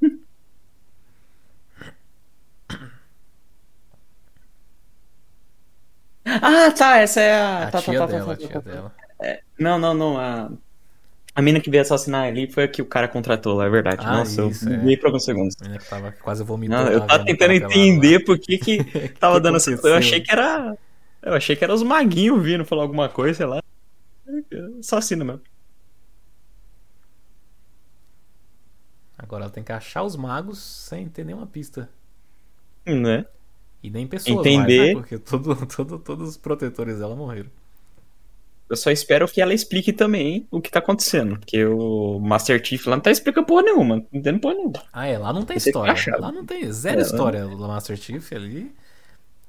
Ah, 6.24 6.70
tá, 6.72 6.98
essa 6.98 7.20
é 7.20 7.32
a. 7.34 7.68
A 7.68 7.70
tá, 7.70 7.82
tia 7.82 7.98
tá, 7.98 8.06
tá, 8.06 8.12
dela, 8.12 8.24
tá, 8.26 8.32
a 8.32 8.36
tá, 8.36 8.40
tia 8.48 8.48
tá. 8.48 8.60
dela. 8.60 8.92
Não, 9.58 9.78
não, 9.78 9.94
não. 9.94 10.18
A, 10.18 10.50
a 11.34 11.42
mina 11.42 11.60
que 11.60 11.70
veio 11.70 11.82
assassinar 11.82 12.26
ali 12.26 12.50
foi 12.50 12.64
a 12.64 12.68
que 12.68 12.82
o 12.82 12.86
cara 12.86 13.08
contratou 13.08 13.54
lá, 13.56 13.66
é 13.66 13.70
verdade. 13.70 14.02
Ah, 14.04 14.18
Nossa, 14.18 14.42
isso, 14.46 14.68
eu 14.68 14.74
é. 14.74 14.78
buguei 14.78 14.96
por 14.96 15.06
alguns 15.06 15.24
segundos. 15.24 15.56
A 15.60 15.78
que 15.78 15.88
tava 15.88 16.12
quase 16.12 16.44
vomitando. 16.44 16.84
Não, 16.84 16.92
eu 16.92 17.06
tava 17.06 17.24
tentando 17.24 17.52
entender 17.52 18.20
por 18.24 18.38
que 18.38 18.58
que 18.58 18.84
tava 19.18 19.36
que 19.36 19.42
dando 19.42 19.56
essa. 19.56 19.70
Eu 19.72 19.94
achei 19.94 20.20
que 20.20 20.30
era. 20.30 20.76
Eu 21.22 21.34
achei 21.34 21.54
que 21.54 21.62
era 21.62 21.72
os 21.72 21.82
maguinhos 21.82 22.42
vindo 22.42 22.64
falar 22.64 22.82
alguma 22.82 23.08
coisa, 23.08 23.34
sei 23.34 23.46
lá. 23.46 23.62
Assassino 24.80 25.24
mesmo. 25.24 25.42
Agora 29.16 29.44
ela 29.44 29.52
tem 29.52 29.62
que 29.62 29.72
achar 29.72 30.02
os 30.02 30.16
magos 30.16 30.58
sem 30.58 31.08
ter 31.08 31.24
nenhuma 31.24 31.46
pista. 31.46 31.88
Né? 32.84 33.24
E 33.82 33.88
nem 33.88 34.06
pessoas 34.06 34.44
Entender. 34.46 34.78
mais, 34.78 34.88
né? 34.88 34.94
Porque 34.94 35.18
todo, 35.18 35.66
todo, 35.66 35.98
todos 35.98 36.28
os 36.30 36.36
protetores 36.36 36.98
dela 36.98 37.14
morreram. 37.14 37.50
Eu 38.68 38.76
só 38.76 38.90
espero 38.90 39.28
que 39.28 39.40
ela 39.40 39.52
explique 39.52 39.92
também 39.92 40.46
o 40.50 40.60
que 40.60 40.70
tá 40.70 40.78
acontecendo. 40.78 41.38
Porque 41.38 41.64
o 41.64 42.18
Master 42.18 42.64
Chief 42.64 42.86
lá 42.86 42.96
não 42.96 43.02
tá 43.02 43.10
explicando 43.10 43.46
porra 43.46 43.62
nenhuma. 43.62 43.96
Não 43.96 44.06
entendo 44.12 44.40
porra 44.40 44.54
nenhuma. 44.54 44.82
Ah, 44.92 45.06
é, 45.06 45.18
lá 45.18 45.32
não 45.32 45.44
tem 45.44 45.58
Você 45.58 45.68
história. 45.68 45.94
Lá 46.18 46.32
não 46.32 46.44
tem 46.44 46.72
zero 46.72 47.00
É, 47.00 47.02
história 47.02 47.46
do 47.46 47.68
Master 47.68 47.96
Chief 47.96 48.32
ali. 48.32 48.72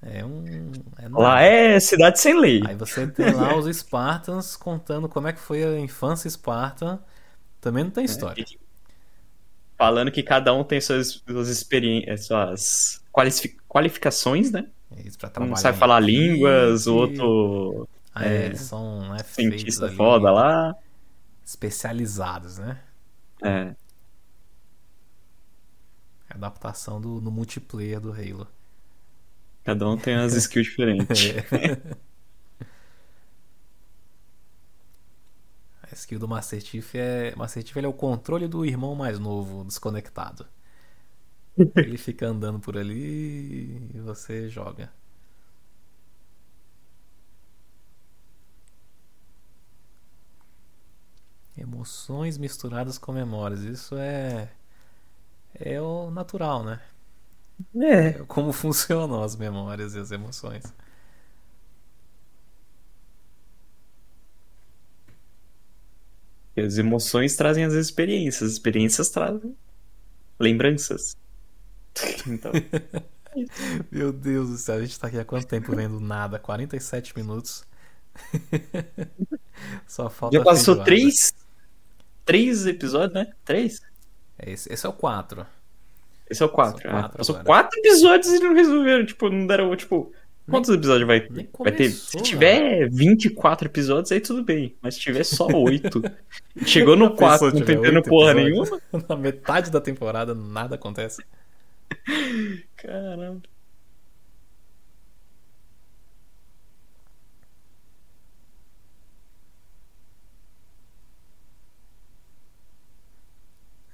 É 0.05 0.25
um. 0.25 0.71
É. 0.97 1.07
Lá 1.09 1.41
é 1.41 1.79
cidade 1.79 2.19
sem 2.19 2.39
lei. 2.39 2.61
Aí 2.61 2.75
você 2.75 3.07
tem 3.07 3.33
lá 3.33 3.55
os 3.55 3.65
Spartans 3.77 4.55
contando 4.55 5.07
como 5.09 5.27
é 5.27 5.33
que 5.33 5.39
foi 5.39 5.63
a 5.63 5.79
infância 5.79 6.29
Spartan. 6.29 6.99
Também 7.61 7.83
não 7.83 7.91
tem 7.91 8.05
história. 8.05 8.41
E- 8.41 8.59
Falando 9.77 10.11
que 10.11 10.23
cada 10.23 10.53
um 10.53 10.63
tem 10.63 10.79
suas, 10.79 11.21
suas 11.27 11.49
experiências, 11.49 12.25
suas 12.27 13.03
qualifi- 13.11 13.57
qualificações, 13.67 14.51
né? 14.51 14.69
É 14.91 15.01
isso 15.01 15.17
Um 15.39 15.55
sabe 15.55 15.77
falar 15.77 15.99
línguas, 15.99 16.85
o 16.87 16.95
outro 16.95 17.87
Ah, 18.13 18.25
é, 18.27 18.45
é, 18.45 18.45
eles 18.45 18.61
são 18.61 19.09
né, 19.13 19.23
cientista 19.23 19.87
ali, 19.87 19.95
foda 19.95 20.31
lá. 20.31 20.75
especializados, 21.45 22.57
né? 22.57 22.81
É. 23.43 23.75
Adaptação 26.29 26.99
do, 26.99 27.21
no 27.21 27.31
multiplayer 27.31 28.01
do 28.01 28.11
Halo. 28.11 28.45
Cada 29.63 29.87
um 29.89 29.97
tem 29.97 30.15
umas 30.17 30.33
skills 30.35 30.67
diferentes. 30.67 31.33
É. 31.51 32.13
A 35.91 35.95
skill 35.95 36.17
do 36.19 36.27
Master 36.27 36.59
Chief 36.59 36.95
é. 36.95 37.35
Master 37.35 37.63
Chief 37.63 37.77
ele 37.77 37.85
é 37.85 37.89
o 37.89 37.93
controle 37.93 38.47
do 38.47 38.65
irmão 38.65 38.95
mais 38.95 39.19
novo, 39.19 39.63
desconectado. 39.63 40.45
Ele 41.75 41.97
fica 41.97 42.27
andando 42.27 42.59
por 42.59 42.77
ali 42.77 43.89
e 43.93 43.99
você 43.99 44.49
joga. 44.49 44.91
Emoções 51.57 52.37
misturadas 52.37 52.97
com 52.99 53.11
memórias. 53.11 53.61
Isso 53.61 53.95
é. 53.97 54.51
É 55.55 55.81
o 55.81 56.11
natural, 56.11 56.63
né? 56.63 56.79
É. 57.75 58.13
Como 58.27 58.51
funcionam 58.53 59.21
as 59.23 59.35
memórias 59.35 59.93
e 59.95 59.99
as 59.99 60.11
emoções. 60.11 60.73
As 66.57 66.77
emoções 66.77 67.35
trazem 67.35 67.63
as 67.63 67.73
experiências, 67.73 68.43
as 68.43 68.51
experiências 68.53 69.09
trazem 69.09 69.55
lembranças. 70.39 71.15
Então, 72.27 72.63
Meu 73.91 74.11
Deus 74.11 74.49
do 74.49 74.57
céu, 74.57 74.75
a 74.75 74.81
gente 74.81 74.99
tá 74.99 75.07
aqui 75.07 75.17
há 75.17 75.25
quanto 75.25 75.47
tempo 75.47 75.73
vendo 75.73 75.99
nada? 75.99 76.39
47 76.39 77.15
minutos. 77.17 77.65
Só 79.87 80.09
falta 80.09 80.37
já 80.37 80.41
passou 80.43 80.75
feijoada. 80.75 80.83
três, 80.85 81.33
três 82.25 82.65
episódios, 82.67 83.13
né? 83.13 83.33
Três? 83.45 83.81
É, 84.37 84.51
Esse, 84.51 84.71
esse 84.71 84.85
é 84.85 84.89
o 84.89 84.93
4. 84.93 85.45
Esse 86.29 86.41
é 86.41 86.45
o 86.45 86.49
quatro. 86.49 86.81
São 86.81 86.91
ah. 86.91 87.01
quatro 87.01 87.17
Passou 87.17 87.35
agora. 87.35 87.45
quatro 87.45 87.79
episódios 87.79 88.33
e 88.33 88.39
não 88.39 88.53
resolveram. 88.53 89.05
Tipo, 89.05 89.29
não 89.29 89.47
deram. 89.47 89.75
Tipo, 89.75 90.11
quantos 90.49 90.69
episódios 90.69 91.07
vai, 91.07 91.19
nem 91.29 91.49
vai 91.57 91.71
ter? 91.71 91.85
começou, 91.85 92.19
Se 92.19 92.23
tiver 92.23 92.89
24 92.89 93.67
episódios, 93.67 94.11
aí 94.11 94.19
tudo 94.19 94.43
bem. 94.43 94.75
Mas 94.81 94.95
se 94.95 95.01
tiver 95.01 95.23
só 95.23 95.47
oito. 95.53 96.01
Chegou 96.65 96.95
no 96.95 97.05
Já 97.05 97.11
pensou 97.11 97.27
4, 97.27 97.49
se 97.49 97.55
não 97.55 97.61
entendendo 97.61 98.03
porra 98.03 98.33
nenhuma. 98.33 98.81
Na 99.07 99.15
metade 99.15 99.69
da 99.69 99.81
temporada 99.81 100.33
nada 100.33 100.75
acontece. 100.75 101.23
Caramba. 102.77 103.52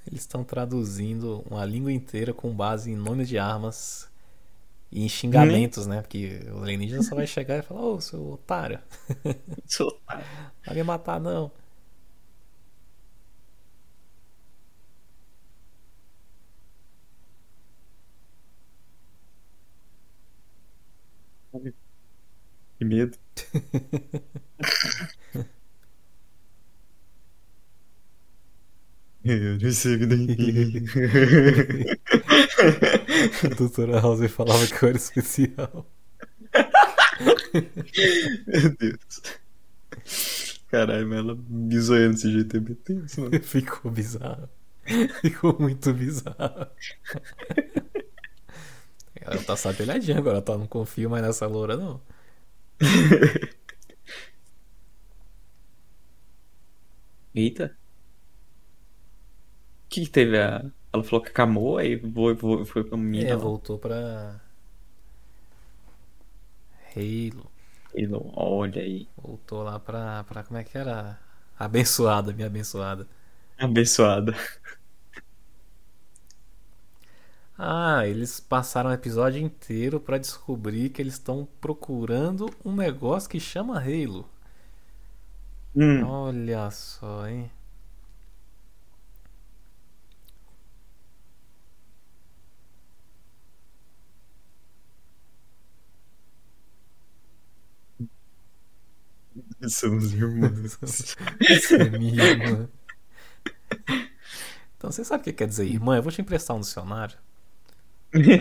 Eles 0.10 0.22
estão 0.24 0.44
traduzindo 0.44 1.44
uma 1.50 1.66
língua 1.66 1.94
inteira 1.94 2.34
com 2.34 2.54
base 2.56 2.92
em 2.92 2.96
nomes 2.98 3.30
de 3.30 3.38
armas 3.40 4.10
e 4.92 5.04
em 5.06 5.10
xingamentos, 5.10 5.88
né? 5.88 6.02
Porque 6.02 6.42
o 6.54 6.64
alienígena 6.64 7.04
só 7.04 7.16
vai 7.16 7.28
chegar 7.28 7.60
e 7.60 7.64
falar: 7.64 7.82
Ô, 7.84 8.02
seu 8.02 8.32
otário, 8.34 8.80
Seu 9.66 9.88
otário. 9.88 10.26
vai 10.66 10.76
me 10.76 10.84
matar 10.84 11.20
não. 11.20 11.52
Que 22.78 22.86
medo. 22.86 23.18
Eu 29.30 29.58
não 29.60 29.72
sei 29.72 29.96
o 29.96 30.00
que. 30.00 30.06
A 33.46 33.50
doutora 33.56 34.00
House 34.00 34.32
falava 34.32 34.66
que 34.66 34.84
eu 34.84 34.90
era 34.90 34.98
especial. 34.98 35.86
Meu 38.48 38.70
Deus. 38.78 39.22
Caralho, 40.70 41.08
mas 41.08 41.18
ela 41.20 41.36
me 41.48 41.80
zoando 41.80 42.14
desse 42.14 42.32
jeito 42.32 42.58
é 42.58 42.60
tenso, 42.84 43.22
mano. 43.22 43.40
Ficou 43.44 43.92
bizarro. 43.92 44.50
Ficou 45.22 45.56
muito 45.60 45.94
bizarro. 45.94 46.68
Ela 49.22 49.42
tá 49.44 49.56
satelhadinha 49.56 50.18
agora, 50.18 50.38
ela 50.38 50.42
tá, 50.46 50.58
não 50.58 50.68
confio 50.68 51.10
mais 51.10 51.24
nessa 51.24 51.48
loura, 51.48 51.76
não. 51.78 52.02
Eita. 57.34 57.79
Que, 59.90 60.08
teve 60.08 60.38
a. 60.40 60.64
Ela 60.94 61.04
falou 61.04 61.22
que 61.24 61.30
acamou, 61.30 61.78
aí 61.78 62.00
foi, 62.14 62.36
foi, 62.36 62.66
foi 62.66 62.84
pra 62.84 62.98
mina. 62.98 63.30
É, 63.30 63.36
lá. 63.36 63.44
voltou 63.44 63.78
pra. 63.80 64.42
Halo. 66.96 67.50
Não- 67.96 68.32
Olha 68.36 68.82
aí. 68.82 69.08
Voltou 69.18 69.64
lá 69.64 69.80
pra, 69.80 70.24
pra. 70.24 70.44
Como 70.44 70.58
é 70.60 70.64
que 70.64 70.78
era? 70.78 71.20
Abençoada, 71.58 72.34
minha 72.34 72.48
abençoada. 72.48 73.08
Abençoada. 73.58 74.34
Ah, 77.60 78.08
eles 78.08 78.40
passaram 78.40 78.90
o 78.90 78.94
episódio 78.94 79.40
inteiro 79.40 80.00
pra 80.00 80.18
descobrir 80.18 80.90
que 80.90 81.00
eles 81.00 81.14
estão 81.14 81.48
procurando 81.62 82.50
um 82.66 82.76
negócio 82.76 83.30
que 83.30 83.40
chama 83.40 83.78
Halo. 83.80 84.28
Hum. 85.76 86.04
Olha 86.04 86.70
só, 86.72 87.26
hein? 87.28 87.50
Somos 99.68 100.14
irmãos. 100.14 100.78
Você 100.82 101.76
é 101.76 101.90
minha 101.90 102.24
irmã. 102.24 102.70
Então 104.78 104.92
você 104.92 105.04
sabe 105.04 105.22
o 105.22 105.24
que 105.26 105.34
quer 105.34 105.48
dizer 105.48 105.66
irmã? 105.66 105.98
Eu 105.98 106.04
vou 106.04 106.12
te 106.12 106.22
emprestar 106.22 106.56
um 106.56 106.62
dicionário. 106.62 107.18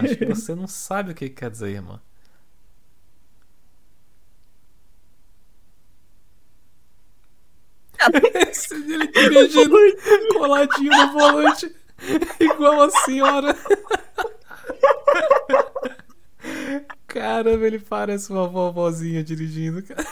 Acho 0.02 0.16
que 0.16 0.24
você 0.26 0.54
não 0.54 0.66
sabe 0.66 1.12
o 1.12 1.14
que 1.14 1.28
quer 1.28 1.50
dizer 1.50 1.70
irmã. 1.70 2.00
Esse 8.48 8.80
dele 8.82 9.06
dirigindo 9.12 9.76
coladinho 10.32 10.90
no 10.90 11.12
volante, 11.12 11.74
igual 12.40 12.82
a 12.82 12.90
senhora. 12.90 13.56
Caramba, 17.06 17.66
ele 17.66 17.78
parece 17.78 18.30
uma 18.30 18.46
vovozinha 18.46 19.22
dirigindo. 19.24 19.82
cara. 19.82 20.04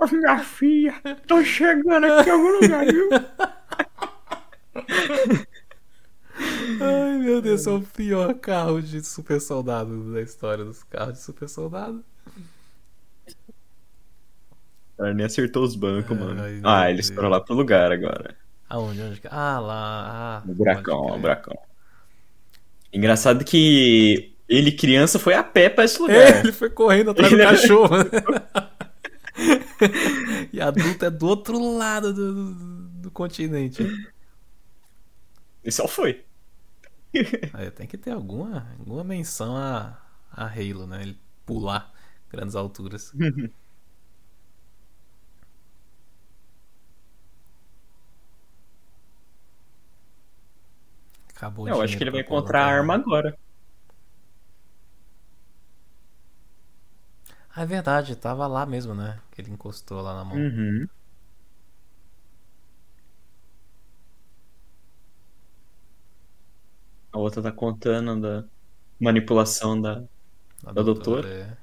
Ô, 0.00 0.06
minha 0.14 0.38
filha, 0.38 0.94
tô 1.26 1.42
chegando 1.44 2.04
aqui 2.06 2.28
em 2.28 2.32
algum 2.32 2.60
lugar, 2.60 2.84
viu? 2.86 3.08
Ai 6.80 7.18
meu 7.18 7.40
Deus, 7.42 7.66
é 7.66 7.70
o 7.70 7.80
pior 7.80 8.34
carro 8.34 8.80
de 8.80 9.02
super 9.04 9.40
soldado 9.40 10.12
da 10.12 10.20
história 10.22 10.64
dos 10.64 10.82
carros 10.84 11.14
de 11.14 11.20
super 11.22 11.48
soldado. 11.48 12.04
Ela 14.98 15.14
nem 15.14 15.26
acertou 15.26 15.62
os 15.64 15.74
bancos, 15.76 16.16
Ai, 16.16 16.24
mano. 16.24 16.42
meu 16.42 16.60
Ah, 16.64 16.90
eles 16.90 17.08
foram 17.10 17.28
lá 17.28 17.40
pro 17.40 17.54
lugar 17.54 17.90
agora. 17.92 18.36
Aonde? 18.68 19.00
Onde? 19.02 19.20
Ah, 19.30 19.58
lá. 19.60 20.06
Ah, 20.38 20.42
No 20.46 20.54
buracão, 20.54 21.08
no 21.08 21.18
buracão. 21.18 21.56
Engraçado 22.92 23.44
que 23.44 24.34
ele, 24.48 24.72
criança, 24.72 25.18
foi 25.18 25.34
a 25.34 25.42
pé 25.42 25.68
pra 25.68 25.84
esse 25.84 26.00
lugar. 26.00 26.16
É, 26.16 26.40
ele 26.40 26.52
foi 26.52 26.70
correndo 26.70 27.10
atrás 27.10 27.30
do 27.30 27.36
Ele- 27.36 27.44
cachorro. 27.44 27.94
e 30.52 30.60
adulto 30.60 31.04
é 31.04 31.10
do 31.10 31.26
outro 31.26 31.76
lado 31.76 32.12
do, 32.12 32.54
do, 32.54 32.88
do 33.02 33.10
continente. 33.10 33.82
E 35.64 35.70
só 35.70 35.86
foi. 35.86 36.24
Aí 37.54 37.70
tem 37.70 37.86
que 37.86 37.96
ter 37.96 38.10
alguma, 38.10 38.66
alguma 38.78 39.04
menção 39.04 39.56
a, 39.56 39.98
a 40.30 40.46
Halo, 40.46 40.86
né? 40.86 41.02
Ele 41.02 41.18
pular 41.46 41.92
grandes 42.30 42.54
alturas. 42.54 43.12
Acabou 51.34 51.68
Eu 51.68 51.80
acho 51.80 51.96
que 51.96 52.02
ele 52.02 52.10
vai 52.10 52.22
encontrar 52.22 52.64
a 52.64 52.66
arma 52.66 52.96
agora. 52.96 53.38
Ah, 57.58 57.62
é 57.62 57.66
verdade, 57.66 58.14
tava 58.14 58.46
lá 58.46 58.64
mesmo, 58.64 58.94
né? 58.94 59.20
Que 59.32 59.40
ele 59.40 59.50
encostou 59.50 60.00
lá 60.00 60.14
na 60.14 60.24
mão. 60.24 60.36
Uhum. 60.36 60.86
A 67.12 67.18
outra 67.18 67.42
tá 67.42 67.50
contando 67.50 68.20
da 68.20 68.48
manipulação 69.00 69.80
da. 69.80 70.04
A 70.64 70.72
da 70.72 70.82
doutora. 70.82 71.28
é. 71.28 71.56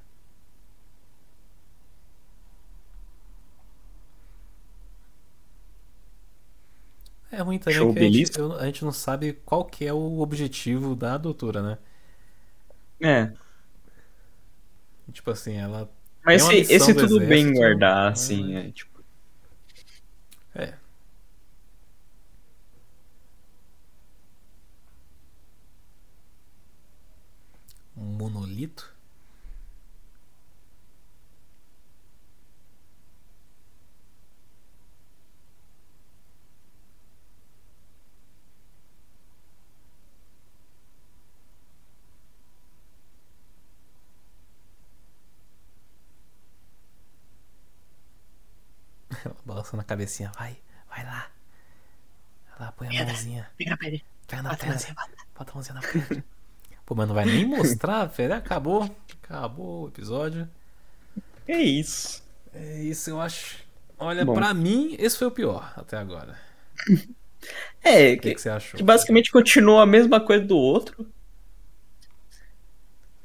É 7.30 7.40
ruim 7.40 7.58
também 7.58 7.78
Show 7.78 7.94
que 7.94 8.00
a 8.00 8.10
gente, 8.10 8.40
a 8.60 8.66
gente 8.66 8.84
não 8.84 8.92
sabe 8.92 9.32
qual 9.46 9.64
que 9.64 9.86
é 9.86 9.94
o 9.94 10.18
objetivo 10.20 10.94
da 10.94 11.16
doutora, 11.16 11.62
né? 11.62 11.78
É. 13.00 13.45
Tipo 15.12 15.30
assim, 15.30 15.56
ela. 15.56 15.90
Mas 16.24 16.48
esse, 16.48 16.72
esse 16.72 16.92
do 16.92 17.06
tudo 17.06 17.26
bem 17.26 17.52
guardar, 17.52 18.12
assim, 18.12 18.56
é, 18.56 18.70
tipo. 18.72 19.04
É. 20.54 20.74
Um 27.96 28.02
monolito? 28.18 28.96
Ela 49.24 49.34
balançando 49.66 49.80
a 49.80 49.84
cabecinha. 49.84 50.30
Vai, 50.38 50.56
vai 50.88 51.04
lá. 51.04 51.28
Vai 52.58 52.66
lá, 52.66 52.72
põe 52.72 52.98
a 52.98 53.04
mãozinha. 53.04 53.48
Fica 53.56 53.70
na 53.70 53.76
parede. 53.76 54.04
Vai 54.28 54.42
na 54.42 54.50
Bota 54.50 54.54
a 54.54 54.58
pedra. 54.58 54.74
mãozinha, 54.74 54.94
Bota 55.36 55.50
a 55.50 55.54
mãozinha 55.54 55.74
na 55.74 55.80
pedra. 55.80 56.24
Pô, 56.84 56.94
mas 56.94 57.08
não 57.08 57.14
vai 57.14 57.24
nem 57.24 57.44
mostrar, 57.44 58.04
velho. 58.06 58.34
Acabou. 58.34 58.96
Acabou 59.22 59.84
o 59.84 59.88
episódio. 59.88 60.48
É 61.48 61.58
isso. 61.58 62.22
É 62.54 62.82
isso, 62.82 63.10
eu 63.10 63.20
acho. 63.20 63.58
Olha, 63.98 64.24
Bom. 64.24 64.34
pra 64.34 64.54
mim, 64.54 64.94
esse 64.98 65.18
foi 65.18 65.26
o 65.26 65.30
pior 65.32 65.72
até 65.76 65.96
agora. 65.96 66.38
É, 67.84 68.14
O 68.14 68.16
que, 68.16 68.22
que, 68.30 68.34
que 68.34 68.40
você 68.40 68.48
achou? 68.48 68.76
que 68.76 68.82
basicamente 68.82 69.30
continua 69.30 69.84
a 69.84 69.86
mesma 69.86 70.18
coisa 70.20 70.44
do 70.44 70.56
outro. 70.56 71.06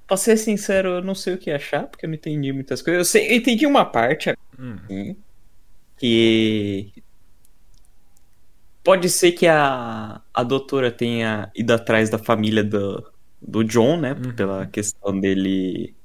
Pra 0.06 0.16
ser 0.16 0.38
sincero, 0.38 0.90
eu 0.90 1.02
não 1.02 1.16
sei 1.16 1.34
o 1.34 1.38
que 1.40 1.50
achar, 1.50 1.88
porque 1.88 2.06
eu 2.06 2.08
não 2.08 2.14
entendi 2.14 2.52
muitas 2.54 2.84
coisas. 2.84 3.00
Eu, 3.00 3.06
sei, 3.06 3.32
eu 3.32 3.38
entendi 3.38 3.66
uma 3.66 3.84
parte 3.84 4.30
Hum, 4.60 4.76
assim, 4.84 5.16
que 6.02 6.92
pode 8.84 9.10
ser 9.10 9.32
que 9.34 9.48
a, 9.48 10.22
a 10.34 10.44
doutora 10.44 10.92
tenha 10.92 11.52
ido 11.56 11.72
atrás 11.74 12.10
da 12.10 12.18
família 12.18 12.64
do, 12.64 13.04
do 13.42 13.64
John, 13.64 13.98
né? 14.00 14.14
Uhum. 14.14 14.34
Pela 14.36 14.66
questão 14.68 15.20
dele 15.20 15.96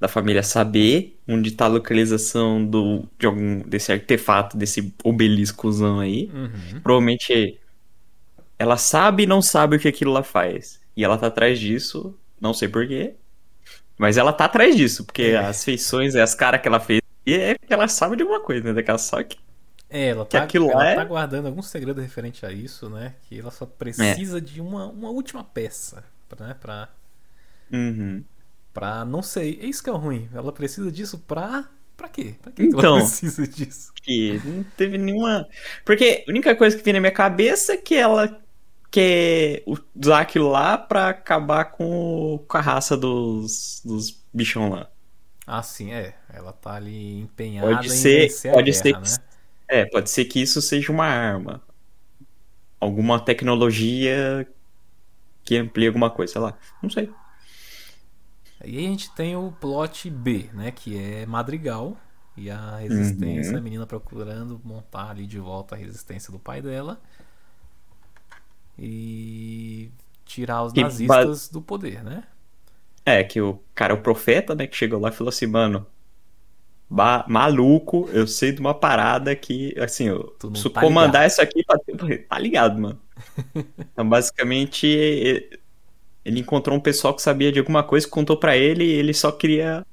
da 0.00 0.08
família 0.08 0.42
saber 0.42 1.16
onde 1.26 1.52
tá 1.52 1.64
a 1.66 1.68
localização 1.68 2.64
do, 2.66 3.08
de 3.18 3.26
algum 3.26 3.60
desse 3.62 3.92
artefato, 3.92 4.56
desse 4.56 4.92
obeliscozão 5.04 6.00
aí. 6.00 6.30
uhum. 6.34 6.80
Provavelmente 6.82 7.58
ela 8.58 8.76
sabe 8.76 9.24
e 9.24 9.26
não 9.26 9.40
sabe 9.42 9.76
o 9.76 9.80
que 9.80 9.88
aquilo 9.88 10.12
lá 10.12 10.22
faz. 10.22 10.80
E 10.96 11.04
ela 11.04 11.18
tá 11.18 11.28
atrás 11.28 11.58
disso, 11.58 12.16
não 12.40 12.54
sei 12.54 12.68
porquê. 12.68 13.14
Mas 13.98 14.16
ela 14.16 14.32
tá 14.32 14.46
atrás 14.46 14.76
disso, 14.76 15.04
porque 15.04 15.22
É. 15.22 15.38
as 15.38 15.64
feições 15.64 16.14
e 16.14 16.20
as 16.20 16.34
caras 16.34 16.60
que 16.60 16.68
ela 16.68 16.80
fez. 16.80 17.00
E 17.26 17.34
é 17.34 17.54
que 17.56 17.72
ela 17.72 17.88
sabe 17.88 18.16
de 18.16 18.22
alguma 18.22 18.40
coisa, 18.40 18.64
né? 18.64 18.72
Daquela 18.74 18.98
só 18.98 19.22
que. 19.22 19.38
É, 19.96 20.08
ela 20.08 20.26
Que 20.26 20.36
tá, 20.36 20.48
ela 20.58 20.74
lá 20.74 20.86
é- 20.88 20.94
tá 20.96 21.04
guardando 21.04 21.46
algum 21.46 21.62
segredo 21.62 22.00
referente 22.00 22.44
a 22.44 22.50
isso, 22.50 22.88
né? 22.90 23.14
Que 23.28 23.38
ela 23.38 23.50
só 23.52 23.64
precisa 23.64 24.40
de 24.40 24.60
uma, 24.60 24.86
uma 24.86 25.08
última 25.10 25.44
peça, 25.44 26.02
né? 26.40 26.54
Pra, 26.60 26.88
Uhum. 27.72 28.24
pra. 28.72 29.04
Não 29.04 29.22
sei. 29.22 29.58
É 29.62 29.66
isso 29.66 29.82
que 29.84 29.88
é 29.90 29.92
ruim. 29.92 30.28
Ela 30.34 30.52
precisa 30.52 30.90
disso 30.90 31.18
pra. 31.18 31.68
Pra 31.96 32.08
quê? 32.08 32.34
Pra 32.42 32.50
que 32.50 32.62
que 32.64 32.68
Então. 32.76 32.96
ela 32.96 32.98
precisa 33.06 33.46
disso? 33.46 33.92
Que 34.02 34.40
não 34.44 34.64
teve 34.76 34.98
nenhuma. 34.98 35.46
Porque 35.84 36.24
a 36.26 36.30
única 36.30 36.56
coisa 36.56 36.76
que 36.76 36.82
vem 36.82 36.94
na 36.94 37.00
minha 37.00 37.12
cabeça 37.12 37.74
é 37.74 37.76
que 37.76 37.94
ela 37.94 38.40
quer 38.90 39.62
usar 39.94 40.20
aquilo 40.20 40.48
lá 40.50 40.76
pra 40.76 41.10
acabar 41.10 41.66
com, 41.66 42.44
com 42.48 42.56
a 42.56 42.60
raça 42.60 42.96
dos, 42.96 43.80
dos 43.84 44.20
bichão 44.32 44.70
lá. 44.70 44.90
Ah, 45.46 45.62
sim, 45.62 45.92
é. 45.92 46.16
Ela 46.32 46.52
tá 46.52 46.74
ali 46.74 47.20
empenhada 47.20 47.68
Pode 47.76 47.86
em 47.86 47.90
ser, 47.90 48.22
vencer 48.22 48.52
pode 48.52 48.70
guerra, 48.72 48.82
ser 48.82 48.92
né? 49.20 49.24
É, 49.68 49.84
pode 49.86 50.10
ser 50.10 50.24
que 50.26 50.40
isso 50.40 50.60
seja 50.62 50.92
uma 50.92 51.06
arma. 51.06 51.62
Alguma 52.80 53.18
tecnologia 53.24 54.46
que 55.44 55.56
amplie 55.56 55.88
alguma 55.88 56.10
coisa, 56.10 56.32
sei 56.34 56.42
lá. 56.42 56.58
Não 56.82 56.90
sei. 56.90 57.16
E 58.64 58.78
aí 58.78 58.86
a 58.86 58.88
gente 58.88 59.10
tem 59.14 59.36
o 59.36 59.52
plot 59.52 60.08
B, 60.10 60.50
né? 60.52 60.70
Que 60.72 60.98
é 60.98 61.26
Madrigal 61.26 61.96
e 62.36 62.50
a 62.50 62.78
resistência, 62.78 63.56
Uhum. 63.56 63.58
a 63.58 63.60
menina 63.62 63.86
procurando 63.86 64.60
montar 64.64 65.10
ali 65.10 65.26
de 65.26 65.38
volta 65.38 65.74
a 65.74 65.78
resistência 65.78 66.32
do 66.32 66.38
pai 66.38 66.60
dela 66.62 67.00
e 68.78 69.90
tirar 70.24 70.62
os 70.64 70.72
Que 70.72 70.84
nazistas 70.84 71.48
do 71.48 71.62
poder, 71.62 72.02
né? 72.02 72.24
É, 73.06 73.22
que 73.24 73.40
o 73.40 73.58
cara, 73.74 73.94
o 73.94 74.02
profeta, 74.02 74.54
né, 74.54 74.66
que 74.66 74.76
chegou 74.76 74.98
lá 75.00 75.10
e 75.10 75.12
falou 75.12 75.28
assim, 75.28 75.46
mano, 75.46 75.86
ba- 75.86 75.93
maluco, 76.88 78.08
eu 78.12 78.26
sei 78.26 78.52
de 78.52 78.60
uma 78.60 78.74
parada 78.74 79.34
que, 79.34 79.74
assim, 79.78 80.08
eu 80.08 80.34
preciso 80.38 80.70
tá 80.70 80.80
comandar 80.80 81.22
ligado. 81.22 81.30
isso 81.30 81.42
aqui 81.42 81.64
pra... 81.64 81.78
Tá 82.28 82.38
ligado, 82.38 82.80
mano. 82.80 83.00
Então, 83.92 84.08
basicamente, 84.08 84.86
ele 86.24 86.40
encontrou 86.40 86.76
um 86.76 86.80
pessoal 86.80 87.14
que 87.14 87.22
sabia 87.22 87.52
de 87.52 87.58
alguma 87.58 87.82
coisa, 87.82 88.08
contou 88.08 88.36
pra 88.36 88.56
ele 88.56 88.84
e 88.84 88.92
ele 88.92 89.14
só 89.14 89.30
queria 89.30 89.86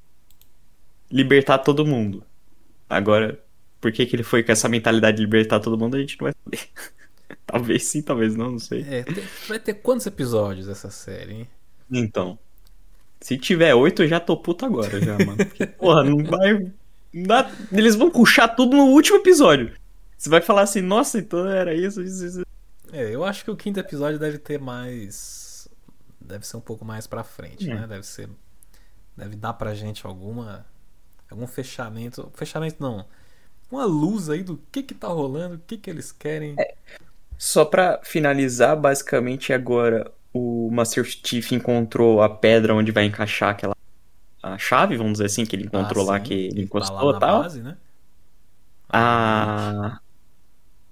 libertar 1.12 1.60
todo 1.60 1.86
mundo. 1.86 2.24
Agora, 2.90 3.40
por 3.80 3.92
que 3.92 4.06
que 4.06 4.16
ele 4.16 4.24
foi 4.24 4.44
com 4.44 4.52
essa 4.52 4.70
mentalidade 4.70 5.18
de 5.18 5.24
libertar 5.24 5.60
todo 5.60 5.78
mundo, 5.78 5.98
a 5.98 6.00
gente 6.00 6.18
não 6.20 6.26
vai 6.26 6.34
saber. 6.44 6.70
Talvez 7.46 7.86
sim, 7.86 8.02
talvez 8.02 8.36
não, 8.36 8.52
não 8.52 8.60
sei. 8.60 8.82
É, 8.82 9.06
vai 9.48 9.60
ter 9.60 9.74
quantos 9.76 10.06
episódios 10.06 10.68
essa 10.68 10.90
série, 10.90 11.34
hein? 11.34 11.48
Então, 11.90 12.38
se 13.20 13.38
tiver 13.38 13.74
oito, 13.74 14.04
eu 14.04 14.08
já 14.08 14.20
tô 14.20 14.36
puto 14.38 14.66
agora, 14.66 15.00
já, 15.00 15.18
mano. 15.18 15.38
Porque, 15.38 15.66
porra, 15.66 16.04
não 16.04 16.24
vai. 16.24 16.72
Não 17.14 17.24
dá- 17.24 17.52
Eles 17.72 17.96
vão 17.96 18.10
puxar 18.12 18.48
tudo 18.50 18.76
no 18.76 18.86
último 18.88 19.18
episódio. 19.18 19.74
Você 20.18 20.30
vai 20.30 20.42
falar 20.42 20.62
assim, 20.64 20.82
nossa, 20.82 21.18
então 21.20 21.48
era 21.48 21.74
isso, 21.74 22.02
isso, 22.02 22.26
isso. 22.26 22.42
É, 22.94 23.10
eu 23.14 23.24
acho 23.24 23.44
que 23.44 23.52
o 23.52 23.56
quinto 23.56 23.80
episódio 23.80 24.20
deve 24.20 24.38
ter 24.38 24.60
mais. 24.60 25.68
Deve 26.20 26.46
ser 26.46 26.58
um 26.58 26.62
pouco 26.62 26.86
mais 26.86 27.08
pra 27.08 27.24
frente, 27.24 27.70
É. 27.70 27.74
né? 27.74 27.88
Deve 27.88 28.06
ser. 28.06 28.30
Deve 29.18 29.36
dar 29.36 29.54
pra 29.54 29.74
gente 29.74 30.06
alguma. 30.06 30.66
Algum 31.30 31.48
fechamento. 31.48 32.32
Fechamento 32.36 32.78
não. 32.80 33.06
Uma 33.72 33.86
luz 33.86 34.30
aí 34.30 34.44
do 34.44 34.62
que 34.72 34.84
que 34.84 34.94
tá 34.94 35.08
rolando, 35.08 35.56
o 35.56 35.60
que 35.66 35.78
que 35.78 35.90
eles 35.90 36.12
querem. 36.12 36.56
Só 37.38 37.64
pra 37.66 38.00
finalizar, 38.04 38.76
basicamente 38.78 39.54
agora 39.54 40.12
o 40.34 40.70
Master 40.72 41.04
Chief 41.06 41.52
encontrou 41.54 42.22
a 42.22 42.30
pedra 42.30 42.76
onde 42.76 42.92
vai 42.92 43.06
encaixar 43.06 43.50
aquela. 43.52 43.76
A 44.44 44.58
chave, 44.58 44.98
vamos 44.98 45.14
dizer 45.14 45.26
assim, 45.26 45.46
que 45.46 45.56
ele 45.56 45.66
encontrou 45.66 46.04
Ah, 46.04 46.14
lá, 46.14 46.20
que 46.20 46.34
ele 46.34 46.62
tá 46.62 46.62
encostou 46.64 47.12
e 47.12 47.20
tal. 47.20 47.44
base, 47.44 47.62
né? 47.62 47.78
A. 48.90 50.00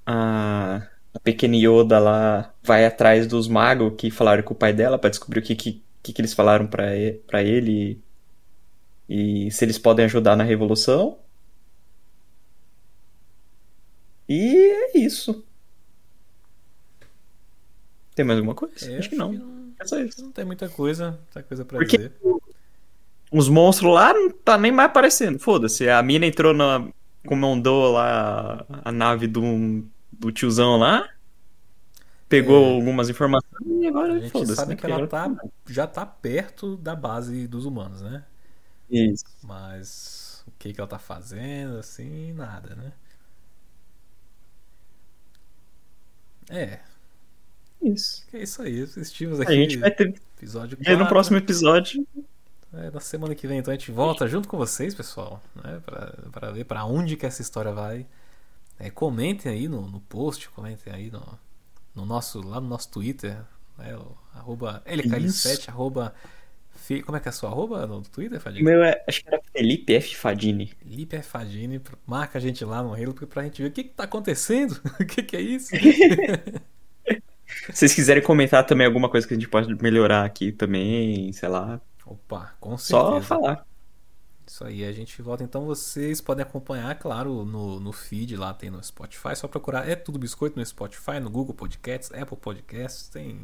A. 0.05 0.87
A 1.13 1.19
pequena 1.19 1.55
Yoda 1.57 1.99
lá 1.99 2.53
vai 2.63 2.85
atrás 2.85 3.25
dos 3.27 3.47
magos 3.47 3.93
que 3.97 4.11
falaram 4.11 4.43
com 4.43 4.53
o 4.53 4.57
pai 4.57 4.71
dela 4.73 4.97
pra 4.99 5.09
descobrir 5.09 5.39
o 5.39 5.43
que, 5.43 5.55
que, 5.55 5.83
que, 6.03 6.13
que 6.13 6.21
eles 6.21 6.33
falaram 6.33 6.67
pra 6.67 6.83
pra 7.27 7.41
ele 7.43 7.99
e 9.09 9.49
se 9.51 9.65
eles 9.65 9.77
podem 9.77 10.05
ajudar 10.05 10.35
na 10.35 10.43
revolução. 10.43 11.19
E 14.29 14.39
é 14.95 14.97
isso. 14.97 15.43
Tem 18.15 18.25
mais 18.25 18.37
alguma 18.39 18.55
coisa? 18.55 18.75
É, 18.91 18.97
acho 18.97 19.09
que 19.09 19.15
não. 19.15 19.31
não, 19.33 19.73
É 19.79 19.85
só 19.85 19.99
isso. 19.99 20.21
não 20.21 20.31
tem 20.31 20.45
muita 20.45 20.69
coisa, 20.69 21.11
muita 21.11 21.43
coisa 21.43 21.65
pra 21.65 21.77
Porque 21.77 21.97
dizer. 21.97 22.11
Os 23.31 23.47
monstros 23.49 23.93
lá 23.93 24.13
não 24.13 24.29
tá 24.31 24.57
nem 24.57 24.71
mais 24.71 24.89
aparecendo. 24.89 25.39
Foda-se. 25.39 25.89
A 25.89 26.01
mina 26.03 26.25
entrou 26.25 26.53
na. 26.53 26.87
Comandou 27.27 27.91
lá 27.91 28.65
a 28.83 28.91
nave 28.91 29.27
do, 29.27 29.83
do 30.11 30.31
tiozão 30.31 30.77
lá. 30.77 31.07
Pegou 32.29 32.63
É. 32.63 32.75
algumas 32.75 33.09
informações 33.09 33.51
e 33.67 33.85
A 33.85 33.89
agora 33.89 34.19
gente 34.19 34.31
foda-se. 34.31 34.55
sabe 34.55 34.69
né? 34.71 34.75
que 34.77 34.85
ela 34.85 34.95
Agora- 35.03 35.07
tá, 35.35 35.35
já 35.67 35.85
tá 35.85 36.05
perto 36.05 36.77
da 36.77 36.95
base 36.95 37.45
dos 37.47 37.65
humanos, 37.65 38.01
né? 38.01 38.23
Isso. 38.89 39.25
Mas 39.43 40.43
o 40.47 40.51
que 40.57 40.71
que 40.73 40.79
ela 40.79 40.87
tá 40.87 40.97
fazendo, 40.99 41.77
assim, 41.77 42.31
nada, 42.33 42.73
né? 42.75 42.93
É, 46.49 46.79
Isso. 47.81 48.25
é 48.33 48.41
isso 48.43 48.61
aí. 48.61 48.81
Assistimos 48.81 49.39
A 49.39 49.43
aqui 49.43 49.53
gente 49.53 49.77
vai 49.77 49.91
ter 49.91 50.13
episódio 50.37 50.77
ver 50.77 50.91
no 50.93 50.97
4. 50.99 51.07
próximo 51.09 51.37
episódio. 51.37 52.07
É, 52.73 52.91
na 52.91 52.99
semana 52.99 53.33
que 53.33 53.47
vem, 53.47 53.57
então 53.59 53.73
a 53.73 53.77
gente 53.77 53.91
volta 53.91 54.27
junto 54.27 54.47
com 54.47 54.57
vocês, 54.57 54.93
pessoal, 54.93 55.41
né? 55.55 55.81
Pra, 55.85 56.13
pra 56.31 56.51
ver 56.51 56.65
pra 56.65 56.85
onde 56.85 57.15
que 57.15 57.25
essa 57.25 57.41
história 57.41 57.71
vai. 57.71 58.05
É, 58.77 58.89
comentem 58.89 59.51
aí 59.51 59.67
no, 59.67 59.89
no 59.89 59.99
post, 60.01 60.49
comentem 60.49 60.93
aí 60.93 61.09
no, 61.11 61.39
no 61.95 62.05
nosso, 62.05 62.41
lá 62.41 62.61
no 62.61 62.67
nosso 62.67 62.89
Twitter, 62.91 63.37
né? 63.77 63.95
O, 63.97 64.15
arroba 64.33 64.83
LKL7, 64.85 65.69
arroba. 65.69 66.13
Como 67.05 67.17
é 67.17 67.19
que 67.19 67.27
é 67.27 67.29
a 67.29 67.33
sua 67.33 67.49
arroba 67.49 67.85
no 67.85 68.01
Twitter, 68.01 68.39
O 68.39 68.41
Fadinho? 68.41 68.65
meu 68.65 68.83
é. 68.83 69.03
Acho 69.07 69.21
que 69.21 69.27
era 69.27 69.41
Felipe 69.51 69.93
F. 69.95 70.15
Fadini. 70.15 70.71
Lipe 70.83 71.15
F. 71.17 71.29
Fadini, 71.29 71.81
marca 72.05 72.37
a 72.37 72.41
gente 72.41 72.63
lá 72.65 72.81
no 72.81 72.93
Halo 72.93 73.13
pra 73.13 73.43
gente 73.43 73.61
ver 73.61 73.67
o 73.67 73.71
que, 73.71 73.83
que 73.83 73.93
tá 73.93 74.05
acontecendo, 74.05 74.79
o 74.99 75.05
que, 75.05 75.21
que 75.21 75.35
é 75.35 75.41
isso. 75.41 75.69
Se 77.71 77.73
vocês 77.73 77.93
quiserem 77.93 78.23
comentar 78.23 78.65
também 78.65 78.85
alguma 78.85 79.09
coisa 79.09 79.27
que 79.27 79.33
a 79.33 79.37
gente 79.37 79.49
pode 79.49 79.73
melhorar 79.81 80.23
aqui 80.23 80.51
também, 80.51 81.31
sei 81.33 81.49
lá. 81.49 81.81
Opa, 82.09 82.55
com 82.59 82.75
Só 82.77 83.11
certeza. 83.11 83.27
falar. 83.27 83.65
Isso 84.47 84.63
aí, 84.65 84.83
a 84.83 84.91
gente 84.91 85.21
volta. 85.21 85.43
Então 85.43 85.63
vocês 85.65 86.19
podem 86.19 86.41
acompanhar, 86.43 86.97
claro, 86.97 87.45
no, 87.45 87.79
no 87.79 87.91
feed 87.91 88.35
lá 88.35 88.51
tem 88.51 88.71
no 88.71 88.83
Spotify. 88.83 89.35
Só 89.35 89.47
procurar 89.47 89.87
É 89.87 89.95
Tudo 89.95 90.17
Biscoito 90.17 90.57
no 90.57 90.65
Spotify, 90.65 91.19
no 91.21 91.29
Google 91.29 91.53
Podcasts, 91.53 92.11
Apple 92.11 92.35
Podcasts, 92.37 93.07
tem. 93.09 93.39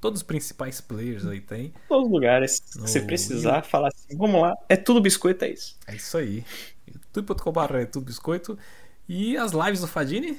Todos 0.00 0.20
os 0.20 0.22
principais 0.22 0.80
players 0.80 1.26
aí 1.26 1.40
tem. 1.40 1.74
Todos 1.88 2.06
os 2.06 2.12
lugares. 2.12 2.62
Se 2.64 2.78
No- 2.78 2.86
você 2.86 3.00
precisar, 3.00 3.62
falar 3.64 3.88
assim, 3.88 4.16
vamos 4.16 4.40
lá. 4.40 4.54
É 4.68 4.76
tudo 4.76 5.00
biscoito, 5.00 5.44
é 5.44 5.50
isso. 5.50 5.76
É 5.88 5.96
isso 5.96 6.16
aí. 6.16 6.44
youtube.com.br 6.86 7.74
é 7.74 7.84
tudo 7.86 8.04
biscoito. 8.06 8.56
E 9.08 9.36
as 9.36 9.50
lives 9.50 9.80
do 9.80 9.88
Fadini? 9.88 10.38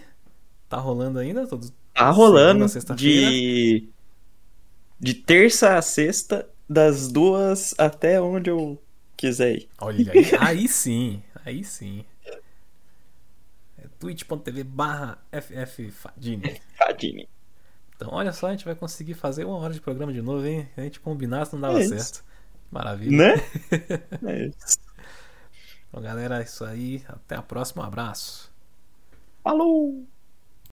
Tá 0.69 0.77
rolando 0.77 1.19
ainda? 1.19 1.45
Todos... 1.45 1.73
Tá 1.93 2.09
rolando 2.09 2.69
Segunda, 2.69 2.95
de. 2.95 3.89
De 4.97 5.13
terça 5.13 5.77
a 5.77 5.81
sexta, 5.81 6.49
das 6.69 7.07
duas 7.07 7.73
até 7.77 8.21
onde 8.21 8.49
eu 8.49 8.79
quiser 9.17 9.55
ir. 9.55 9.69
Olha 9.81 10.11
aí. 10.11 10.25
Aí 10.39 10.67
sim. 10.67 11.23
Aí 11.43 11.63
sim. 11.63 12.05
É 13.77 13.87
twitch.tv 13.99 14.63
barra 14.63 15.17
ffadini. 15.31 16.61
Fadini. 16.77 17.27
Então, 17.95 18.09
olha 18.13 18.31
só, 18.31 18.47
a 18.47 18.51
gente 18.51 18.63
vai 18.63 18.75
conseguir 18.75 19.13
fazer 19.13 19.43
uma 19.43 19.57
hora 19.57 19.73
de 19.73 19.81
programa 19.81 20.13
de 20.13 20.21
novo, 20.21 20.45
hein? 20.45 20.69
Se 20.73 20.79
a 20.79 20.83
gente 20.83 20.99
combinasse, 21.01 21.53
não 21.53 21.59
dava 21.59 21.81
É 21.81 21.85
certo. 21.85 22.23
Maravilha. 22.71 23.17
Né? 23.17 23.33
É 24.25 24.45
isso. 24.45 24.77
Então, 25.89 26.01
galera, 26.01 26.39
é 26.39 26.43
isso 26.43 26.63
aí. 26.63 27.03
Até 27.07 27.35
a 27.35 27.41
próxima. 27.41 27.83
Um 27.83 27.85
abraço. 27.85 28.53
Falou! 29.43 30.07